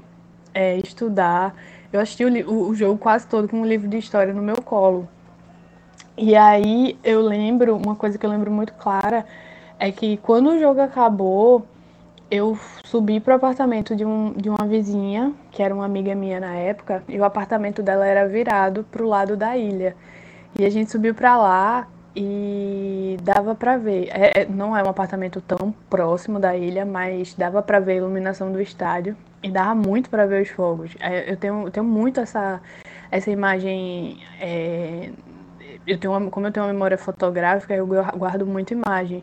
é, 0.54 0.78
estudar. 0.78 1.54
Eu 1.92 2.00
assisti 2.00 2.24
o, 2.24 2.50
o, 2.50 2.68
o 2.70 2.74
jogo 2.74 2.98
quase 2.98 3.26
todo 3.26 3.46
com 3.46 3.60
um 3.60 3.66
livro 3.66 3.86
de 3.86 3.98
história 3.98 4.32
no 4.32 4.40
meu 4.40 4.56
colo. 4.62 5.06
E 6.16 6.34
aí 6.34 6.98
eu 7.04 7.20
lembro, 7.20 7.76
uma 7.76 7.94
coisa 7.94 8.16
que 8.16 8.24
eu 8.24 8.30
lembro 8.30 8.50
muito 8.50 8.72
clara 8.72 9.26
é 9.78 9.92
que 9.92 10.16
quando 10.16 10.48
o 10.48 10.58
jogo 10.58 10.80
acabou, 10.80 11.66
eu 12.30 12.58
subi 12.84 13.20
pro 13.20 13.34
apartamento 13.34 13.94
de, 13.94 14.04
um, 14.04 14.32
de 14.32 14.48
uma 14.48 14.66
vizinha, 14.66 15.32
que 15.50 15.62
era 15.62 15.74
uma 15.74 15.84
amiga 15.84 16.14
minha 16.14 16.40
na 16.40 16.54
época, 16.54 17.02
e 17.08 17.18
o 17.18 17.24
apartamento 17.24 17.82
dela 17.82 18.06
era 18.06 18.26
virado 18.26 18.84
pro 18.90 19.06
lado 19.06 19.36
da 19.36 19.56
ilha. 19.56 19.96
E 20.58 20.64
a 20.64 20.70
gente 20.70 20.90
subiu 20.90 21.14
para 21.14 21.36
lá 21.36 21.88
e 22.14 23.16
dava 23.22 23.54
para 23.54 23.76
ver. 23.76 24.08
É, 24.10 24.42
é, 24.42 24.46
não 24.46 24.76
é 24.76 24.82
um 24.82 24.88
apartamento 24.88 25.40
tão 25.40 25.72
próximo 25.90 26.38
da 26.40 26.56
ilha, 26.56 26.84
mas 26.84 27.34
dava 27.34 27.62
para 27.62 27.78
ver 27.78 27.92
a 27.92 27.96
iluminação 27.96 28.50
do 28.50 28.60
estádio 28.60 29.16
e 29.42 29.50
dava 29.50 29.74
muito 29.74 30.08
para 30.10 30.26
ver 30.26 30.42
os 30.42 30.48
fogos. 30.48 30.96
É, 31.00 31.30
eu 31.30 31.36
tenho, 31.36 31.64
eu 31.64 31.70
tenho 31.70 31.86
muito 31.86 32.20
essa, 32.20 32.60
essa 33.10 33.30
imagem 33.30 34.18
é, 34.40 35.10
eu 35.86 35.98
tenho 35.98 36.12
uma, 36.12 36.30
como 36.30 36.46
eu 36.46 36.52
tenho 36.52 36.66
uma 36.66 36.72
memória 36.72 36.98
fotográfica, 36.98 37.74
eu 37.74 37.86
guardo 37.86 38.44
muita 38.46 38.74
imagem. 38.74 39.22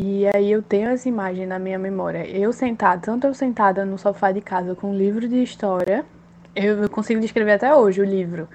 E 0.00 0.28
aí 0.32 0.52
eu 0.52 0.62
tenho 0.62 0.90
essa 0.90 1.08
imagem 1.08 1.44
na 1.44 1.58
minha 1.58 1.76
memória. 1.76 2.24
Eu 2.24 2.52
sentada, 2.52 3.00
tanto 3.00 3.26
eu 3.26 3.34
sentada 3.34 3.84
no 3.84 3.98
sofá 3.98 4.30
de 4.30 4.40
casa 4.40 4.72
com 4.76 4.90
um 4.90 4.94
livro 4.94 5.28
de 5.28 5.42
história, 5.42 6.06
eu, 6.54 6.88
consigo 6.88 7.20
descrever 7.20 7.54
até 7.54 7.74
hoje 7.74 8.00
o 8.00 8.04
livro. 8.04 8.48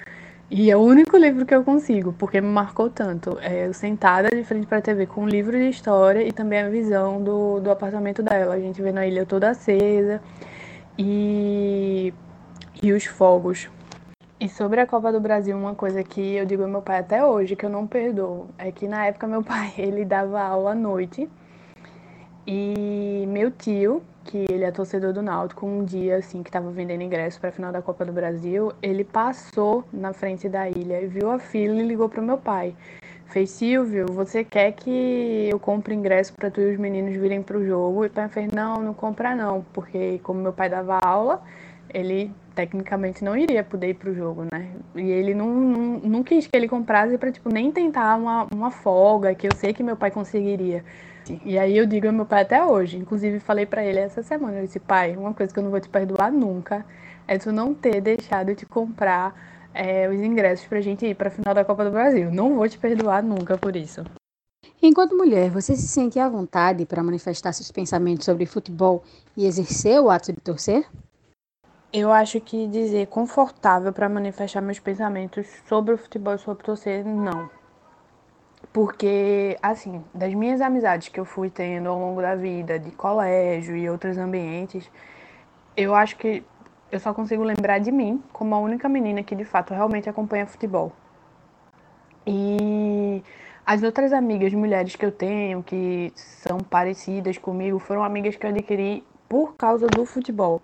E 0.49 0.71
é 0.71 0.77
o 0.77 0.79
único 0.79 1.17
livro 1.17 1.45
que 1.45 1.53
eu 1.53 1.61
consigo, 1.61 2.13
porque 2.13 2.39
me 2.39 2.47
marcou 2.47 2.89
tanto. 2.89 3.37
É 3.41 3.67
eu 3.67 3.73
sentada 3.73 4.29
de 4.29 4.41
frente 4.45 4.67
para 4.67 4.77
a 4.77 4.81
TV 4.81 5.05
com 5.05 5.23
um 5.23 5.27
livro 5.27 5.51
de 5.57 5.67
história 5.67 6.25
e 6.25 6.31
também 6.31 6.61
a 6.61 6.69
visão 6.69 7.21
do, 7.21 7.59
do 7.59 7.69
apartamento 7.69 8.23
dela. 8.23 8.55
A 8.55 8.59
gente 8.59 8.81
vê 8.81 8.93
na 8.93 9.05
ilha 9.05 9.25
toda 9.25 9.49
acesa 9.49 10.21
e, 10.97 12.13
e 12.81 12.93
os 12.93 13.03
fogos 13.03 13.69
e 14.43 14.49
sobre 14.49 14.81
a 14.81 14.85
Copa 14.85 15.09
do 15.09 15.21
Brasil, 15.21 15.57
uma 15.57 15.73
coisa 15.73 16.03
que 16.03 16.35
eu 16.35 16.45
digo 16.45 16.63
ao 16.63 16.67
meu 16.67 16.81
pai 16.81 16.99
até 16.99 17.25
hoje, 17.25 17.55
que 17.55 17.65
eu 17.65 17.69
não 17.69 17.87
perdoo, 17.87 18.47
é 18.57 18.73
que 18.73 18.89
na 18.89 19.05
época 19.05 19.25
meu 19.25 19.39
pai, 19.41 19.73
ele 19.77 20.03
dava 20.03 20.41
aula 20.41 20.71
à 20.71 20.75
noite 20.75 21.29
e 22.45 23.23
meu 23.29 23.49
tio, 23.49 24.03
que 24.25 24.45
ele 24.49 24.65
é 24.65 24.71
torcedor 24.71 25.13
do 25.13 25.21
Náutico, 25.21 25.65
um 25.65 25.85
dia 25.85 26.17
assim 26.17 26.43
que 26.43 26.49
estava 26.49 26.69
vendendo 26.71 27.01
ingresso 27.03 27.39
para 27.39 27.51
a 27.51 27.51
final 27.53 27.71
da 27.71 27.81
Copa 27.81 28.03
do 28.03 28.11
Brasil, 28.11 28.73
ele 28.81 29.05
passou 29.05 29.85
na 29.93 30.11
frente 30.11 30.49
da 30.49 30.69
ilha 30.69 31.01
e 31.01 31.07
viu 31.07 31.31
a 31.31 31.39
fila 31.39 31.75
e 31.75 31.87
ligou 31.87 32.09
para 32.09 32.19
o 32.19 32.25
meu 32.25 32.37
pai. 32.37 32.75
Fez, 33.27 33.49
Silvio, 33.49 34.07
você 34.11 34.43
quer 34.43 34.73
que 34.73 35.47
eu 35.49 35.57
compre 35.57 35.95
ingresso 35.95 36.33
para 36.33 36.51
tu 36.51 36.59
e 36.59 36.73
os 36.73 36.77
meninos 36.77 37.15
virem 37.15 37.41
para 37.41 37.57
o 37.57 37.65
jogo? 37.65 38.03
E 38.03 38.07
o 38.07 38.11
pai 38.11 38.27
fez, 38.27 38.51
não, 38.51 38.81
não 38.81 38.93
compra 38.93 39.33
não, 39.33 39.65
porque 39.71 40.19
como 40.21 40.41
meu 40.41 40.51
pai 40.51 40.69
dava 40.69 40.99
aula, 41.01 41.41
ele 41.93 42.29
tecnicamente 42.55 43.23
não 43.23 43.35
iria 43.35 43.63
poder 43.63 43.89
ir 43.89 43.93
pro 43.95 44.13
jogo, 44.13 44.45
né? 44.51 44.71
E 44.95 45.01
ele 45.01 45.33
não, 45.33 45.47
não, 45.53 45.99
não 45.99 46.23
quis 46.23 46.47
que 46.47 46.55
ele 46.55 46.67
comprasse 46.67 47.17
para 47.17 47.31
tipo, 47.31 47.51
nem 47.51 47.71
tentar 47.71 48.15
uma, 48.15 48.47
uma 48.53 48.71
folga, 48.71 49.33
que 49.35 49.47
eu 49.47 49.55
sei 49.55 49.73
que 49.73 49.83
meu 49.83 49.95
pai 49.95 50.11
conseguiria. 50.11 50.83
E 51.45 51.57
aí 51.57 51.77
eu 51.77 51.85
digo 51.85 52.07
ao 52.07 52.13
meu 52.13 52.25
pai 52.25 52.41
até 52.41 52.63
hoje, 52.63 52.97
inclusive 52.97 53.39
falei 53.39 53.65
para 53.65 53.83
ele 53.83 53.99
essa 53.99 54.21
semana, 54.21 54.57
eu 54.57 54.65
disse, 54.65 54.79
pai, 54.79 55.15
uma 55.15 55.33
coisa 55.33 55.53
que 55.53 55.59
eu 55.59 55.63
não 55.63 55.71
vou 55.71 55.79
te 55.79 55.87
perdoar 55.87 56.31
nunca 56.31 56.85
é 57.27 57.37
tu 57.37 57.51
não 57.51 57.73
ter 57.73 58.01
deixado 58.01 58.53
de 58.53 58.65
comprar 58.65 59.33
é, 59.73 60.09
os 60.09 60.19
ingressos 60.19 60.67
pra 60.67 60.81
gente 60.81 61.05
ir 61.05 61.15
pra 61.15 61.29
final 61.29 61.53
da 61.53 61.63
Copa 61.63 61.85
do 61.85 61.91
Brasil. 61.91 62.29
Não 62.31 62.55
vou 62.55 62.67
te 62.67 62.77
perdoar 62.77 63.23
nunca 63.23 63.57
por 63.57 63.75
isso. 63.75 64.03
Enquanto 64.81 65.15
mulher, 65.15 65.49
você 65.49 65.75
se 65.75 65.87
sente 65.87 66.19
à 66.19 66.27
vontade 66.27 66.85
para 66.85 67.01
manifestar 67.01 67.53
seus 67.53 67.71
pensamentos 67.71 68.25
sobre 68.25 68.45
futebol 68.45 69.03
e 69.35 69.45
exercer 69.45 69.99
o 70.01 70.09
ato 70.09 70.33
de 70.33 70.41
torcer? 70.41 70.85
Eu 71.95 72.11
acho 72.11 72.41
que 72.41 72.67
dizer 72.67 73.05
confortável 73.05 73.93
para 73.93 74.09
manifestar 74.09 74.61
meus 74.61 74.79
pensamentos 74.79 75.45
sobre 75.69 75.93
o 75.93 75.97
futebol 75.97 76.33
e 76.33 76.39
sobre 76.39 76.63
torcer, 76.63 77.05
não. 77.05 77.51
Porque, 78.73 79.55
assim, 79.61 80.03
das 80.11 80.33
minhas 80.33 80.59
amizades 80.59 81.09
que 81.09 81.19
eu 81.19 81.25
fui 81.25 81.51
tendo 81.51 81.87
ao 81.89 81.99
longo 81.99 82.19
da 82.19 82.33
vida, 82.33 82.79
de 82.79 82.89
colégio 82.89 83.77
e 83.77 83.87
outros 83.87 84.17
ambientes, 84.17 84.89
eu 85.77 85.93
acho 85.93 86.17
que 86.17 86.43
eu 86.91 86.99
só 86.99 87.13
consigo 87.13 87.43
lembrar 87.43 87.77
de 87.77 87.91
mim 87.91 88.23
como 88.33 88.55
a 88.55 88.59
única 88.59 88.89
menina 88.89 89.21
que 89.21 89.35
de 89.35 89.45
fato 89.45 89.71
realmente 89.71 90.09
acompanha 90.09 90.47
futebol. 90.47 90.91
E 92.25 93.23
as 93.63 93.83
outras 93.83 94.13
amigas 94.13 94.51
mulheres 94.51 94.95
que 94.95 95.05
eu 95.05 95.11
tenho, 95.11 95.61
que 95.61 96.11
são 96.15 96.57
parecidas 96.57 97.37
comigo, 97.37 97.77
foram 97.77 98.03
amigas 98.03 98.35
que 98.35 98.47
eu 98.47 98.49
adquiri 98.49 99.05
por 99.29 99.55
causa 99.55 99.87
do 99.87 100.03
futebol 100.07 100.59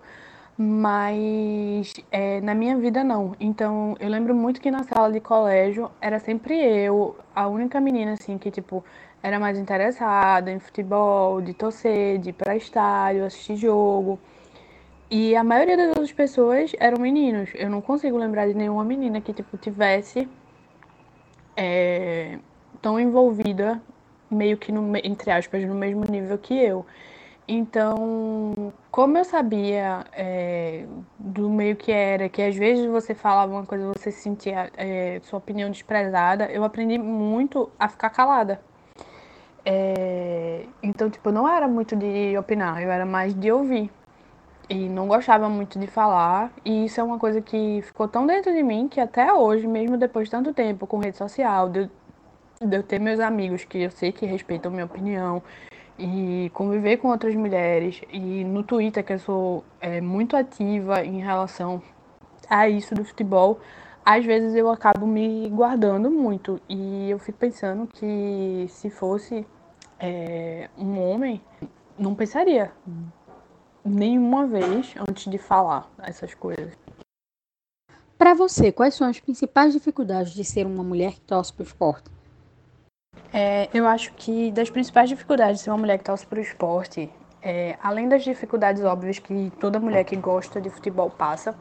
mas 0.62 1.94
é, 2.10 2.38
na 2.42 2.54
minha 2.54 2.76
vida 2.76 3.02
não. 3.02 3.34
Então 3.40 3.96
eu 3.98 4.10
lembro 4.10 4.34
muito 4.34 4.60
que 4.60 4.70
na 4.70 4.82
sala 4.82 5.10
de 5.10 5.18
colégio 5.18 5.90
era 6.02 6.18
sempre 6.18 6.54
eu, 6.54 7.16
a 7.34 7.48
única 7.48 7.80
menina 7.80 8.12
assim 8.12 8.36
que 8.36 8.50
tipo 8.50 8.84
era 9.22 9.40
mais 9.40 9.58
interessada 9.58 10.52
em 10.52 10.58
futebol, 10.58 11.40
de 11.40 11.54
torcer, 11.54 12.18
de 12.18 12.28
ir 12.28 12.32
para 12.34 12.56
estádio, 12.56 13.24
assistir 13.24 13.56
jogo. 13.56 14.18
E 15.10 15.34
a 15.34 15.42
maioria 15.42 15.78
das 15.78 15.88
outras 15.88 16.12
pessoas 16.12 16.72
eram 16.78 17.00
meninos. 17.00 17.48
Eu 17.54 17.70
não 17.70 17.80
consigo 17.80 18.18
lembrar 18.18 18.46
de 18.46 18.52
nenhuma 18.54 18.84
menina 18.84 19.18
que 19.18 19.32
tipo 19.32 19.56
tivesse 19.56 20.28
é, 21.56 22.38
tão 22.82 23.00
envolvida 23.00 23.80
meio 24.30 24.58
que 24.58 24.70
no, 24.70 24.94
entre 24.98 25.30
aspas 25.30 25.64
no 25.64 25.74
mesmo 25.74 26.04
nível 26.04 26.36
que 26.36 26.54
eu. 26.54 26.84
Então, 27.52 28.72
como 28.92 29.18
eu 29.18 29.24
sabia 29.24 30.04
é, 30.12 30.86
do 31.18 31.50
meio 31.50 31.74
que 31.74 31.90
era, 31.90 32.28
que 32.28 32.40
às 32.40 32.54
vezes 32.54 32.86
você 32.86 33.12
falava 33.12 33.52
uma 33.52 33.66
coisa 33.66 33.88
você 33.88 34.12
sentia 34.12 34.70
é, 34.76 35.18
sua 35.24 35.40
opinião 35.40 35.68
desprezada, 35.68 36.44
eu 36.52 36.62
aprendi 36.62 36.96
muito 36.96 37.68
a 37.76 37.88
ficar 37.88 38.10
calada. 38.10 38.60
É, 39.64 40.64
então, 40.80 41.10
tipo, 41.10 41.32
não 41.32 41.48
era 41.48 41.66
muito 41.66 41.96
de 41.96 42.38
opinar, 42.38 42.80
eu 42.80 42.88
era 42.88 43.04
mais 43.04 43.34
de 43.34 43.50
ouvir. 43.50 43.90
E 44.68 44.88
não 44.88 45.08
gostava 45.08 45.48
muito 45.48 45.76
de 45.76 45.88
falar. 45.88 46.52
E 46.64 46.84
isso 46.84 47.00
é 47.00 47.02
uma 47.02 47.18
coisa 47.18 47.40
que 47.40 47.82
ficou 47.82 48.06
tão 48.06 48.28
dentro 48.28 48.52
de 48.52 48.62
mim 48.62 48.86
que 48.88 49.00
até 49.00 49.32
hoje, 49.34 49.66
mesmo 49.66 49.96
depois 49.96 50.28
de 50.28 50.30
tanto 50.30 50.54
tempo 50.54 50.86
com 50.86 50.98
rede 50.98 51.16
social, 51.16 51.68
de, 51.68 51.90
de 52.64 52.76
eu 52.76 52.82
ter 52.84 53.00
meus 53.00 53.18
amigos 53.18 53.64
que 53.64 53.78
eu 53.82 53.90
sei 53.90 54.12
que 54.12 54.24
respeitam 54.24 54.70
minha 54.70 54.84
opinião, 54.84 55.42
e 56.00 56.50
conviver 56.50 56.96
com 56.96 57.08
outras 57.08 57.34
mulheres. 57.34 58.00
E 58.10 58.42
no 58.44 58.62
Twitter, 58.62 59.04
que 59.04 59.12
eu 59.12 59.18
sou 59.18 59.64
é, 59.80 60.00
muito 60.00 60.34
ativa 60.36 61.04
em 61.04 61.20
relação 61.20 61.82
a 62.48 62.68
isso 62.68 62.94
do 62.94 63.04
futebol, 63.04 63.60
às 64.04 64.24
vezes 64.24 64.54
eu 64.54 64.70
acabo 64.70 65.06
me 65.06 65.48
guardando 65.50 66.10
muito. 66.10 66.60
E 66.68 67.10
eu 67.10 67.18
fico 67.18 67.38
pensando 67.38 67.86
que 67.86 68.66
se 68.68 68.88
fosse 68.88 69.46
é, 69.98 70.70
um 70.78 70.98
homem, 70.98 71.40
não 71.98 72.14
pensaria 72.14 72.72
nenhuma 73.84 74.46
vez 74.46 74.94
antes 75.08 75.30
de 75.30 75.38
falar 75.38 75.90
essas 75.98 76.34
coisas. 76.34 76.72
Para 78.16 78.34
você, 78.34 78.70
quais 78.70 78.94
são 78.94 79.08
as 79.08 79.20
principais 79.20 79.72
dificuldades 79.72 80.32
de 80.32 80.44
ser 80.44 80.66
uma 80.66 80.84
mulher 80.84 81.14
que 81.14 81.20
torce 81.22 81.52
para 81.52 81.62
o 81.62 81.66
esporte? 81.66 82.10
É, 83.32 83.68
eu 83.72 83.86
acho 83.86 84.12
que 84.14 84.50
das 84.50 84.68
principais 84.70 85.08
dificuldades 85.08 85.58
de 85.58 85.64
ser 85.64 85.70
uma 85.70 85.78
mulher 85.78 85.98
que 85.98 86.04
torce 86.04 86.26
para 86.26 86.38
o 86.38 86.42
esporte, 86.42 87.10
é, 87.42 87.76
além 87.82 88.08
das 88.08 88.22
dificuldades 88.22 88.82
óbvias 88.84 89.18
que 89.18 89.52
toda 89.58 89.78
mulher 89.78 90.04
que 90.04 90.16
gosta 90.16 90.60
de 90.60 90.68
futebol 90.68 91.10
passa, 91.10 91.54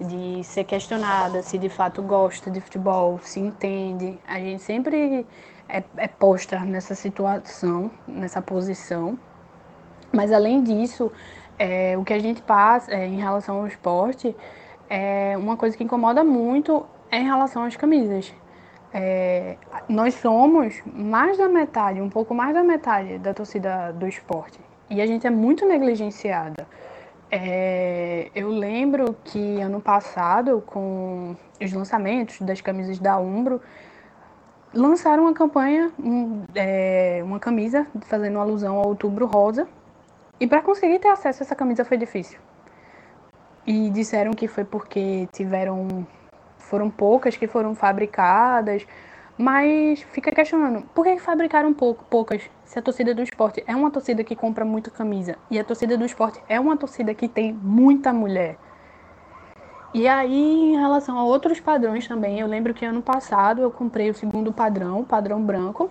de 0.00 0.42
ser 0.42 0.64
questionada 0.64 1.42
se 1.42 1.58
de 1.58 1.68
fato 1.68 2.02
gosta 2.02 2.50
de 2.50 2.60
futebol, 2.60 3.20
se 3.22 3.38
entende, 3.38 4.18
a 4.26 4.38
gente 4.38 4.62
sempre 4.62 5.26
é, 5.68 5.82
é 5.96 6.08
posta 6.08 6.58
nessa 6.60 6.94
situação, 6.94 7.90
nessa 8.08 8.40
posição. 8.40 9.18
Mas 10.12 10.32
além 10.32 10.62
disso, 10.62 11.12
é, 11.58 11.96
o 11.96 12.02
que 12.02 12.12
a 12.12 12.18
gente 12.18 12.42
passa 12.42 12.92
é, 12.92 13.06
em 13.06 13.20
relação 13.20 13.58
ao 13.58 13.66
esporte 13.66 14.34
é 14.88 15.36
uma 15.36 15.56
coisa 15.56 15.76
que 15.76 15.84
incomoda 15.84 16.24
muito 16.24 16.84
é 17.10 17.18
em 17.18 17.24
relação 17.24 17.64
às 17.64 17.76
camisas. 17.76 18.32
É, 18.92 19.56
nós 19.88 20.14
somos 20.14 20.82
mais 20.86 21.38
da 21.38 21.48
metade, 21.48 22.00
um 22.00 22.10
pouco 22.10 22.34
mais 22.34 22.54
da 22.54 22.62
metade 22.62 23.18
da 23.18 23.32
torcida 23.32 23.92
do 23.92 24.06
esporte. 24.06 24.58
E 24.88 25.00
a 25.00 25.06
gente 25.06 25.26
é 25.26 25.30
muito 25.30 25.66
negligenciada. 25.66 26.66
É, 27.30 28.28
eu 28.34 28.48
lembro 28.48 29.16
que 29.24 29.60
ano 29.60 29.80
passado, 29.80 30.62
com 30.66 31.36
os 31.60 31.72
lançamentos 31.72 32.40
das 32.40 32.60
camisas 32.60 32.98
da 32.98 33.16
Umbro, 33.18 33.60
lançaram 34.74 35.24
uma 35.24 35.32
campanha, 35.32 35.92
um, 35.98 36.42
é, 36.54 37.20
uma 37.22 37.38
camisa 37.38 37.86
fazendo 38.02 38.38
alusão 38.40 38.76
ao 38.76 38.88
Outubro 38.88 39.26
Rosa. 39.26 39.68
E 40.40 40.46
para 40.46 40.60
conseguir 40.60 40.98
ter 40.98 41.08
acesso 41.08 41.42
a 41.42 41.44
essa 41.44 41.54
camisa 41.54 41.84
foi 41.84 41.96
difícil. 41.96 42.40
E 43.64 43.90
disseram 43.90 44.32
que 44.32 44.48
foi 44.48 44.64
porque 44.64 45.28
tiveram 45.32 46.04
foram 46.70 46.88
poucas 46.88 47.36
que 47.36 47.48
foram 47.48 47.74
fabricadas, 47.74 48.86
mas 49.36 50.00
fica 50.12 50.30
questionando, 50.30 50.82
por 50.94 51.04
que 51.04 51.18
fabricaram 51.18 51.74
pouco, 51.74 52.04
poucas? 52.04 52.42
Se 52.64 52.78
a 52.78 52.82
torcida 52.82 53.12
do 53.12 53.22
esporte 53.22 53.64
é 53.66 53.74
uma 53.74 53.90
torcida 53.90 54.22
que 54.22 54.36
compra 54.36 54.64
muito 54.64 54.90
camisa 54.92 55.36
e 55.50 55.58
a 55.58 55.64
torcida 55.64 55.98
do 55.98 56.04
esporte 56.04 56.40
é 56.48 56.60
uma 56.60 56.76
torcida 56.76 57.12
que 57.12 57.26
tem 57.26 57.52
muita 57.52 58.12
mulher. 58.12 58.56
E 59.92 60.06
aí, 60.06 60.72
em 60.72 60.78
relação 60.78 61.18
a 61.18 61.24
outros 61.24 61.58
padrões 61.58 62.06
também, 62.06 62.38
eu 62.38 62.46
lembro 62.46 62.72
que 62.72 62.84
ano 62.84 63.02
passado 63.02 63.60
eu 63.60 63.72
comprei 63.72 64.08
o 64.08 64.14
segundo 64.14 64.52
padrão, 64.52 65.00
o 65.00 65.04
padrão 65.04 65.42
branco, 65.42 65.90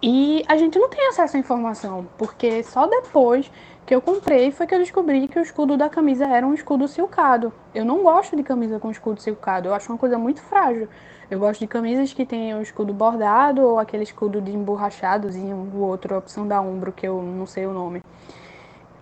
e 0.00 0.44
a 0.46 0.56
gente 0.56 0.78
não 0.78 0.88
tem 0.88 1.08
acesso 1.08 1.36
à 1.36 1.40
informação, 1.40 2.06
porque 2.16 2.62
só 2.62 2.86
depois 2.86 3.50
que 3.86 3.94
eu 3.94 4.02
comprei 4.02 4.50
foi 4.50 4.66
que 4.66 4.74
eu 4.74 4.80
descobri 4.80 5.28
que 5.28 5.38
o 5.38 5.42
escudo 5.42 5.76
da 5.76 5.88
camisa 5.88 6.26
era 6.26 6.44
um 6.44 6.52
escudo 6.52 6.88
silcado. 6.88 7.52
Eu 7.72 7.84
não 7.84 8.02
gosto 8.02 8.36
de 8.36 8.42
camisa 8.42 8.80
com 8.80 8.90
escudo 8.90 9.20
silcado, 9.20 9.68
eu 9.68 9.74
acho 9.74 9.90
uma 9.90 9.98
coisa 9.98 10.18
muito 10.18 10.42
frágil. 10.42 10.88
Eu 11.30 11.38
gosto 11.38 11.60
de 11.60 11.68
camisas 11.68 12.12
que 12.12 12.26
tenham 12.26 12.58
o 12.58 12.62
escudo 12.62 12.92
bordado 12.92 13.62
ou 13.62 13.78
aquele 13.78 14.02
escudo 14.02 14.40
de 14.40 14.52
emborrachadozinho, 14.52 15.56
o 15.72 15.80
outro, 15.80 16.16
opção 16.18 16.46
da 16.46 16.60
Umbro, 16.60 16.92
que 16.92 17.06
eu 17.06 17.22
não 17.22 17.46
sei 17.46 17.64
o 17.66 17.72
nome. 17.72 18.02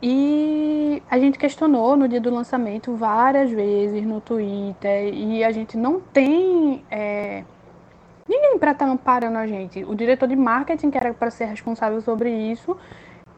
E 0.02 1.02
a 1.10 1.18
gente 1.18 1.38
questionou 1.38 1.96
no 1.96 2.06
dia 2.06 2.20
do 2.20 2.30
lançamento 2.30 2.94
várias 2.94 3.50
vezes 3.50 4.04
no 4.04 4.20
Twitter 4.20 5.14
e 5.14 5.42
a 5.42 5.50
gente 5.50 5.78
não 5.78 5.98
tem 5.98 6.84
é, 6.90 7.42
ninguém 8.28 8.58
para 8.58 8.72
estar 8.72 8.84
tá 8.84 8.92
amparando 8.92 9.38
a 9.38 9.46
gente. 9.46 9.82
O 9.84 9.94
diretor 9.94 10.28
de 10.28 10.36
marketing, 10.36 10.90
que 10.90 10.98
era 10.98 11.14
para 11.14 11.30
ser 11.30 11.46
responsável 11.46 12.02
sobre 12.02 12.30
isso, 12.30 12.76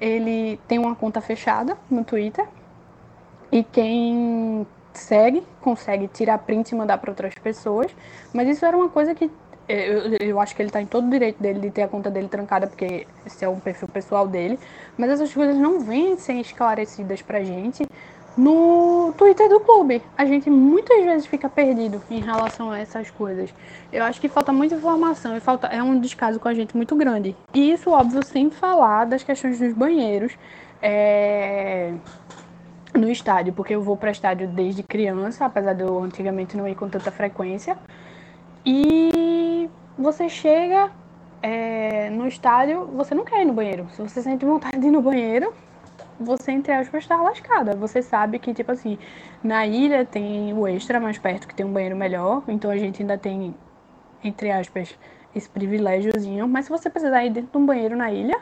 ele 0.00 0.58
tem 0.68 0.78
uma 0.78 0.94
conta 0.94 1.20
fechada 1.20 1.76
no 1.90 2.04
Twitter. 2.04 2.46
E 3.50 3.62
quem 3.62 4.66
segue 4.92 5.42
consegue 5.60 6.08
tirar 6.08 6.38
print 6.38 6.70
e 6.70 6.74
mandar 6.74 6.98
para 6.98 7.10
outras 7.10 7.34
pessoas, 7.34 7.94
mas 8.32 8.48
isso 8.48 8.64
era 8.64 8.76
uma 8.76 8.88
coisa 8.88 9.14
que 9.14 9.30
é, 9.68 9.88
eu, 9.88 10.28
eu 10.28 10.40
acho 10.40 10.54
que 10.54 10.62
ele 10.62 10.68
está 10.68 10.80
em 10.80 10.86
todo 10.86 11.06
o 11.06 11.10
direito 11.10 11.42
dele 11.42 11.58
de 11.58 11.70
ter 11.70 11.82
a 11.82 11.88
conta 11.88 12.10
dele 12.10 12.28
trancada, 12.28 12.66
porque 12.66 13.06
esse 13.26 13.44
é 13.44 13.48
um 13.48 13.58
perfil 13.58 13.88
pessoal 13.88 14.26
dele, 14.26 14.58
mas 14.96 15.10
essas 15.10 15.32
coisas 15.32 15.56
não 15.56 15.80
vêm 15.80 16.16
sem 16.16 16.40
esclarecidas 16.40 17.20
pra 17.20 17.42
gente 17.42 17.86
no 18.36 19.14
Twitter 19.16 19.48
do 19.48 19.60
clube. 19.60 20.02
A 20.16 20.24
gente 20.26 20.50
muitas 20.50 21.02
vezes 21.04 21.26
fica 21.26 21.48
perdido 21.48 22.02
em 22.10 22.20
relação 22.20 22.70
a 22.70 22.78
essas 22.78 23.10
coisas. 23.10 23.52
Eu 23.92 24.04
acho 24.04 24.20
que 24.20 24.28
falta 24.28 24.52
muita 24.52 24.74
informação 24.74 25.36
e 25.36 25.40
falta 25.40 25.68
é 25.68 25.82
um 25.82 25.98
descaso 25.98 26.38
com 26.38 26.48
a 26.48 26.54
gente 26.54 26.76
muito 26.76 26.94
grande. 26.94 27.34
E 27.54 27.72
isso, 27.72 27.90
óbvio, 27.90 28.24
sem 28.24 28.50
falar 28.50 29.06
das 29.06 29.22
questões 29.22 29.58
dos 29.58 29.72
banheiros 29.72 30.32
é... 30.82 31.94
no 32.94 33.10
estádio, 33.10 33.52
porque 33.54 33.74
eu 33.74 33.82
vou 33.82 33.96
para 33.96 34.10
estádio 34.10 34.48
desde 34.48 34.82
criança, 34.82 35.46
apesar 35.46 35.72
de 35.72 35.82
eu 35.82 35.98
antigamente 36.02 36.56
não 36.56 36.68
ir 36.68 36.74
com 36.74 36.88
tanta 36.88 37.10
frequência. 37.10 37.78
E 38.64 39.70
você 39.98 40.28
chega 40.28 40.90
é... 41.42 42.10
no 42.10 42.28
estádio, 42.28 42.84
você 42.94 43.14
não 43.14 43.24
quer 43.24 43.40
ir 43.40 43.46
no 43.46 43.54
banheiro. 43.54 43.86
Se 43.92 44.02
você 44.02 44.20
sente 44.20 44.44
vontade 44.44 44.78
de 44.78 44.88
ir 44.88 44.90
no 44.90 45.00
banheiro, 45.00 45.54
você, 46.18 46.52
entre 46.52 46.72
aspas, 46.72 47.02
está 47.02 47.16
lascada. 47.16 47.76
Você 47.76 48.02
sabe 48.02 48.38
que, 48.38 48.54
tipo 48.54 48.72
assim, 48.72 48.98
na 49.42 49.66
ilha 49.66 50.04
tem 50.04 50.52
o 50.52 50.66
extra 50.66 50.98
mais 50.98 51.18
perto, 51.18 51.46
que 51.46 51.54
tem 51.54 51.64
um 51.64 51.72
banheiro 51.72 51.96
melhor, 51.96 52.42
então 52.48 52.70
a 52.70 52.76
gente 52.76 53.02
ainda 53.02 53.18
tem, 53.18 53.54
entre 54.22 54.50
aspas, 54.50 54.98
esse 55.34 55.48
privilégiozinho. 55.48 56.48
Mas 56.48 56.66
se 56.66 56.70
você 56.70 56.88
precisar 56.88 57.24
ir 57.24 57.30
dentro 57.30 57.50
de 57.52 57.58
um 57.58 57.66
banheiro 57.66 57.96
na 57.96 58.10
ilha, 58.10 58.38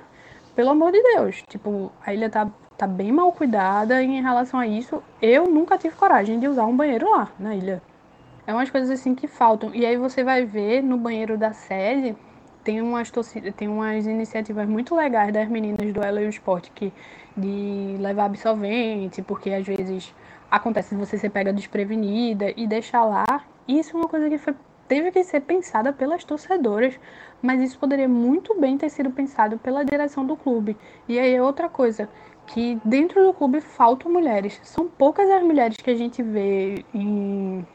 pelo 0.54 0.70
amor 0.70 0.92
de 0.92 1.02
Deus, 1.02 1.42
tipo, 1.48 1.90
a 2.04 2.14
ilha 2.14 2.30
tá, 2.30 2.48
tá 2.76 2.86
bem 2.86 3.10
mal 3.10 3.32
cuidada 3.32 4.02
e 4.02 4.06
em 4.06 4.22
relação 4.22 4.60
a 4.60 4.66
isso, 4.66 5.02
eu 5.20 5.46
nunca 5.46 5.76
tive 5.76 5.96
coragem 5.96 6.38
de 6.38 6.46
usar 6.46 6.64
um 6.64 6.76
banheiro 6.76 7.10
lá, 7.10 7.32
na 7.38 7.54
ilha. 7.54 7.82
É 8.46 8.52
umas 8.52 8.70
coisas 8.70 8.90
assim 8.90 9.14
que 9.14 9.26
faltam. 9.26 9.74
E 9.74 9.84
aí 9.86 9.96
você 9.96 10.22
vai 10.22 10.44
ver 10.44 10.82
no 10.82 10.98
banheiro 10.98 11.36
da 11.36 11.52
sede, 11.52 12.14
tem 12.62 12.80
umas, 12.80 13.10
tem 13.56 13.68
umas 13.68 14.06
iniciativas 14.06 14.66
muito 14.68 14.94
legais 14.94 15.32
das 15.32 15.48
meninas 15.48 15.92
do 15.92 16.02
Ela 16.02 16.22
e 16.22 16.26
o 16.26 16.30
Esporte 16.30 16.70
que 16.70 16.92
de 17.36 17.96
levar 17.98 18.26
absorvente, 18.26 19.22
porque 19.22 19.50
às 19.50 19.66
vezes 19.66 20.14
acontece 20.50 20.94
de 20.94 21.00
você 21.00 21.18
ser 21.18 21.30
pega 21.30 21.52
desprevenida 21.52 22.52
e 22.56 22.66
deixar 22.66 23.04
lá. 23.04 23.24
Isso 23.66 23.96
é 23.96 24.00
uma 24.00 24.08
coisa 24.08 24.28
que 24.28 24.38
foi, 24.38 24.54
teve 24.86 25.10
que 25.10 25.24
ser 25.24 25.40
pensada 25.40 25.92
pelas 25.92 26.24
torcedoras, 26.24 26.98
mas 27.42 27.60
isso 27.60 27.78
poderia 27.78 28.08
muito 28.08 28.58
bem 28.58 28.78
ter 28.78 28.88
sido 28.88 29.10
pensado 29.10 29.58
pela 29.58 29.84
direção 29.84 30.24
do 30.24 30.36
clube. 30.36 30.76
E 31.08 31.18
aí 31.18 31.34
é 31.34 31.42
outra 31.42 31.68
coisa, 31.68 32.08
que 32.46 32.78
dentro 32.84 33.24
do 33.24 33.32
clube 33.32 33.60
faltam 33.60 34.12
mulheres. 34.12 34.60
São 34.62 34.86
poucas 34.88 35.28
as 35.30 35.42
mulheres 35.42 35.76
que 35.76 35.90
a 35.90 35.96
gente 35.96 36.22
vê 36.22 36.84
em, 36.94 37.66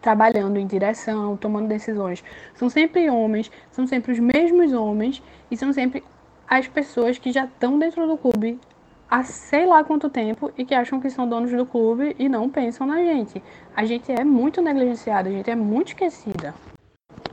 trabalhando 0.00 0.58
em 0.58 0.66
direção, 0.66 1.36
tomando 1.36 1.68
decisões. 1.68 2.24
São 2.54 2.68
sempre 2.68 3.08
homens, 3.10 3.50
são 3.70 3.86
sempre 3.86 4.12
os 4.12 4.18
mesmos 4.18 4.72
homens 4.72 5.22
e 5.50 5.56
são 5.56 5.72
sempre 5.72 6.02
as 6.48 6.66
pessoas 6.66 7.18
que 7.18 7.30
já 7.30 7.44
estão 7.44 7.78
dentro 7.78 8.06
do 8.08 8.16
clube 8.16 8.58
há 9.10 9.24
sei 9.24 9.66
lá 9.66 9.82
quanto 9.82 10.08
tempo 10.08 10.52
e 10.56 10.64
que 10.64 10.74
acham 10.74 11.00
que 11.00 11.10
são 11.10 11.28
donos 11.28 11.50
do 11.50 11.66
clube 11.66 12.14
e 12.18 12.28
não 12.28 12.48
pensam 12.48 12.86
na 12.86 12.98
gente. 12.98 13.42
A 13.74 13.84
gente 13.84 14.12
é 14.12 14.22
muito 14.22 14.62
negligenciada, 14.62 15.28
a 15.28 15.32
gente 15.32 15.50
é 15.50 15.56
muito 15.56 15.88
esquecida. 15.88 16.54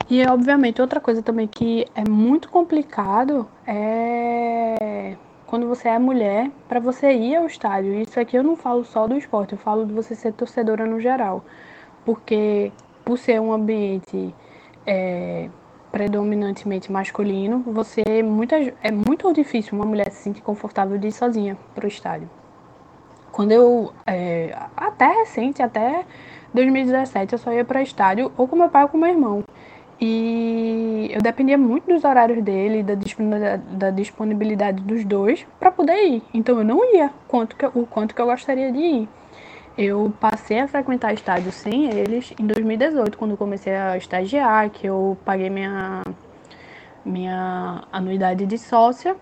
E 0.10 0.26
obviamente 0.26 0.82
outra 0.82 1.00
coisa 1.00 1.22
também 1.22 1.48
que 1.48 1.86
é 1.94 2.10
muito 2.10 2.50
complicado 2.50 3.48
é 3.66 5.16
quando 5.46 5.68
você 5.68 5.88
é 5.88 6.00
mulher 6.00 6.50
para 6.68 6.80
você 6.80 7.14
ir 7.14 7.36
ao 7.36 7.46
estádio. 7.46 7.94
Isso 8.02 8.20
aqui 8.20 8.38
eu 8.38 8.44
não 8.44 8.56
falo 8.56 8.84
só 8.84 9.08
do 9.08 9.18
esporte, 9.18 9.54
eu 9.54 9.58
falo 9.58 9.86
de 9.86 9.94
você 9.94 10.16
ser 10.16 10.34
torcedora 10.34 10.86
no 10.86 11.00
geral, 11.00 11.44
porque 12.06 12.72
por 13.06 13.18
ser 13.18 13.40
um 13.40 13.54
ambiente 13.54 14.34
é, 14.86 15.50
predominantemente 15.92 16.92
masculino, 16.92 17.64
você 17.66 18.04
muitas 18.24 18.74
é 18.84 18.92
muito 18.92 19.32
difícil 19.34 19.78
uma 19.78 19.86
mulher 19.86 20.12
se 20.12 20.24
sentir 20.24 20.42
confortável 20.42 20.98
de 20.98 21.08
ir 21.08 21.12
sozinha 21.12 21.58
para 21.74 21.86
o 21.86 21.88
estádio. 21.88 22.30
Quando 23.32 23.52
eu 23.52 23.94
é, 24.06 24.56
até 24.76 25.08
recente, 25.08 25.62
até 25.62 26.06
2017, 26.54 27.34
eu 27.34 27.40
só 27.40 27.52
ia 27.52 27.64
para 27.64 27.82
estádio 27.82 28.32
ou 28.38 28.48
com 28.48 28.56
meu 28.56 28.70
pai 28.70 28.84
ou 28.84 28.90
com 28.90 28.98
meu 28.98 29.10
irmão. 29.10 29.44
E 30.00 31.10
eu 31.12 31.22
dependia 31.22 31.58
muito 31.58 31.88
dos 31.88 32.04
horários 32.04 32.44
dele, 32.44 32.84
da 32.84 32.94
disponibilidade, 32.94 33.64
da 33.72 33.90
disponibilidade 33.90 34.84
dos 34.84 35.04
dois 35.04 35.46
para 35.60 35.72
poder 35.72 36.04
ir. 36.06 36.24
Então 36.34 36.58
eu 36.58 36.64
não 36.64 36.96
ia 36.96 37.12
quanto 37.28 37.56
que, 37.56 37.66
o 37.66 37.86
quanto 37.86 38.14
que 38.14 38.22
eu 38.22 38.28
gostaria 38.28 38.72
de 38.72 38.80
ir. 38.80 39.10
Eu 39.78 40.12
passei 40.20 40.60
a 40.60 40.68
frequentar 40.68 41.14
estádio 41.14 41.52
sem 41.52 41.86
eles 41.86 42.34
em 42.40 42.48
2018, 42.48 43.16
quando 43.16 43.38
comecei 43.38 43.76
a 43.76 43.96
estagiar, 43.96 44.72
que 44.72 44.88
eu 44.88 45.16
paguei 45.24 45.52
minha, 45.52 46.02
minha 47.06 47.84
anuidade 47.92 48.48
de 48.48 48.58
sócia. 48.58 49.16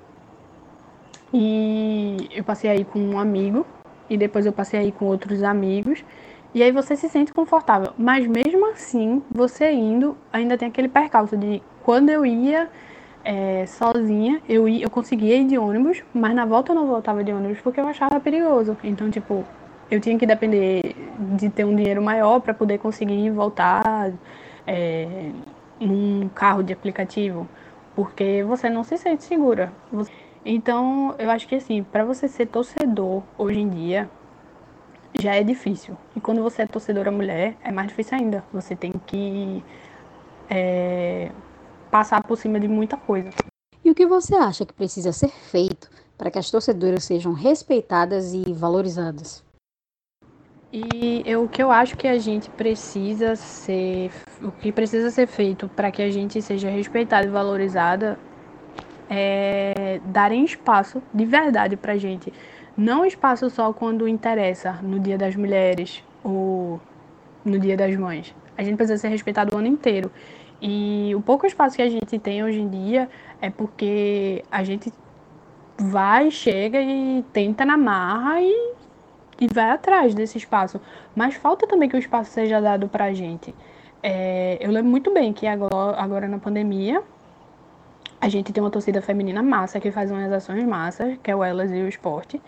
E 1.34 2.30
eu 2.32 2.42
passei 2.46 2.70
aí 2.70 2.86
com 2.86 3.00
um 3.00 3.20
amigo, 3.20 3.66
e 4.10 4.16
depois 4.16 4.46
eu 4.46 4.54
passei 4.54 4.80
aí 4.80 4.92
com 4.94 5.04
outros 5.06 5.44
amigos. 5.44 6.06
E 6.54 6.64
aí 6.64 6.72
você 6.72 6.96
se 6.96 7.10
sente 7.10 7.34
confortável. 7.34 7.92
Mas 7.98 8.26
mesmo 8.26 8.72
assim, 8.72 9.22
você 9.30 9.74
indo, 9.74 10.18
ainda 10.32 10.58
tem 10.58 10.70
aquele 10.70 10.88
percalço 10.88 11.36
de 11.36 11.62
quando 11.84 12.10
eu 12.10 12.26
ia 12.26 12.70
é, 13.26 13.66
sozinha, 13.66 14.42
eu, 14.48 14.70
ia, 14.70 14.86
eu 14.86 14.90
conseguia 14.90 15.36
ir 15.36 15.48
de 15.48 15.58
ônibus, 15.58 16.02
mas 16.14 16.34
na 16.34 16.46
volta 16.46 16.72
eu 16.72 16.76
não 16.78 16.88
voltava 16.88 17.26
de 17.26 17.34
ônibus 17.34 17.60
porque 17.60 17.82
eu 17.82 17.88
achava 17.88 18.22
perigoso. 18.22 18.78
Então, 18.82 19.12
tipo, 19.12 19.46
eu 19.90 20.00
tinha 20.00 20.18
que 20.18 20.26
depender 20.26 20.96
de 21.38 21.50
ter 21.50 21.64
um 21.64 21.76
dinheiro 21.76 22.02
maior 22.02 22.40
para 22.40 22.54
poder 22.54 22.80
conseguir 22.80 23.30
voltar 23.30 24.12
é, 24.66 25.32
num 25.80 26.28
carro 26.30 26.64
de 26.64 26.74
aplicativo, 26.74 27.48
porque 27.96 28.44
você 28.44 28.70
não 28.70 28.84
se 28.84 28.98
sente 28.98 29.24
segura. 29.24 29.72
Então, 30.44 31.16
eu 31.18 31.30
acho 31.30 31.48
que 31.48 31.56
assim, 31.56 31.84
para 31.84 32.04
você 32.04 32.28
ser 32.28 32.48
torcedor 32.48 33.24
hoje 33.38 33.60
em 33.60 33.70
dia, 33.70 34.10
já 35.20 35.36
é 35.36 35.44
difícil. 35.44 35.96
E 36.16 36.20
quando 36.20 36.42
você 36.42 36.64
é 36.64 36.68
torcedora 36.68 37.12
mulher, 37.12 37.56
é 37.64 37.72
mais 37.72 37.88
difícil 37.88 38.18
ainda. 38.18 38.44
Você 38.52 38.76
tem 38.76 38.92
que 39.06 39.64
é, 40.50 41.32
passar 41.90 42.24
por 42.24 42.38
cima 42.38 42.60
de 42.60 42.68
muita 42.68 42.98
coisa. 42.98 43.30
E 43.84 43.92
o 43.92 43.96
que 43.96 44.06
você 44.06 44.36
acha 44.36 44.66
que 44.66 44.74
precisa 44.74 45.14
ser 45.14 45.30
feito 45.30 45.90
para 46.18 46.32
que 46.32 46.40
as 46.40 46.50
torcedoras 46.50 47.04
sejam 47.04 47.34
respeitadas 47.34 48.34
e 48.34 48.52
valorizadas? 48.52 49.45
E 50.78 51.24
eu, 51.26 51.46
o 51.46 51.48
que 51.48 51.64
eu 51.64 51.72
acho 51.72 51.96
que 51.96 52.06
a 52.06 52.18
gente 52.20 52.50
precisa 52.50 53.34
ser, 53.38 54.12
o 54.44 54.52
que 54.52 54.74
precisa 54.74 55.10
ser 55.10 55.26
feito 55.26 55.70
para 55.70 55.90
que 55.90 56.02
a 56.02 56.12
gente 56.12 56.42
seja 56.42 56.70
respeitada 56.70 57.26
e 57.26 57.30
valorizada 57.30 58.20
é 59.10 60.02
darem 60.08 60.44
espaço 60.44 61.02
de 61.14 61.26
verdade 61.26 61.78
para 61.78 61.96
gente. 61.96 62.34
Não 62.76 63.06
espaço 63.06 63.50
só 63.50 63.72
quando 63.72 64.06
interessa, 64.06 64.74
no 64.84 65.00
Dia 65.00 65.18
das 65.18 65.34
Mulheres 65.34 66.04
ou 66.22 66.82
no 67.46 67.58
Dia 67.58 67.78
das 67.78 67.96
Mães. 67.96 68.36
A 68.58 68.62
gente 68.62 68.76
precisa 68.76 68.98
ser 68.98 69.08
respeitado 69.08 69.56
o 69.56 69.58
ano 69.58 69.68
inteiro. 69.68 70.12
E 70.62 71.14
o 71.16 71.22
pouco 71.22 71.48
espaço 71.48 71.78
que 71.78 71.82
a 71.82 71.90
gente 71.90 72.20
tem 72.20 72.44
hoje 72.44 72.60
em 72.60 72.68
dia 72.68 73.10
é 73.42 73.50
porque 73.50 74.44
a 74.52 74.62
gente 74.62 74.92
vai, 75.78 76.30
chega 76.32 76.82
e 76.82 77.24
tenta 77.32 77.64
na 77.64 77.78
marra 77.78 78.42
e 78.42 78.76
e 79.40 79.48
vai 79.48 79.70
atrás 79.70 80.14
desse 80.14 80.38
espaço. 80.38 80.80
Mas 81.16 81.36
falta 81.36 81.68
também 81.68 81.90
que 81.90 81.96
o 81.96 82.00
espaço 82.00 82.32
seja 82.32 82.62
dado 82.62 82.88
para 82.88 83.06
a 83.06 83.14
gente. 83.14 83.54
É, 84.02 84.58
eu 84.62 84.72
lembro 84.72 84.90
muito 84.90 85.14
bem 85.14 85.34
que 85.34 85.48
agora, 85.48 85.98
agora 85.98 86.28
na 86.28 86.38
pandemia 86.38 87.02
a 88.22 88.30
gente 88.30 88.52
tem 88.54 88.64
uma 88.64 88.72
torcida 88.72 89.02
feminina 89.02 89.42
massa 89.44 89.80
que 89.80 89.92
faz 89.92 90.10
umas 90.10 90.32
ações 90.32 90.64
massas, 90.64 91.18
que 91.22 91.30
é 91.30 91.36
o 91.36 91.44
Elas 91.44 91.72
e 91.72 91.76
o 91.76 91.88
Esporte. 91.88 92.42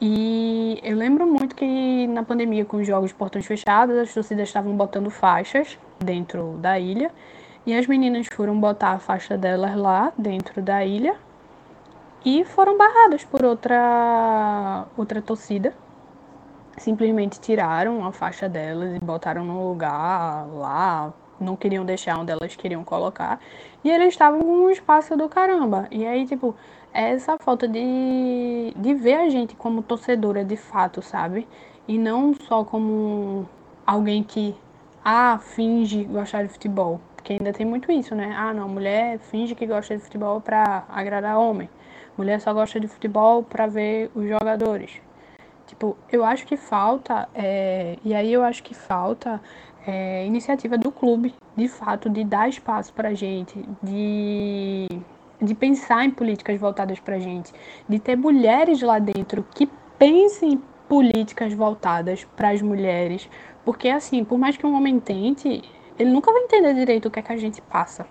E 0.00 0.80
eu 0.82 0.96
lembro 0.96 1.26
muito 1.26 1.54
que 1.54 2.06
na 2.08 2.22
pandemia, 2.22 2.64
com 2.64 2.78
os 2.78 2.86
jogos 2.86 3.10
de 3.10 3.14
portões 3.14 3.46
fechados, 3.46 3.96
as 3.96 4.12
torcidas 4.12 4.48
estavam 4.48 4.76
botando 4.76 5.10
faixas 5.10 5.78
dentro 5.98 6.58
da 6.58 6.78
ilha. 6.78 7.10
E 7.66 7.74
as 7.74 7.86
meninas 7.86 8.26
foram 8.26 8.58
botar 8.58 8.90
a 8.90 8.98
faixa 8.98 9.38
delas 9.38 9.74
lá 9.76 10.12
dentro 10.18 10.60
da 10.60 10.84
ilha 10.84 11.16
e 12.24 12.44
foram 12.44 12.76
barradas 12.76 13.24
por 13.24 13.44
outra 13.44 14.86
outra 14.96 15.22
torcida 15.22 15.74
simplesmente 16.78 17.40
tiraram 17.40 18.04
a 18.04 18.12
faixa 18.12 18.48
delas 18.48 18.96
e 18.96 18.98
botaram 18.98 19.44
no 19.44 19.68
lugar 19.68 20.46
lá, 20.48 21.12
não 21.40 21.56
queriam 21.56 21.84
deixar 21.84 22.18
onde 22.18 22.32
elas 22.32 22.56
queriam 22.56 22.84
colocar. 22.84 23.40
E 23.82 23.90
eles 23.90 24.08
estavam 24.08 24.40
com 24.40 24.66
um 24.66 24.70
espaço 24.70 25.16
do 25.16 25.28
caramba. 25.28 25.86
E 25.90 26.06
aí, 26.06 26.26
tipo, 26.26 26.54
é 26.92 27.10
essa 27.10 27.36
falta 27.38 27.66
de, 27.68 28.72
de 28.76 28.94
ver 28.94 29.14
a 29.14 29.28
gente 29.28 29.54
como 29.56 29.82
torcedora 29.82 30.44
de 30.44 30.56
fato, 30.56 31.02
sabe? 31.02 31.46
E 31.86 31.98
não 31.98 32.34
só 32.34 32.64
como 32.64 33.48
alguém 33.86 34.22
que, 34.22 34.54
ah, 35.04 35.38
finge 35.38 36.04
gostar 36.04 36.42
de 36.44 36.48
futebol. 36.48 37.00
Porque 37.16 37.34
ainda 37.34 37.52
tem 37.52 37.66
muito 37.66 37.90
isso, 37.90 38.14
né? 38.14 38.34
Ah, 38.36 38.52
não, 38.52 38.68
mulher 38.68 39.18
finge 39.18 39.54
que 39.54 39.66
gosta 39.66 39.96
de 39.96 40.02
futebol 40.02 40.40
pra 40.40 40.84
agradar 40.88 41.38
homem. 41.38 41.68
Mulher 42.16 42.40
só 42.40 42.52
gosta 42.54 42.78
de 42.78 42.86
futebol 42.86 43.42
pra 43.42 43.66
ver 43.66 44.10
os 44.14 44.28
jogadores. 44.28 45.03
Tipo, 45.66 45.96
eu 46.12 46.24
acho 46.24 46.46
que 46.46 46.56
falta, 46.56 47.28
é, 47.34 47.96
e 48.04 48.14
aí 48.14 48.32
eu 48.32 48.42
acho 48.42 48.62
que 48.62 48.74
falta 48.74 49.40
é, 49.86 50.26
iniciativa 50.26 50.76
do 50.76 50.90
clube, 50.90 51.34
de 51.56 51.68
fato, 51.68 52.10
de 52.10 52.22
dar 52.22 52.48
espaço 52.48 52.92
para 52.92 53.14
gente, 53.14 53.66
de, 53.82 54.86
de 55.40 55.54
pensar 55.54 56.04
em 56.04 56.10
políticas 56.10 56.60
voltadas 56.60 57.00
para 57.00 57.18
gente, 57.18 57.52
de 57.88 57.98
ter 57.98 58.16
mulheres 58.16 58.82
lá 58.82 58.98
dentro 58.98 59.46
que 59.54 59.66
pensem 59.98 60.54
em 60.54 60.62
políticas 60.88 61.54
voltadas 61.54 62.24
para 62.36 62.50
as 62.50 62.60
mulheres, 62.60 63.28
porque 63.64 63.88
assim, 63.88 64.22
por 64.22 64.38
mais 64.38 64.56
que 64.56 64.66
um 64.66 64.74
homem 64.76 65.00
tente, 65.00 65.62
ele 65.98 66.10
nunca 66.10 66.30
vai 66.30 66.42
entender 66.42 66.74
direito 66.74 67.06
o 67.06 67.10
que 67.10 67.20
é 67.20 67.22
que 67.22 67.32
a 67.32 67.36
gente 67.36 67.62
passa. 67.62 68.06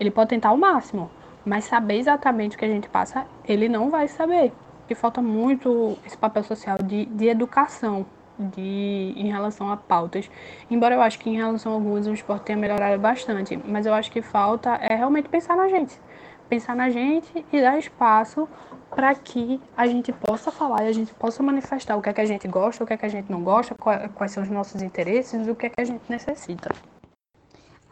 Ele 0.00 0.10
pode 0.10 0.30
tentar 0.30 0.52
o 0.52 0.58
máximo, 0.58 1.10
mas 1.44 1.64
saber 1.64 1.98
exatamente 1.98 2.56
o 2.56 2.58
que 2.58 2.64
a 2.64 2.68
gente 2.68 2.88
passa, 2.88 3.24
ele 3.44 3.68
não 3.68 3.88
vai 3.88 4.08
saber 4.08 4.52
que 4.88 4.94
falta 4.94 5.22
muito 5.22 5.96
esse 6.04 6.16
papel 6.16 6.42
social 6.42 6.78
de, 6.82 7.04
de 7.04 7.28
educação 7.28 8.06
de, 8.38 9.12
em 9.16 9.28
relação 9.28 9.70
a 9.70 9.76
pautas. 9.76 10.30
Embora 10.70 10.94
eu 10.94 11.02
acho 11.02 11.18
que 11.18 11.28
em 11.28 11.36
relação 11.36 11.72
a 11.72 11.74
algumas 11.74 12.06
o 12.06 12.14
esporte 12.14 12.44
tenha 12.44 12.58
melhorado 12.58 12.98
bastante, 13.00 13.56
mas 13.64 13.84
eu 13.84 13.92
acho 13.92 14.10
que 14.10 14.22
falta 14.22 14.70
é 14.76 14.94
realmente 14.94 15.28
pensar 15.28 15.56
na 15.56 15.68
gente. 15.68 16.00
Pensar 16.48 16.74
na 16.74 16.88
gente 16.88 17.44
e 17.52 17.60
dar 17.60 17.78
espaço 17.78 18.48
para 18.90 19.14
que 19.14 19.60
a 19.76 19.86
gente 19.86 20.12
possa 20.12 20.50
falar 20.50 20.84
e 20.84 20.88
a 20.88 20.92
gente 20.92 21.12
possa 21.12 21.42
manifestar 21.42 21.94
o 21.96 22.00
que 22.00 22.08
é 22.08 22.12
que 22.12 22.20
a 22.22 22.24
gente 22.24 22.48
gosta, 22.48 22.82
o 22.82 22.86
que 22.86 22.94
é 22.94 22.96
que 22.96 23.04
a 23.04 23.10
gente 23.10 23.30
não 23.30 23.42
gosta, 23.42 23.74
quais 23.74 24.32
são 24.32 24.42
os 24.42 24.48
nossos 24.48 24.80
interesses, 24.80 25.46
o 25.46 25.54
que 25.54 25.66
é 25.66 25.68
que 25.68 25.80
a 25.80 25.84
gente 25.84 26.02
necessita. 26.08 26.70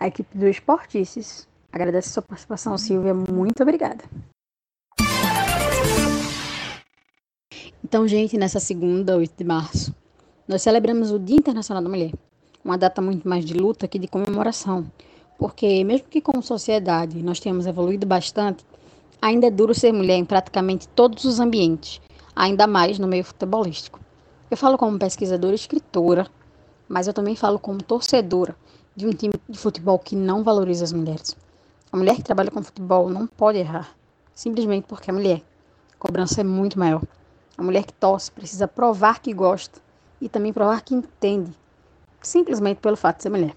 A 0.00 0.06
equipe 0.06 0.36
do 0.36 0.48
Esportices 0.48 1.46
agradece 1.70 2.08
a 2.08 2.12
sua 2.12 2.22
participação, 2.22 2.78
Silvia. 2.78 3.12
Muito 3.12 3.62
obrigada. 3.62 4.04
Então, 7.88 8.08
gente, 8.08 8.36
nessa 8.36 8.58
segunda, 8.58 9.16
8 9.16 9.34
de 9.38 9.44
março, 9.44 9.94
nós 10.48 10.60
celebramos 10.60 11.12
o 11.12 11.20
Dia 11.20 11.36
Internacional 11.36 11.80
da 11.80 11.88
Mulher, 11.88 12.12
uma 12.64 12.76
data 12.76 13.00
muito 13.00 13.28
mais 13.28 13.44
de 13.44 13.54
luta 13.54 13.86
que 13.86 13.96
de 13.96 14.08
comemoração, 14.08 14.90
porque 15.38 15.84
mesmo 15.84 16.08
que 16.08 16.20
como 16.20 16.42
sociedade 16.42 17.22
nós 17.22 17.38
tenhamos 17.38 17.64
evoluído 17.64 18.04
bastante, 18.04 18.66
ainda 19.22 19.46
é 19.46 19.50
duro 19.52 19.72
ser 19.72 19.92
mulher 19.92 20.16
em 20.16 20.24
praticamente 20.24 20.88
todos 20.88 21.24
os 21.24 21.38
ambientes, 21.38 22.00
ainda 22.34 22.66
mais 22.66 22.98
no 22.98 23.06
meio 23.06 23.22
futebolístico. 23.22 24.00
Eu 24.50 24.56
falo 24.56 24.76
como 24.76 24.98
pesquisadora 24.98 25.52
e 25.52 25.54
escritora, 25.54 26.26
mas 26.88 27.06
eu 27.06 27.14
também 27.14 27.36
falo 27.36 27.56
como 27.56 27.80
torcedora 27.80 28.56
de 28.96 29.06
um 29.06 29.10
time 29.10 29.34
de 29.48 29.56
futebol 29.56 30.00
que 30.00 30.16
não 30.16 30.42
valoriza 30.42 30.82
as 30.82 30.92
mulheres. 30.92 31.36
A 31.92 31.96
mulher 31.96 32.16
que 32.16 32.24
trabalha 32.24 32.50
com 32.50 32.64
futebol 32.64 33.08
não 33.08 33.28
pode 33.28 33.58
errar, 33.58 33.96
simplesmente 34.34 34.86
porque 34.88 35.08
é 35.08 35.12
mulher. 35.12 35.40
A 35.94 35.98
cobrança 36.00 36.40
é 36.40 36.44
muito 36.44 36.80
maior. 36.80 37.00
A 37.58 37.62
mulher 37.62 37.84
que 37.84 37.92
torce 37.92 38.30
precisa 38.30 38.68
provar 38.68 39.20
que 39.20 39.32
gosta 39.32 39.80
e 40.20 40.28
também 40.28 40.52
provar 40.52 40.82
que 40.82 40.94
entende, 40.94 41.52
simplesmente 42.20 42.80
pelo 42.80 42.96
fato 42.96 43.16
de 43.16 43.22
ser 43.22 43.30
mulher. 43.30 43.56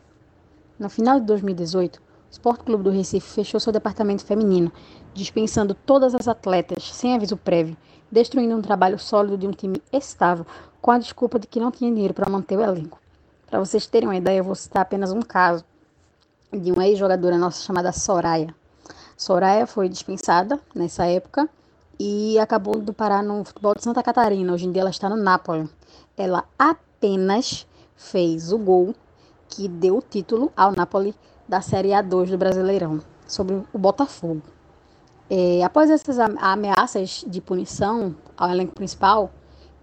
No 0.78 0.90
final 0.90 1.20
de 1.20 1.26
2018, 1.26 1.98
o 1.98 2.02
Esporte 2.32 2.64
Clube 2.64 2.84
do 2.84 2.90
Recife 2.90 3.28
fechou 3.28 3.60
seu 3.60 3.74
departamento 3.74 4.24
feminino, 4.24 4.72
dispensando 5.14 5.74
todas 5.74 6.16
as 6.16 6.28
atletas 6.28 6.84
sem 6.94 7.14
aviso 7.14 7.36
prévio, 7.36 7.76
destruindo 8.10 8.56
um 8.56 8.62
trabalho 8.62 8.98
sólido 8.98 9.38
de 9.38 9.48
um 9.48 9.52
time 9.52 9.82
estável, 9.92 10.46
com 10.82 10.92
a 10.92 10.98
desculpa 10.98 11.38
de 11.38 11.48
que 11.48 11.60
não 11.60 11.72
tinha 11.72 11.92
dinheiro 11.92 12.14
para 12.14 12.30
manter 12.30 12.58
o 12.58 12.64
elenco. 12.64 13.02
Para 13.48 13.60
vocês 13.60 13.86
terem 13.86 14.08
uma 14.08 14.16
ideia, 14.16 14.38
eu 14.38 14.44
vou 14.44 14.56
citar 14.56 14.84
apenas 14.84 15.12
um 15.12 15.22
caso 15.22 15.66
de 16.54 16.72
uma 16.72 16.88
ex-jogadora 16.88 17.38
nossa 17.38 17.64
chamada 17.64 17.92
Soraya. 17.92 18.56
Soraya 19.18 19.68
foi 19.68 19.90
dispensada 19.90 20.58
nessa 20.74 21.06
época 21.06 21.50
e 22.00 22.40
acabou 22.40 22.80
de 22.80 22.94
parar 22.94 23.22
no 23.22 23.44
futebol 23.44 23.76
de 23.76 23.84
Santa 23.84 24.02
Catarina. 24.02 24.54
Hoje 24.54 24.66
em 24.66 24.72
dia 24.72 24.82
ela 24.82 24.90
está 24.90 25.10
no 25.10 25.18
Napoli. 25.18 25.70
Ela 26.16 26.46
apenas 26.58 27.68
fez 27.96 28.54
o 28.54 28.58
gol 28.58 28.96
que 29.50 29.68
deu 29.68 29.98
o 29.98 30.02
título 30.02 30.52
ao 30.56 30.72
Napoli 30.72 31.14
da 31.48 31.60
Série 31.60 31.90
A2 31.90 32.30
do 32.30 32.38
Brasileirão, 32.38 33.02
sobre 33.28 33.62
o 33.74 33.78
Botafogo. 33.78 34.42
É, 35.30 35.64
após 35.64 35.90
essas 35.90 36.18
ameaças 36.20 37.26
de 37.28 37.42
punição 37.42 38.16
ao 38.38 38.50
elenco 38.50 38.74
principal, 38.74 39.32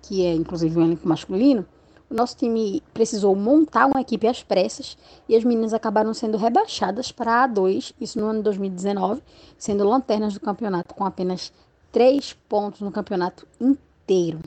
que 0.01 0.25
é 0.25 0.33
inclusive 0.33 0.79
um 0.79 0.85
elenco 0.85 1.07
masculino, 1.07 1.67
o 2.09 2.15
nosso 2.15 2.37
time 2.37 2.83
precisou 2.95 3.35
montar 3.35 3.87
uma 3.87 4.01
equipe 4.01 4.29
às 4.29 4.43
pressas 4.43 4.97
e 5.29 5.35
as 5.35 5.43
meninas 5.43 5.75
acabaram 5.75 6.15
sendo 6.15 6.39
rebaixadas 6.39 7.11
para 7.11 7.43
a 7.43 7.49
A2, 7.49 7.93
isso 8.01 8.19
no 8.21 8.27
ano 8.27 8.39
de 8.39 8.45
2019, 8.45 9.21
sendo 9.59 9.85
lanternas 9.85 10.35
do 10.35 10.41
campeonato 10.41 10.95
com 10.95 11.05
apenas 11.05 11.53
três 11.97 12.35
pontos 12.47 12.83
no 12.83 12.93
campeonato 12.93 13.49
inteiro. 13.59 14.41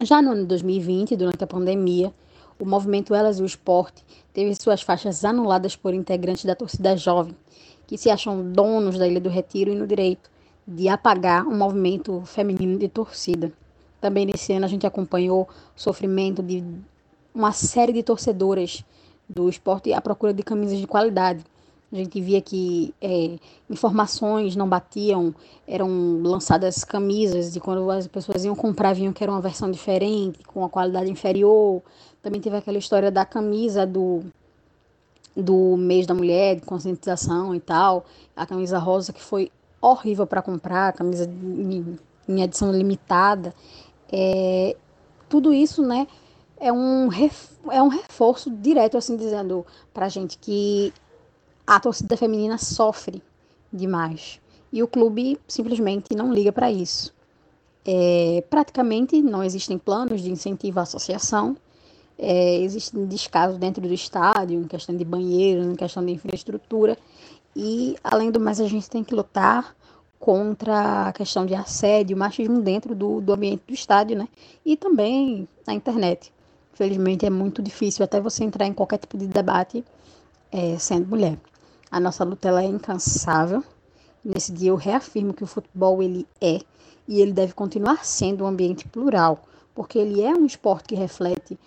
Já 0.00 0.22
no 0.22 0.30
ano 0.30 0.42
de 0.42 0.46
2020, 0.46 1.16
durante 1.16 1.42
a 1.42 1.48
pandemia, 1.48 2.14
o 2.60 2.64
movimento 2.64 3.12
Elas 3.12 3.40
e 3.40 3.42
o 3.42 3.44
Esporte 3.44 4.04
teve 4.32 4.54
suas 4.54 4.80
faixas 4.80 5.24
anuladas 5.24 5.74
por 5.74 5.92
integrantes 5.92 6.44
da 6.44 6.54
torcida 6.54 6.96
jovem, 6.96 7.34
que 7.88 7.98
se 7.98 8.08
acham 8.08 8.52
donos 8.52 8.96
da 8.96 9.08
Ilha 9.08 9.20
do 9.20 9.28
Retiro 9.28 9.72
e 9.72 9.74
no 9.74 9.84
direito 9.84 10.30
de 10.64 10.88
apagar 10.88 11.44
o 11.44 11.52
movimento 11.52 12.22
feminino 12.24 12.78
de 12.78 12.86
torcida. 12.86 13.52
Também 14.00 14.24
nesse 14.24 14.52
ano 14.52 14.64
a 14.64 14.68
gente 14.68 14.86
acompanhou 14.86 15.42
o 15.42 15.80
sofrimento 15.80 16.40
de 16.40 16.62
uma 17.34 17.50
série 17.50 17.92
de 17.92 18.04
torcedoras 18.04 18.84
do 19.28 19.48
esporte 19.48 19.92
à 19.92 20.00
procura 20.00 20.32
de 20.32 20.44
camisas 20.44 20.78
de 20.78 20.86
qualidade, 20.86 21.42
A 21.90 21.96
gente 21.96 22.20
via 22.20 22.40
que 22.42 22.94
é, 23.00 23.38
informações 23.68 24.54
não 24.54 24.68
batiam, 24.68 25.34
eram 25.66 26.20
lançadas 26.22 26.84
camisas 26.84 27.56
e 27.56 27.60
quando 27.60 27.90
as 27.90 28.06
pessoas 28.06 28.44
iam 28.44 28.54
comprar 28.54 28.92
viam 28.92 29.12
que 29.12 29.22
era 29.22 29.32
uma 29.32 29.40
versão 29.40 29.70
diferente, 29.70 30.44
com 30.44 30.62
a 30.64 30.68
qualidade 30.68 31.10
inferior. 31.10 31.82
Também 32.22 32.42
teve 32.42 32.56
aquela 32.56 32.76
história 32.76 33.10
da 33.10 33.24
camisa 33.24 33.86
do, 33.86 34.22
do 35.34 35.76
mês 35.78 36.06
da 36.06 36.12
mulher, 36.12 36.56
de 36.56 36.62
conscientização 36.62 37.54
e 37.54 37.60
tal, 37.60 38.04
a 38.36 38.44
camisa 38.44 38.78
rosa 38.78 39.12
que 39.12 39.22
foi 39.22 39.50
horrível 39.80 40.26
para 40.26 40.42
comprar, 40.42 40.92
camisa 40.92 41.24
em, 41.24 41.98
edição 42.42 42.70
limitada. 42.70 43.54
É, 44.12 44.76
tudo 45.26 45.54
isso, 45.54 45.82
né, 45.82 46.06
é 46.60 46.70
um, 46.70 47.08
é 47.70 47.82
um 47.82 47.88
reforço 47.88 48.50
direto, 48.50 48.98
assim, 48.98 49.16
dizendo 49.16 49.64
pra 49.94 50.08
gente 50.10 50.36
que 50.36 50.92
a 51.68 51.78
torcida 51.78 52.16
feminina 52.16 52.56
sofre 52.56 53.22
demais. 53.70 54.40
E 54.72 54.82
o 54.82 54.88
clube 54.88 55.38
simplesmente 55.46 56.16
não 56.16 56.32
liga 56.32 56.50
para 56.50 56.72
isso. 56.72 57.14
É, 57.84 58.42
praticamente 58.48 59.20
não 59.20 59.44
existem 59.44 59.76
planos 59.76 60.22
de 60.22 60.30
incentivo 60.30 60.80
à 60.80 60.84
associação. 60.84 61.58
É, 62.18 62.56
existem 62.60 63.04
descasos 63.04 63.58
dentro 63.58 63.86
do 63.86 63.92
estádio, 63.92 64.58
em 64.58 64.66
questão 64.66 64.96
de 64.96 65.04
banheiros, 65.04 65.66
em 65.66 65.74
questão 65.76 66.02
de 66.04 66.12
infraestrutura. 66.12 66.96
E, 67.54 67.96
além 68.02 68.30
do 68.30 68.40
mais, 68.40 68.62
a 68.62 68.66
gente 68.66 68.88
tem 68.88 69.04
que 69.04 69.14
lutar 69.14 69.76
contra 70.18 71.08
a 71.08 71.12
questão 71.12 71.44
de 71.44 71.54
assédio, 71.54 72.16
machismo 72.16 72.62
dentro 72.62 72.94
do, 72.94 73.20
do 73.20 73.32
ambiente 73.34 73.62
do 73.68 73.74
estádio, 73.74 74.16
né? 74.16 74.26
E 74.64 74.74
também 74.74 75.46
na 75.66 75.74
internet. 75.74 76.32
Infelizmente 76.72 77.26
é 77.26 77.30
muito 77.30 77.60
difícil 77.60 78.04
até 78.04 78.18
você 78.20 78.42
entrar 78.42 78.66
em 78.66 78.72
qualquer 78.72 78.96
tipo 78.96 79.18
de 79.18 79.26
debate 79.26 79.84
é, 80.50 80.78
sendo 80.78 81.06
mulher. 81.06 81.38
A 81.90 81.98
nossa 81.98 82.24
luta 82.24 82.48
ela 82.48 82.62
é 82.62 82.66
incansável. 82.66 83.64
Nesse 84.24 84.52
dia 84.52 84.70
eu 84.70 84.76
reafirmo 84.76 85.32
que 85.32 85.44
o 85.44 85.46
futebol 85.46 86.02
ele 86.02 86.26
é 86.40 86.60
e 87.06 87.22
ele 87.22 87.32
deve 87.32 87.54
continuar 87.54 88.04
sendo 88.04 88.44
um 88.44 88.46
ambiente 88.46 88.86
plural, 88.86 89.42
porque 89.74 89.98
ele 89.98 90.22
é 90.22 90.30
um 90.30 90.44
esporte 90.44 90.88
que 90.88 90.94
reflete 90.94 91.58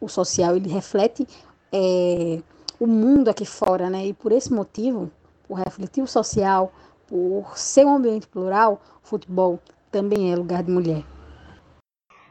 o 0.00 0.08
social, 0.08 0.56
ele 0.56 0.68
reflete 0.68 1.26
é, 1.72 2.40
o 2.80 2.86
mundo 2.86 3.28
aqui 3.28 3.44
fora, 3.44 3.88
né? 3.88 4.06
E 4.06 4.12
por 4.12 4.32
esse 4.32 4.52
motivo, 4.52 5.10
por 5.46 5.58
refletir 5.58 6.02
o 6.02 6.06
social, 6.06 6.72
por 7.06 7.56
ser 7.56 7.84
um 7.84 7.94
ambiente 7.94 8.26
plural, 8.26 8.80
o 9.04 9.06
futebol 9.06 9.60
também 9.92 10.32
é 10.32 10.36
lugar 10.36 10.64
de 10.64 10.72
mulher. 10.72 11.04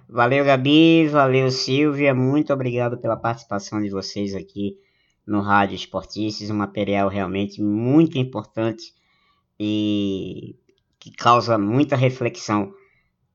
Valeu, 0.09 0.43
Gabi, 0.43 1.07
valeu, 1.07 1.51
Silvia, 1.51 2.13
muito 2.13 2.51
obrigado 2.51 2.97
pela 2.97 3.15
participação 3.15 3.79
de 3.79 3.89
vocês 3.89 4.33
aqui 4.33 4.75
no 5.29 5.41
Rádio 5.41 5.75
Esportistas, 5.75 6.49
um 6.49 6.55
material 6.55 7.07
realmente 7.07 7.61
muito 7.61 8.17
importante 8.17 8.93
e 9.59 10.55
que 10.99 11.11
causa 11.11 11.57
muita 11.57 11.95
reflexão 11.95 12.73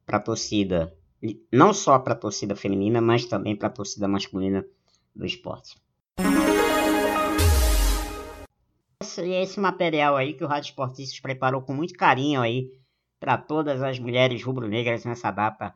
para 0.04 0.18
a 0.18 0.20
torcida, 0.20 0.92
não 1.52 1.72
só 1.72 1.98
para 1.98 2.12
a 2.12 2.16
torcida 2.16 2.56
feminina, 2.56 3.00
mas 3.00 3.26
também 3.26 3.56
para 3.56 3.68
a 3.68 3.72
torcida 3.72 4.08
masculina 4.08 4.66
do 5.14 5.24
esporte. 5.24 5.76
Esse, 9.00 9.22
esse 9.30 9.60
material 9.60 10.16
aí 10.16 10.34
que 10.34 10.44
o 10.44 10.48
Rádio 10.48 10.70
Esportistas 10.70 11.20
preparou 11.20 11.62
com 11.62 11.72
muito 11.72 11.94
carinho 11.94 12.40
aí 12.40 12.70
para 13.20 13.38
todas 13.38 13.80
as 13.82 13.98
mulheres 13.98 14.42
rubro-negras 14.42 15.04
nessa 15.04 15.30
data 15.30 15.72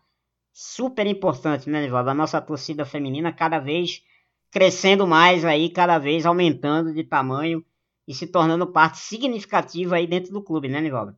super 0.53 1.07
importante, 1.07 1.71
né, 1.71 1.83
Nivaldo? 1.83 2.11
A 2.11 2.15
nossa 2.15 2.41
torcida 2.41 2.85
feminina 2.85 3.33
cada 3.33 3.61
vez 3.61 4.03
crescendo 4.51 5.07
mais 5.07 5.45
aí, 5.45 5.71
cada 5.71 5.99
vez 5.99 6.25
aumentando 6.25 6.93
de 6.93 7.05
tamanho 7.05 7.65
e 8.07 8.15
se 8.15 8.27
tornando 8.27 8.67
parte 8.67 8.99
significativa 8.99 9.97
aí 9.97 10.07
dentro 10.07 10.33
do 10.33 10.43
clube, 10.43 10.69
né, 10.69 10.81
Nivaldo? 10.81 11.15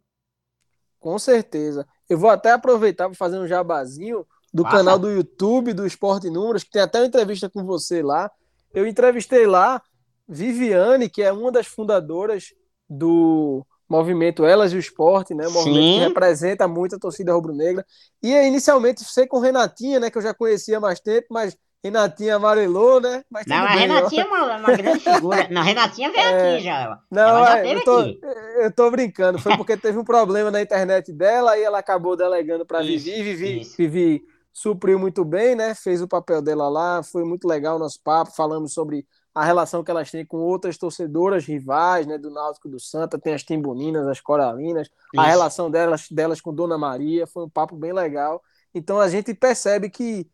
Com 0.99 1.19
certeza. 1.19 1.87
Eu 2.09 2.19
vou 2.19 2.29
até 2.29 2.51
aproveitar 2.51 3.07
para 3.09 3.17
fazer 3.17 3.39
um 3.39 3.47
jabazinho 3.47 4.27
do 4.53 4.65
Passa. 4.65 4.77
canal 4.77 4.99
do 4.99 5.09
YouTube 5.09 5.73
do 5.73 5.87
Esporte 5.87 6.29
Números, 6.29 6.65
que 6.65 6.71
tem 6.71 6.83
até 6.83 6.99
uma 6.99 7.07
entrevista 7.07 7.49
com 7.49 7.65
você 7.65 8.03
lá. 8.03 8.31
Eu 8.75 8.87
entrevistei 8.87 9.47
lá 9.47 9.81
Viviane, 10.29 11.09
que 11.09 11.23
é 11.23 11.33
uma 11.33 11.51
das 11.51 11.67
fundadoras 11.67 12.53
do 12.89 13.65
movimento 13.89 14.45
Elas 14.45 14.73
e 14.73 14.77
o 14.77 14.79
Esporte, 14.79 15.35
né? 15.35 15.49
Um 15.49 15.53
movimento 15.53 15.95
que 15.95 16.09
representa 16.09 16.69
muito 16.69 16.97
a 16.97 16.99
torcida 16.99 17.33
rubro-negra. 17.33 17.85
E 18.23 18.33
inicialmente 18.33 19.05
sei 19.05 19.27
com 19.27 19.41
Renatinha, 19.41 19.99
né? 19.99 20.11
Que 20.11 20.19
eu 20.19 20.23
já 20.23 20.35
conhecia 20.35 20.77
há 20.77 20.81
mais 20.81 21.01
tempo, 21.01 21.29
mas 21.31 21.57
Renatinha 21.83 22.37
amarelou, 22.37 23.01
né? 23.01 23.25
Mas 23.31 23.47
não, 23.47 23.57
a 23.57 23.69
Renatinha 23.69 24.23
é 24.23 24.27
uma, 24.27 24.57
uma, 24.59 24.77
grande 24.77 25.01
figura. 25.01 25.49
Não, 25.51 25.63
a 25.63 25.65
Renatinha 25.65 26.13
veio 26.13 26.23
é... 26.29 26.55
aqui 26.55 26.65
já. 26.65 26.99
Não, 27.11 27.45
já 27.45 27.59
é, 27.59 27.75
eu, 27.75 27.85
tô, 27.85 27.97
aqui. 27.99 28.21
eu 28.59 28.73
tô 28.73 28.91
brincando. 28.91 29.39
Foi 29.39 29.57
porque 29.57 29.77
teve 29.77 29.99
um 29.99 30.05
problema 30.05 30.51
na 30.51 30.61
internet 30.61 31.11
dela 31.13 31.57
e 31.57 31.63
ela 31.63 31.79
acabou 31.79 32.17
delegando 32.17 32.67
para 32.67 32.83
Vivi. 32.83 33.23
Vivi, 33.23 33.63
Vivi 33.79 34.23
supriu 34.53 34.99
muito 34.99 35.25
bem, 35.25 35.55
né? 35.55 35.75
Fez 35.75 36.03
o 36.03 36.09
papel 36.09 36.43
dela 36.43 36.69
lá. 36.69 37.03
Foi 37.03 37.25
muito 37.25 37.49
legal 37.49 37.77
o 37.77 37.79
nosso 37.79 37.99
papo. 38.03 38.31
Falamos 38.37 38.75
sobre 38.75 39.07
a 39.35 39.45
relação 39.45 39.83
que 39.83 39.91
elas 39.91 40.11
têm 40.11 40.27
com 40.27 40.39
outras 40.39 40.77
torcedoras 40.77 41.47
rivais, 41.47 42.07
né, 42.07 42.19
do 42.19 42.31
Náutico 42.31 42.69
do 42.69 42.81
Santa, 42.81 43.19
tem 43.19 43.33
as 43.33 43.45
Timbuninas, 43.45 44.07
as 44.09 44.21
Coralinas, 44.21 44.89
Isso. 44.89 45.21
a 45.21 45.25
relação 45.25 45.71
delas, 45.71 46.09
delas 46.11 46.41
com 46.41 46.53
Dona 46.53 46.77
Maria, 46.77 47.29
foi 47.29 47.45
um 47.45 47.49
papo 47.49 47.77
bem 47.77 47.93
legal. 47.93 48.43
Então 48.75 49.01
a 49.01 49.09
gente 49.09 49.33
percebe 49.33 49.89
que 49.89 50.29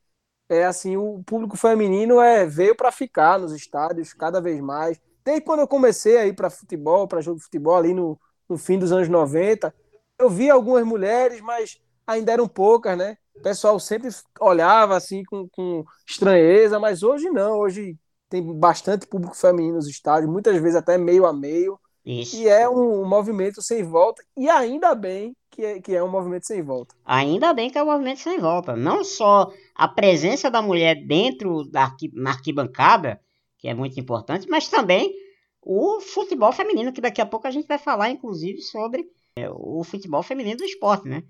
é 0.49 0.64
assim, 0.64 0.97
o 0.97 1.22
público 1.24 1.57
feminino 1.57 2.20
é 2.20 2.47
veio 2.47 2.76
para 2.76 2.92
ficar 2.92 3.38
nos 3.38 3.53
estádios 3.53 4.12
cada 4.12 4.40
vez 4.40 4.61
mais. 4.61 5.01
Desde 5.24 5.44
quando 5.44 5.61
eu 5.61 5.68
comecei 5.68 6.16
a 6.16 6.26
ir 6.26 6.34
para 6.34 6.51
futebol, 6.51 7.09
para 7.09 7.20
jogo 7.20 7.38
de 7.38 7.44
futebol 7.44 7.76
ali 7.76 7.92
no, 7.92 8.18
no 8.49 8.57
fim 8.57 8.78
dos 8.78 8.92
anos 8.92 9.09
90, 9.09 9.74
eu 10.18 10.30
vi 10.30 10.49
algumas 10.49 10.84
mulheres, 10.84 11.40
mas 11.40 11.78
ainda 12.07 12.32
eram 12.32 12.47
poucas, 12.47 12.97
né? 12.97 13.16
O 13.34 13.42
pessoal 13.42 13.78
sempre 13.80 14.09
olhava 14.40 14.97
assim 14.97 15.24
com, 15.24 15.49
com 15.49 15.84
estranheza, 16.09 16.78
mas 16.78 17.03
hoje 17.03 17.28
não, 17.28 17.59
hoje 17.59 17.97
tem 18.28 18.42
bastante 18.59 19.07
público 19.07 19.36
feminino 19.36 19.74
nos 19.74 19.88
estádios, 19.88 20.30
muitas 20.30 20.57
vezes 20.61 20.76
até 20.76 20.97
meio 20.97 21.26
a 21.26 21.32
meio. 21.32 21.78
Isso. 22.05 22.36
E 22.36 22.49
é 22.49 22.68
um, 22.68 23.03
um 23.03 23.05
movimento 23.09 23.61
sem 23.61 23.82
volta, 23.82 24.22
e 24.36 24.49
ainda 24.49 24.94
bem 24.94 25.36
que 25.57 25.64
é, 25.64 25.80
que 25.80 25.94
é 25.94 26.04
um 26.04 26.11
movimento 26.11 26.46
sem 26.46 26.62
volta. 26.62 26.94
Ainda 27.04 27.54
bem 27.54 27.70
que 27.70 27.78
é 27.78 27.82
um 27.82 27.86
movimento 27.86 28.20
sem 28.20 28.38
volta. 28.38 28.76
Não 28.76 29.02
só 29.02 29.50
a 29.74 29.88
presença 29.88 30.50
da 30.50 30.61
mulher 30.61 31.07
dentro 31.07 31.64
da 31.64 31.84
arqui, 31.84 32.11
na 32.14 32.30
arquibancada, 32.30 33.18
que 33.59 33.66
é 33.66 33.72
muito 33.72 33.98
importante, 33.98 34.46
mas 34.48 34.68
também 34.68 35.14
o 35.62 35.98
futebol 36.00 36.52
feminino, 36.52 36.92
que 36.92 37.00
daqui 37.00 37.22
a 37.22 37.26
pouco 37.26 37.46
a 37.46 37.50
gente 37.50 37.66
vai 37.66 37.78
falar, 37.78 38.11
inclusive, 38.11 38.61
sobre 38.61 39.07
é, 39.36 39.48
o 39.50 39.82
futebol 39.82 40.22
feminino 40.22 40.59
do 40.59 40.64
esporte, 40.64 41.09
né? 41.09 41.22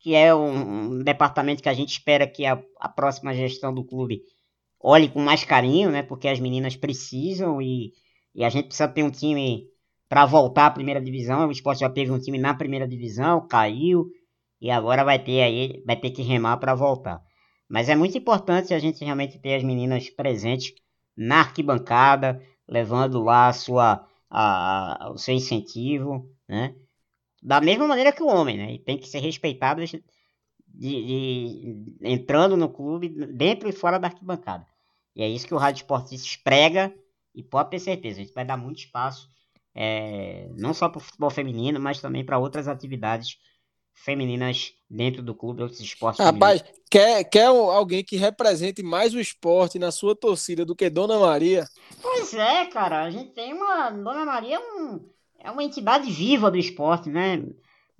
Que 0.00 0.14
é 0.14 0.34
um, 0.34 0.96
um 0.96 0.98
departamento 0.98 1.62
que 1.62 1.68
a 1.68 1.74
gente 1.74 1.92
espera 1.92 2.26
que 2.26 2.44
a, 2.44 2.60
a 2.80 2.88
próxima 2.88 3.32
gestão 3.32 3.72
do 3.72 3.84
clube 3.84 4.22
olhe 4.80 5.08
com 5.08 5.20
mais 5.20 5.44
carinho, 5.44 5.90
né? 5.90 6.02
Porque 6.02 6.26
as 6.26 6.40
meninas 6.40 6.74
precisam 6.74 7.62
e, 7.62 7.92
e 8.34 8.44
a 8.44 8.48
gente 8.48 8.66
precisa 8.66 8.88
ter 8.88 9.04
um 9.04 9.10
time 9.10 9.68
para 10.08 10.24
voltar 10.24 10.66
à 10.66 10.70
primeira 10.70 11.00
divisão. 11.00 11.46
O 11.46 11.52
esporte 11.52 11.80
já 11.80 11.90
teve 11.90 12.10
um 12.10 12.18
time 12.18 12.38
na 12.38 12.54
primeira 12.54 12.88
divisão, 12.88 13.46
caiu 13.46 14.10
e 14.60 14.70
agora 14.70 15.04
vai 15.04 15.18
ter 15.18 15.42
aí, 15.42 15.82
vai 15.86 15.96
ter 15.96 16.10
que 16.10 16.22
remar 16.22 16.56
para 16.56 16.74
voltar. 16.74 17.22
Mas 17.68 17.88
é 17.88 17.94
muito 17.94 18.16
importante 18.16 18.72
a 18.72 18.78
gente 18.78 19.04
realmente 19.04 19.38
ter 19.38 19.56
as 19.56 19.62
meninas 19.62 20.08
presentes 20.08 20.72
na 21.16 21.40
arquibancada, 21.40 22.42
levando 22.66 23.22
lá 23.22 23.48
a 23.48 23.52
sua, 23.52 24.06
a, 24.30 25.06
a, 25.06 25.10
o 25.10 25.18
seu 25.18 25.34
incentivo, 25.34 26.30
né? 26.48 26.74
Da 27.42 27.60
mesma 27.60 27.86
maneira 27.86 28.12
que 28.12 28.22
o 28.22 28.26
homem, 28.26 28.56
né? 28.56 28.72
E 28.74 28.78
tem 28.78 28.96
que 28.96 29.08
ser 29.08 29.20
respeitado 29.20 29.84
de, 29.84 30.02
de, 30.66 31.96
entrando 32.02 32.56
no 32.56 32.68
clube 32.68 33.08
dentro 33.08 33.68
e 33.68 33.72
fora 33.72 33.98
da 33.98 34.08
arquibancada. 34.08 34.66
E 35.14 35.22
é 35.22 35.28
isso 35.28 35.46
que 35.46 35.54
o 35.54 35.58
Rádio 35.58 35.82
Esportistas 35.82 36.36
prega 36.36 36.92
e 37.34 37.42
pode 37.42 37.70
ter 37.70 37.78
certeza, 37.78 38.20
a 38.20 38.24
gente 38.24 38.34
vai 38.34 38.44
dar 38.44 38.56
muito 38.56 38.78
espaço 38.78 39.28
é, 39.80 40.48
não 40.56 40.74
só 40.74 40.88
para 40.88 40.98
o 40.98 41.00
futebol 41.00 41.30
feminino, 41.30 41.78
mas 41.78 42.00
também 42.00 42.24
para 42.24 42.36
outras 42.36 42.66
atividades 42.66 43.38
femininas 43.94 44.72
dentro 44.90 45.22
do 45.22 45.36
clube, 45.36 45.62
outros 45.62 45.80
esportes 45.80 46.24
Rapaz, 46.24 46.64
quer, 46.90 47.22
quer 47.22 47.46
alguém 47.46 48.02
que 48.02 48.16
represente 48.16 48.82
mais 48.82 49.14
o 49.14 49.20
esporte 49.20 49.78
na 49.78 49.92
sua 49.92 50.16
torcida 50.16 50.64
do 50.64 50.74
que 50.74 50.90
Dona 50.90 51.16
Maria? 51.20 51.64
Pois 52.02 52.34
é, 52.34 52.66
cara, 52.66 53.04
a 53.04 53.10
gente 53.10 53.30
tem 53.30 53.52
uma. 53.52 53.90
Dona 53.90 54.24
Maria 54.24 54.56
é, 54.56 54.58
um, 54.58 55.08
é 55.38 55.50
uma 55.50 55.62
entidade 55.62 56.10
viva 56.10 56.50
do 56.50 56.58
esporte, 56.58 57.08
né? 57.08 57.44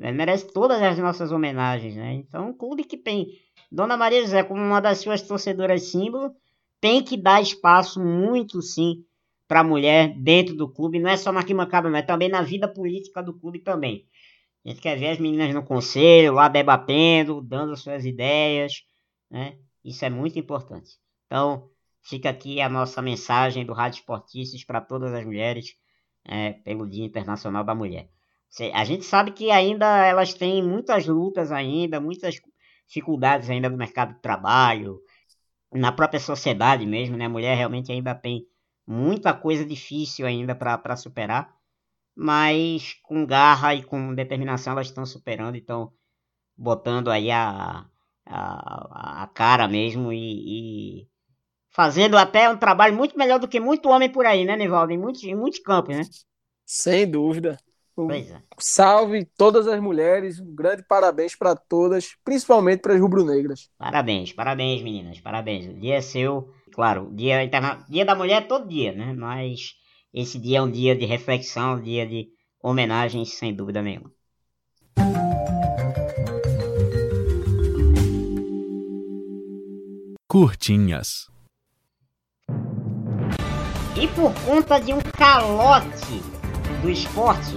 É, 0.01 0.11
merece 0.11 0.53
todas 0.53 0.83
as 0.83 0.99
nossas 0.99 1.31
homenagens, 1.31 1.95
né? 1.95 2.12
Então, 2.14 2.49
um 2.49 2.53
clube 2.53 2.83
que 2.83 2.97
tem 2.97 3.29
Dona 3.70 3.97
Maria 3.97 4.22
José 4.22 4.43
como 4.43 4.61
uma 4.61 4.81
das 4.81 4.99
suas 4.99 5.22
torcedoras 5.22 5.93
símbolo, 5.93 6.35
tem 6.81 7.05
que 7.05 7.16
dar 7.16 7.41
espaço 7.41 8.01
muito, 8.01 8.61
sim, 8.61 9.05
para 9.49 9.61
a 9.61 9.65
mulher 9.65 10.15
dentro 10.19 10.55
do 10.55 10.73
clube, 10.73 11.01
não 11.01 11.11
é 11.11 11.17
só 11.17 11.33
na 11.33 11.41
arquibancada, 11.41 11.91
não, 11.91 11.99
é 11.99 12.03
também 12.03 12.29
na 12.29 12.43
vida 12.43 12.69
política 12.69 13.23
do 13.23 13.35
clube 13.39 13.61
também. 13.61 14.07
A 14.65 14.69
gente 14.71 14.81
quer 14.81 14.99
ver 14.99 15.09
as 15.09 15.19
meninas 15.19 15.55
no 15.55 15.65
conselho, 15.65 16.35
lá 16.35 16.49
debatendo, 16.49 17.41
dando 17.41 17.77
suas 17.77 18.05
ideias, 18.05 18.83
né? 19.31 19.59
Isso 19.85 20.05
é 20.05 20.11
muito 20.11 20.39
importante. 20.39 20.91
Então, 21.27 21.71
fica 22.03 22.31
aqui 22.31 22.61
a 22.61 22.69
nossa 22.69 23.01
mensagem 23.03 23.65
do 23.65 23.73
Rádio 23.73 24.01
Esportistas 24.01 24.65
para 24.65 24.81
todas 24.81 25.13
as 25.15 25.25
mulheres. 25.25 25.75
é, 26.29 26.53
pelo 26.53 26.87
Dia 26.89 27.07
Internacional 27.07 27.65
da 27.65 27.75
Mulher. 27.75 28.11
A 28.75 28.85
gente 28.85 29.05
sabe 29.05 29.33
que 29.33 29.51
ainda 29.51 30.07
elas 30.07 30.35
têm 30.35 30.63
muitas 30.63 31.07
lutas 31.07 31.53
ainda, 31.53 32.01
muitas 32.01 32.37
dificuldades 32.87 33.51
ainda 33.51 33.69
no 33.69 33.77
mercado 33.77 34.15
de 34.15 34.21
trabalho, 34.21 35.01
na 35.73 35.93
própria 35.93 36.21
sociedade 36.21 36.87
mesmo, 36.87 37.17
né? 37.17 37.27
A 37.27 37.29
mulher 37.29 37.57
realmente 37.57 37.93
ainda 37.93 38.15
tem 38.15 38.47
muita 38.89 39.34
coisa 39.34 39.66
difícil 39.66 40.26
ainda 40.26 40.55
para 40.55 40.97
superar, 40.97 41.55
mas 42.16 42.95
com 43.03 43.26
garra 43.26 43.74
e 43.74 43.82
com 43.82 44.14
determinação 44.14 44.72
elas 44.72 44.86
estão 44.86 45.05
superando, 45.05 45.57
então 45.57 45.93
botando 46.57 47.11
aí 47.11 47.30
a, 47.30 47.84
a, 48.24 49.22
a 49.22 49.26
cara 49.28 49.68
mesmo 49.68 50.11
e, 50.11 51.03
e, 51.03 51.09
fazendo 51.68 52.16
até 52.16 52.49
um 52.49 52.57
trabalho 52.57 52.97
muito 52.97 53.16
melhor 53.16 53.39
do 53.39 53.47
que 53.47 53.61
muito 53.61 53.91
homem 53.91 54.11
por 54.11 54.24
aí, 54.24 54.47
né, 54.47 54.57
Nivaldo? 54.57 54.91
Em 54.91 54.99
muitos, 54.99 55.22
em 55.22 55.34
muitos 55.34 55.61
campos, 55.61 55.95
né? 55.95 56.03
Sem 56.64 57.09
dúvida. 57.11 57.59
Pois 57.95 58.30
é. 58.30 58.41
Salve 58.59 59.24
todas 59.36 59.66
as 59.66 59.80
mulheres, 59.80 60.41
um 60.41 60.55
grande 60.55 60.82
parabéns 60.84 61.34
para 61.34 61.55
todas, 61.55 62.16
principalmente 62.24 62.80
para 62.80 62.95
as 62.95 63.01
rubro-negras. 63.01 63.68
Parabéns, 63.76 64.32
parabéns, 64.32 64.82
meninas, 64.82 65.20
parabéns. 65.20 65.66
O 65.66 65.74
dia 65.74 65.97
é 65.97 66.01
seu, 66.01 66.53
claro, 66.79 67.11
dia, 67.12 67.43
interna... 67.43 67.85
dia 67.89 68.05
da 68.05 68.14
mulher 68.14 68.43
é 68.43 68.47
todo 68.47 68.68
dia, 68.68 68.93
né? 68.93 69.12
Mas 69.12 69.74
esse 70.14 70.39
dia 70.39 70.59
é 70.59 70.62
um 70.62 70.70
dia 70.70 70.95
de 70.95 71.05
reflexão, 71.05 71.74
um 71.74 71.83
dia 71.83 72.07
de 72.07 72.29
homenagens, 72.62 73.35
sem 73.35 73.53
dúvida 73.53 73.83
nenhuma. 73.83 74.12
Curtinhas. 80.29 81.26
E 84.01 84.07
por 84.14 84.33
conta 84.45 84.79
de 84.79 84.93
um 84.93 85.01
calote 85.01 86.22
do 86.81 86.89
esporte, 86.89 87.57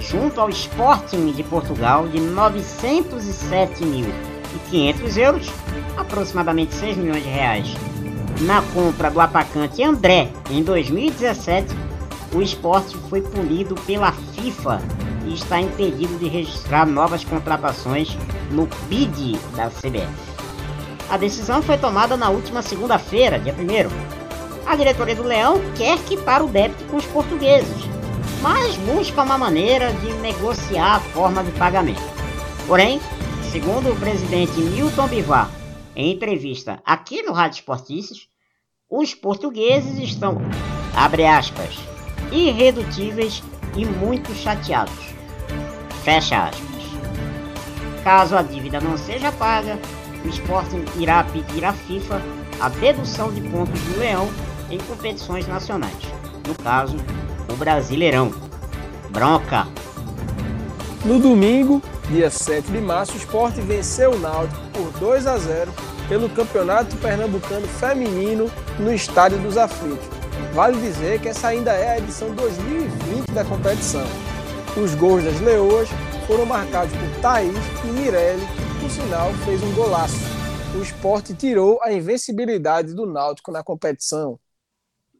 junto 0.00 0.40
ao 0.40 0.50
Sporting 0.50 1.30
de 1.30 1.44
Portugal, 1.44 2.08
de 2.08 2.18
907.500 2.18 5.16
euros, 5.16 5.46
aproximadamente 5.96 6.74
6 6.74 6.96
milhões 6.96 7.22
de 7.22 7.28
reais, 7.28 7.68
na 8.40 8.62
compra 8.74 9.10
do 9.10 9.20
atacante 9.20 9.82
André 9.82 10.30
em 10.50 10.62
2017, 10.62 11.74
o 12.34 12.42
esporte 12.42 12.96
foi 13.08 13.20
punido 13.20 13.74
pela 13.86 14.12
FIFA 14.12 14.80
e 15.26 15.34
está 15.34 15.60
impedido 15.60 16.16
de 16.18 16.28
registrar 16.28 16.86
novas 16.86 17.24
contratações 17.24 18.16
no 18.50 18.68
BID 18.88 19.38
da 19.56 19.68
CBF. 19.68 20.28
A 21.10 21.16
decisão 21.16 21.62
foi 21.62 21.78
tomada 21.78 22.16
na 22.16 22.28
última 22.28 22.62
segunda-feira, 22.62 23.38
dia 23.38 23.54
1 23.54 24.66
A 24.66 24.76
diretoria 24.76 25.16
do 25.16 25.22
Leão 25.22 25.60
quer 25.74 25.98
quitar 26.00 26.42
o 26.42 26.48
débito 26.48 26.84
com 26.84 26.98
os 26.98 27.06
portugueses, 27.06 27.88
mas 28.42 28.76
busca 28.76 29.22
uma 29.22 29.38
maneira 29.38 29.92
de 29.94 30.12
negociar 30.14 30.96
a 30.96 31.00
forma 31.00 31.42
de 31.42 31.50
pagamento. 31.52 32.02
Porém, 32.66 33.00
segundo 33.50 33.90
o 33.90 33.96
presidente 33.96 34.60
Milton 34.60 35.08
Bivar, 35.08 35.50
em 35.98 36.12
entrevista 36.12 36.80
aqui 36.86 37.22
no 37.24 37.32
Rádio 37.32 37.56
Esportistas, 37.56 38.28
os 38.88 39.16
portugueses 39.16 39.98
estão, 39.98 40.38
abre 40.94 41.26
aspas, 41.26 41.76
irredutíveis 42.30 43.42
e 43.76 43.84
muito 43.84 44.32
chateados. 44.32 44.94
Fecha 46.04 46.44
aspas. 46.44 46.68
Caso 48.04 48.36
a 48.36 48.42
dívida 48.42 48.80
não 48.80 48.96
seja 48.96 49.32
paga, 49.32 49.76
o 50.24 50.28
Sporting 50.28 50.84
irá 50.96 51.24
pedir 51.24 51.64
à 51.64 51.72
FIFA 51.72 52.22
a 52.60 52.68
dedução 52.68 53.32
de 53.34 53.40
pontos 53.50 53.80
do 53.80 53.98
Leão 53.98 54.28
em 54.70 54.78
competições 54.78 55.48
nacionais. 55.48 55.98
No 56.46 56.54
caso, 56.62 56.96
o 57.52 57.56
Brasileirão. 57.56 58.32
Bronca. 59.10 59.66
No 61.04 61.18
domingo, 61.18 61.82
dia 62.08 62.30
7 62.30 62.70
de 62.70 62.80
março, 62.80 63.14
o 63.14 63.16
Sport 63.16 63.56
venceu 63.56 64.12
o 64.12 64.18
Náutico 64.18 64.60
por 64.72 64.92
2 65.00 65.26
a 65.26 65.36
0 65.38 65.87
pelo 66.08 66.28
Campeonato 66.30 66.96
Pernambucano 66.96 67.68
Feminino 67.68 68.50
no 68.78 68.92
Estádio 68.92 69.38
dos 69.40 69.56
Aflitos. 69.56 70.08
Vale 70.54 70.80
dizer 70.80 71.20
que 71.20 71.28
essa 71.28 71.48
ainda 71.48 71.72
é 71.72 71.90
a 71.90 71.98
edição 71.98 72.34
2020 72.34 73.30
da 73.32 73.44
competição. 73.44 74.06
Os 74.82 74.94
gols 74.94 75.24
das 75.24 75.40
Leoas 75.40 75.88
foram 76.26 76.46
marcados 76.46 76.92
por 76.96 77.20
Thaís 77.20 77.56
e 77.84 77.86
Mirelle, 77.88 78.40
que, 78.40 78.80
por 78.80 78.90
sinal, 78.90 79.32
fez 79.44 79.62
um 79.62 79.74
golaço. 79.74 80.16
O 80.78 80.82
esporte 80.82 81.34
tirou 81.34 81.78
a 81.82 81.92
invencibilidade 81.92 82.94
do 82.94 83.06
Náutico 83.06 83.50
na 83.50 83.62
competição. 83.62 84.38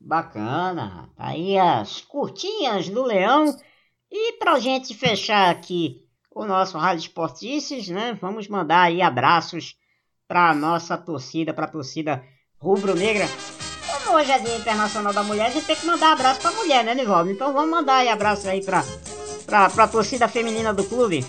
Bacana. 0.01 1.09
Tá 1.17 1.27
aí 1.29 1.59
as 1.59 2.01
curtinhas 2.01 2.89
do 2.89 3.03
Leão. 3.03 3.57
E 4.11 4.35
pra 4.35 4.59
gente 4.59 4.95
fechar 4.95 5.51
aqui 5.51 6.07
o 6.35 6.45
nosso 6.45 6.79
Rádio 6.79 7.03
Esportices, 7.03 7.89
né? 7.89 8.17
Vamos 8.21 8.49
mandar 8.49 8.83
aí 8.83 9.03
abraços 9.03 9.77
pra 10.29 10.55
nossa 10.55 10.97
torcida, 10.99 11.55
pra 11.55 11.67
torcida 11.67 12.23
rubro-negra. 12.61 13.27
Como 14.05 14.17
hoje 14.19 14.31
é 14.31 14.39
Dia 14.39 14.57
Internacional 14.57 15.13
da 15.13 15.23
Mulher, 15.23 15.47
a 15.47 15.51
gente 15.51 15.65
tem 15.65 15.75
que 15.75 15.87
mandar 15.87 16.13
abraço 16.13 16.41
pra 16.41 16.53
mulher, 16.53 16.85
né, 16.85 16.95
Nivaldo? 16.95 17.31
Então 17.31 17.53
vamos 17.55 17.71
mandar 17.71 17.97
aí 17.97 18.09
abraço 18.11 18.47
aí 18.47 18.63
pra, 18.63 18.85
pra 19.71 19.89
torcida 19.89 20.29
feminina 20.29 20.75
do 20.75 20.85
clube. 20.85 21.25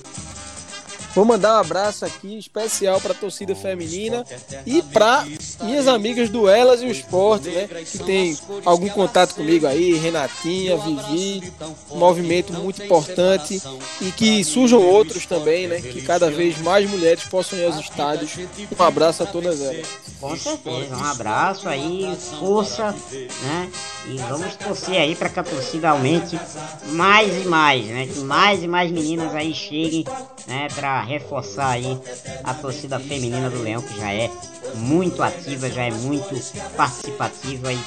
Vou 1.16 1.26
mandar 1.26 1.58
um 1.58 1.60
abraço 1.62 2.06
aqui 2.06 2.38
especial 2.38 3.02
para 3.02 3.14
a 3.14 3.16
torcida 3.16 3.56
feminina 3.56 4.26
e 4.66 4.82
para 4.82 5.26
minhas 5.62 5.88
amigas 5.88 6.30
do 6.30 6.48
Elas 6.48 6.82
e 6.82 6.86
o 6.86 6.92
Esporte, 6.92 7.50
né? 7.50 7.68
Que 7.68 8.00
tem 8.00 8.38
algum 8.64 8.90
contato 8.90 9.36
comigo 9.36 9.66
aí, 9.66 9.94
Renatinha, 9.94 10.78
Vivi, 10.78 11.52
um 11.92 11.98
movimento 11.98 12.54
muito 12.54 12.84
importante 12.84 13.62
e 14.02 14.12
que 14.12 14.44
surjam 14.44 14.82
outros 14.82 15.26
também, 15.26 15.68
né? 15.68 15.82
Que 15.82 16.02
cada 16.02 16.30
vez 16.30 16.58
mais 16.60 16.90
mulheres 16.90 17.24
possam 17.24 17.58
ir 17.58 17.66
aos 17.66 17.80
estádios. 17.80 18.38
Um 18.78 18.84
abraço 18.84 19.24
a 19.24 19.26
todas 19.26 19.62
elas. 19.62 19.88
Com 20.20 20.36
certeza, 20.36 20.96
um 20.96 21.06
abraço 21.06 21.68
aí, 21.68 22.16
força, 22.40 22.96
né? 23.44 23.70
E 24.08 24.18
vamos 24.18 24.56
torcer 24.56 24.98
aí 24.98 25.16
para 25.16 25.30
que 25.30 25.40
a 25.40 25.44
torcida 25.44 25.90
aumente 25.90 26.40
mais 26.88 27.46
e 27.46 27.48
mais, 27.48 27.86
né? 27.86 28.08
Que 28.08 28.20
mais 28.20 28.64
e 28.64 28.68
mais 28.68 28.92
meninas 28.92 29.34
aí 29.34 29.54
cheguem, 29.54 30.06
né? 30.48 30.68
Para 30.76 30.99
reforçar 31.02 31.72
aí 31.72 32.00
a 32.44 32.54
torcida 32.54 33.00
feminina 33.00 33.50
do 33.50 33.62
Leão, 33.62 33.82
que 33.82 33.98
já 33.98 34.14
é 34.14 34.30
muito 34.76 35.22
ativa, 35.22 35.70
já 35.70 35.84
é 35.84 35.92
muito 35.92 36.36
participativa 36.76 37.74
e 37.74 37.80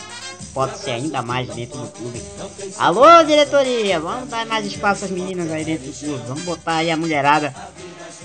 pode 0.52 0.78
ser 0.78 0.92
ainda 0.92 1.22
mais 1.22 1.48
dentro 1.48 1.78
do 1.78 1.88
clube. 1.88 2.20
Alô, 2.78 3.22
diretoria, 3.24 4.00
vamos 4.00 4.28
dar 4.28 4.46
mais 4.46 4.66
espaço 4.66 5.04
às 5.04 5.10
meninas 5.10 5.50
aí 5.50 5.64
dentro 5.64 5.86
do 5.86 5.98
clube, 5.98 6.22
vamos 6.26 6.42
botar 6.42 6.76
aí 6.76 6.90
a 6.90 6.96
mulherada 6.96 7.54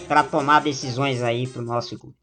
para 0.07 0.23
tomar 0.23 0.61
decisões 0.61 1.21
aí 1.21 1.47
pro 1.47 1.61
nosso 1.61 1.97
clube. 1.97 2.15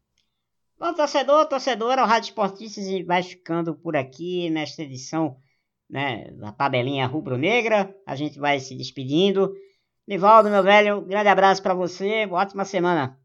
Bom, 0.77 0.93
torcedor, 0.93 1.45
torcedora, 1.47 2.03
o 2.03 2.05
Rádio 2.05 2.29
Esportistas 2.29 2.85
vai 3.05 3.23
ficando 3.23 3.73
por 3.75 3.95
aqui 3.95 4.49
nesta 4.49 4.83
edição 4.83 5.37
né, 5.89 6.31
da 6.31 6.51
tabelinha 6.51 7.07
rubro-negra. 7.07 7.95
A 8.05 8.15
gente 8.15 8.37
vai 8.37 8.59
se 8.59 8.75
despedindo. 8.75 9.53
Nivaldo, 10.07 10.51
meu 10.51 10.61
velho, 10.61 11.01
grande 11.01 11.29
abraço 11.29 11.63
para 11.63 11.73
você, 11.73 12.27
ótima 12.29 12.63
semana. 12.63 13.17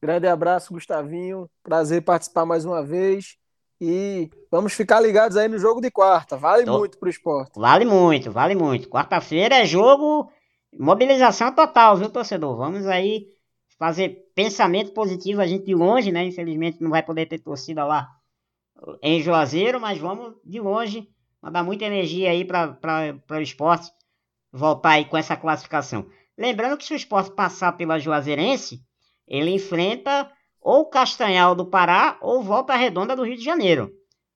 Grande 0.00 0.28
abraço, 0.28 0.72
Gustavinho. 0.72 1.50
Prazer 1.64 2.02
participar 2.02 2.46
mais 2.46 2.64
uma 2.64 2.82
vez. 2.82 3.36
E 3.80 4.30
vamos 4.48 4.72
ficar 4.72 5.00
ligados 5.00 5.36
aí 5.36 5.48
no 5.48 5.58
jogo 5.58 5.80
de 5.80 5.90
quarta. 5.90 6.36
Vale 6.36 6.64
Tô... 6.64 6.78
muito 6.78 6.96
pro 6.96 7.10
esporte. 7.10 7.58
Vale 7.58 7.84
muito, 7.84 8.30
vale 8.30 8.54
muito. 8.54 8.88
Quarta-feira 8.88 9.56
é 9.56 9.66
jogo, 9.66 10.30
mobilização 10.78 11.52
total, 11.52 11.96
viu, 11.96 12.08
torcedor? 12.08 12.56
Vamos 12.56 12.86
aí 12.86 13.26
fazer 13.76 14.30
pensamento 14.32 14.92
positivo. 14.92 15.40
A 15.40 15.46
gente 15.46 15.66
de 15.66 15.74
longe, 15.74 16.12
né? 16.12 16.24
Infelizmente 16.24 16.80
não 16.80 16.90
vai 16.90 17.02
poder 17.02 17.26
ter 17.26 17.40
torcida 17.40 17.84
lá 17.84 18.08
em 19.02 19.20
Juazeiro, 19.20 19.80
mas 19.80 19.98
vamos 19.98 20.34
de 20.44 20.60
longe 20.60 21.08
mandar 21.40 21.64
muita 21.64 21.84
energia 21.84 22.30
aí 22.30 22.44
para 22.44 22.78
o 23.28 23.40
esporte 23.40 23.90
voltar 24.52 24.90
aí 24.90 25.04
com 25.04 25.16
essa 25.16 25.36
classificação. 25.36 26.06
Lembrando 26.36 26.76
que 26.76 26.84
se 26.84 26.92
o 26.92 26.96
esporte 26.96 27.34
passar 27.34 27.72
pela 27.72 27.98
Juazeirense, 27.98 28.80
ele 29.26 29.50
enfrenta 29.50 30.30
ou 30.60 30.86
Castanhal 30.86 31.54
do 31.54 31.66
Pará 31.66 32.18
ou 32.20 32.42
Volta 32.42 32.76
Redonda 32.76 33.16
do 33.16 33.24
Rio 33.24 33.36
de 33.36 33.44
Janeiro. 33.44 33.90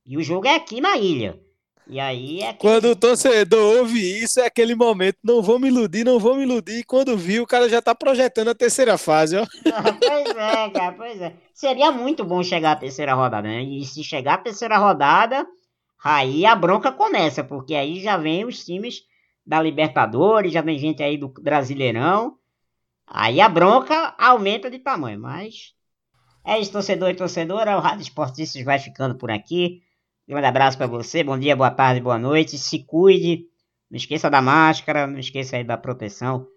E 0.05 0.17
o 0.17 0.23
jogo 0.23 0.47
é 0.47 0.55
aqui 0.55 0.81
na 0.81 0.97
ilha. 0.97 1.41
E 1.89 2.01
aí 2.01 2.41
é 2.41 2.53
Quando 2.53 2.87
o 2.87 2.97
torcedor 2.97 3.79
ouve 3.79 4.01
isso, 4.21 4.41
é 4.41 4.47
aquele 4.47 4.75
momento, 4.75 5.19
não 5.23 5.41
vou 5.41 5.57
me 5.59 5.69
iludir, 5.69 6.05
não 6.05 6.19
vou 6.19 6.35
me 6.35 6.43
iludir. 6.43 6.81
E 6.81 6.85
quando 6.85 7.17
viu, 7.17 7.45
o 7.45 7.47
cara 7.47 7.69
já 7.69 7.81
tá 7.81 7.95
projetando 7.95 8.49
a 8.49 8.55
terceira 8.55 8.99
fase, 8.99 9.37
ó. 9.37 9.47
pois 10.01 10.37
é, 10.37 10.71
cara, 10.71 10.93
pois 10.93 11.21
é. 11.21 11.35
Seria 11.55 11.93
muito 11.93 12.25
bom 12.25 12.43
chegar 12.43 12.73
à 12.73 12.77
terceira 12.77 13.15
rodada, 13.15 13.49
né? 13.49 13.63
E 13.63 13.85
se 13.85 14.03
chegar 14.03 14.35
à 14.35 14.39
terceira 14.39 14.79
rodada, 14.79 15.47
aí 16.03 16.45
a 16.45 16.57
bronca 16.57 16.91
começa, 16.91 17.45
porque 17.45 17.77
aí 17.77 18.01
já 18.01 18.17
vem 18.17 18.45
os 18.45 18.65
times 18.65 19.03
da 19.47 19.63
Libertadores, 19.63 20.53
já 20.53 20.61
vem 20.61 20.79
gente 20.79 21.03
aí 21.03 21.17
do 21.17 21.29
Brasileirão. 21.29 22.37
Aí 23.07 23.41
a 23.41 23.49
bronca 23.49 24.15
aumenta 24.19 24.71
de 24.71 24.79
tamanho, 24.81 25.21
mas 25.21 25.75
é 26.45 26.59
isso, 26.59 26.73
torcedor 26.73 27.11
e 27.11 27.15
torcedora. 27.15 27.77
O 27.77 27.81
Rádio 27.81 28.03
Esportistas 28.03 28.63
vai 28.65 28.79
ficando 28.79 29.17
por 29.17 29.31
aqui. 29.31 29.83
Um 30.29 30.33
grande 30.33 30.49
abraço 30.49 30.77
para 30.77 30.87
você. 30.87 31.23
Bom 31.23 31.39
dia, 31.39 31.55
boa 31.55 31.71
tarde, 31.71 32.01
boa 32.01 32.19
noite. 32.19 32.59
Se 32.59 32.85
cuide, 32.85 33.47
Não 33.89 33.97
esqueça 33.97 34.29
da 34.29 34.43
máscara, 34.43 35.07
não 35.07 35.19
esqueça 35.19 35.57
aí 35.57 35.65
da 35.65 35.77
proteção. 35.77 36.49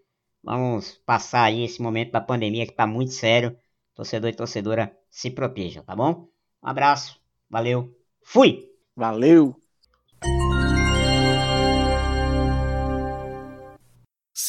Vamos 0.43 0.99
passar 1.05 1.43
aí 1.43 1.63
esse 1.63 1.81
momento 1.81 2.11
da 2.11 2.21
pandemia 2.21 2.65
que 2.65 2.73
tá 2.73 2.87
muito 2.87 3.11
sério. 3.11 3.55
Torcedor 3.93 4.29
e 4.29 4.35
torcedora 4.35 4.95
se 5.09 5.29
protejam, 5.29 5.83
tá 5.83 5.95
bom? 5.95 6.27
Um 6.63 6.67
abraço, 6.67 7.19
valeu, 7.49 7.93
fui! 8.23 8.69
Valeu! 8.95 9.55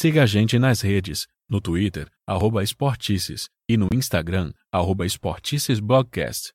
Siga 0.01 0.23
a 0.23 0.25
gente 0.25 0.57
nas 0.57 0.81
redes, 0.81 1.27
no 1.47 1.61
Twitter, 1.61 2.07
arroba 2.25 2.63
Esportices, 2.63 3.51
e 3.69 3.77
no 3.77 3.87
Instagram, 3.93 4.51
arroba 4.71 5.05
Esporticesblogcast. 5.05 6.53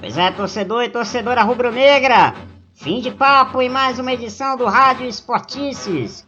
Pois 0.00 0.16
é, 0.16 0.30
torcedor 0.30 0.84
e 0.84 0.88
torcedora 0.88 1.42
rubro-negra, 1.42 2.34
fim 2.72 3.02
de 3.02 3.10
papo 3.10 3.60
em 3.60 3.68
mais 3.68 3.98
uma 3.98 4.14
edição 4.14 4.56
do 4.56 4.64
Rádio 4.64 5.06
Esportices. 5.06 6.26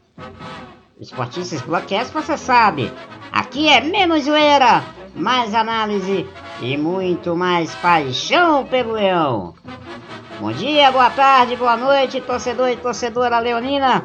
Esportices 1.01 1.63
Blogcast, 1.63 2.13
você 2.13 2.37
sabe, 2.37 2.93
aqui 3.33 3.67
é 3.67 3.81
menos 3.81 4.25
zoeira, 4.25 4.85
mais 5.17 5.55
análise 5.55 6.29
e 6.61 6.77
muito 6.77 7.35
mais 7.35 7.75
paixão 7.77 8.65
pelo 8.65 8.93
leão. 8.93 9.55
Bom 10.39 10.53
dia, 10.53 10.91
boa 10.91 11.11
tarde, 11.11 11.57
boa 11.57 11.77
noite, 11.77 12.21
torcedor 12.21 12.71
e 12.71 12.77
torcedora 12.77 13.39
leonina. 13.39 14.05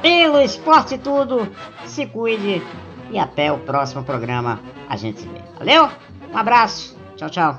Pelo 0.00 0.40
esporte 0.40 0.96
tudo, 0.98 1.48
se 1.86 2.06
cuide 2.06 2.62
e 3.10 3.18
até 3.18 3.52
o 3.52 3.58
próximo 3.58 4.04
programa 4.04 4.60
a 4.88 4.96
gente 4.96 5.20
se 5.20 5.28
vê. 5.28 5.40
Valeu? 5.58 5.88
Um 6.32 6.36
abraço, 6.36 6.96
tchau, 7.16 7.30
tchau. 7.30 7.58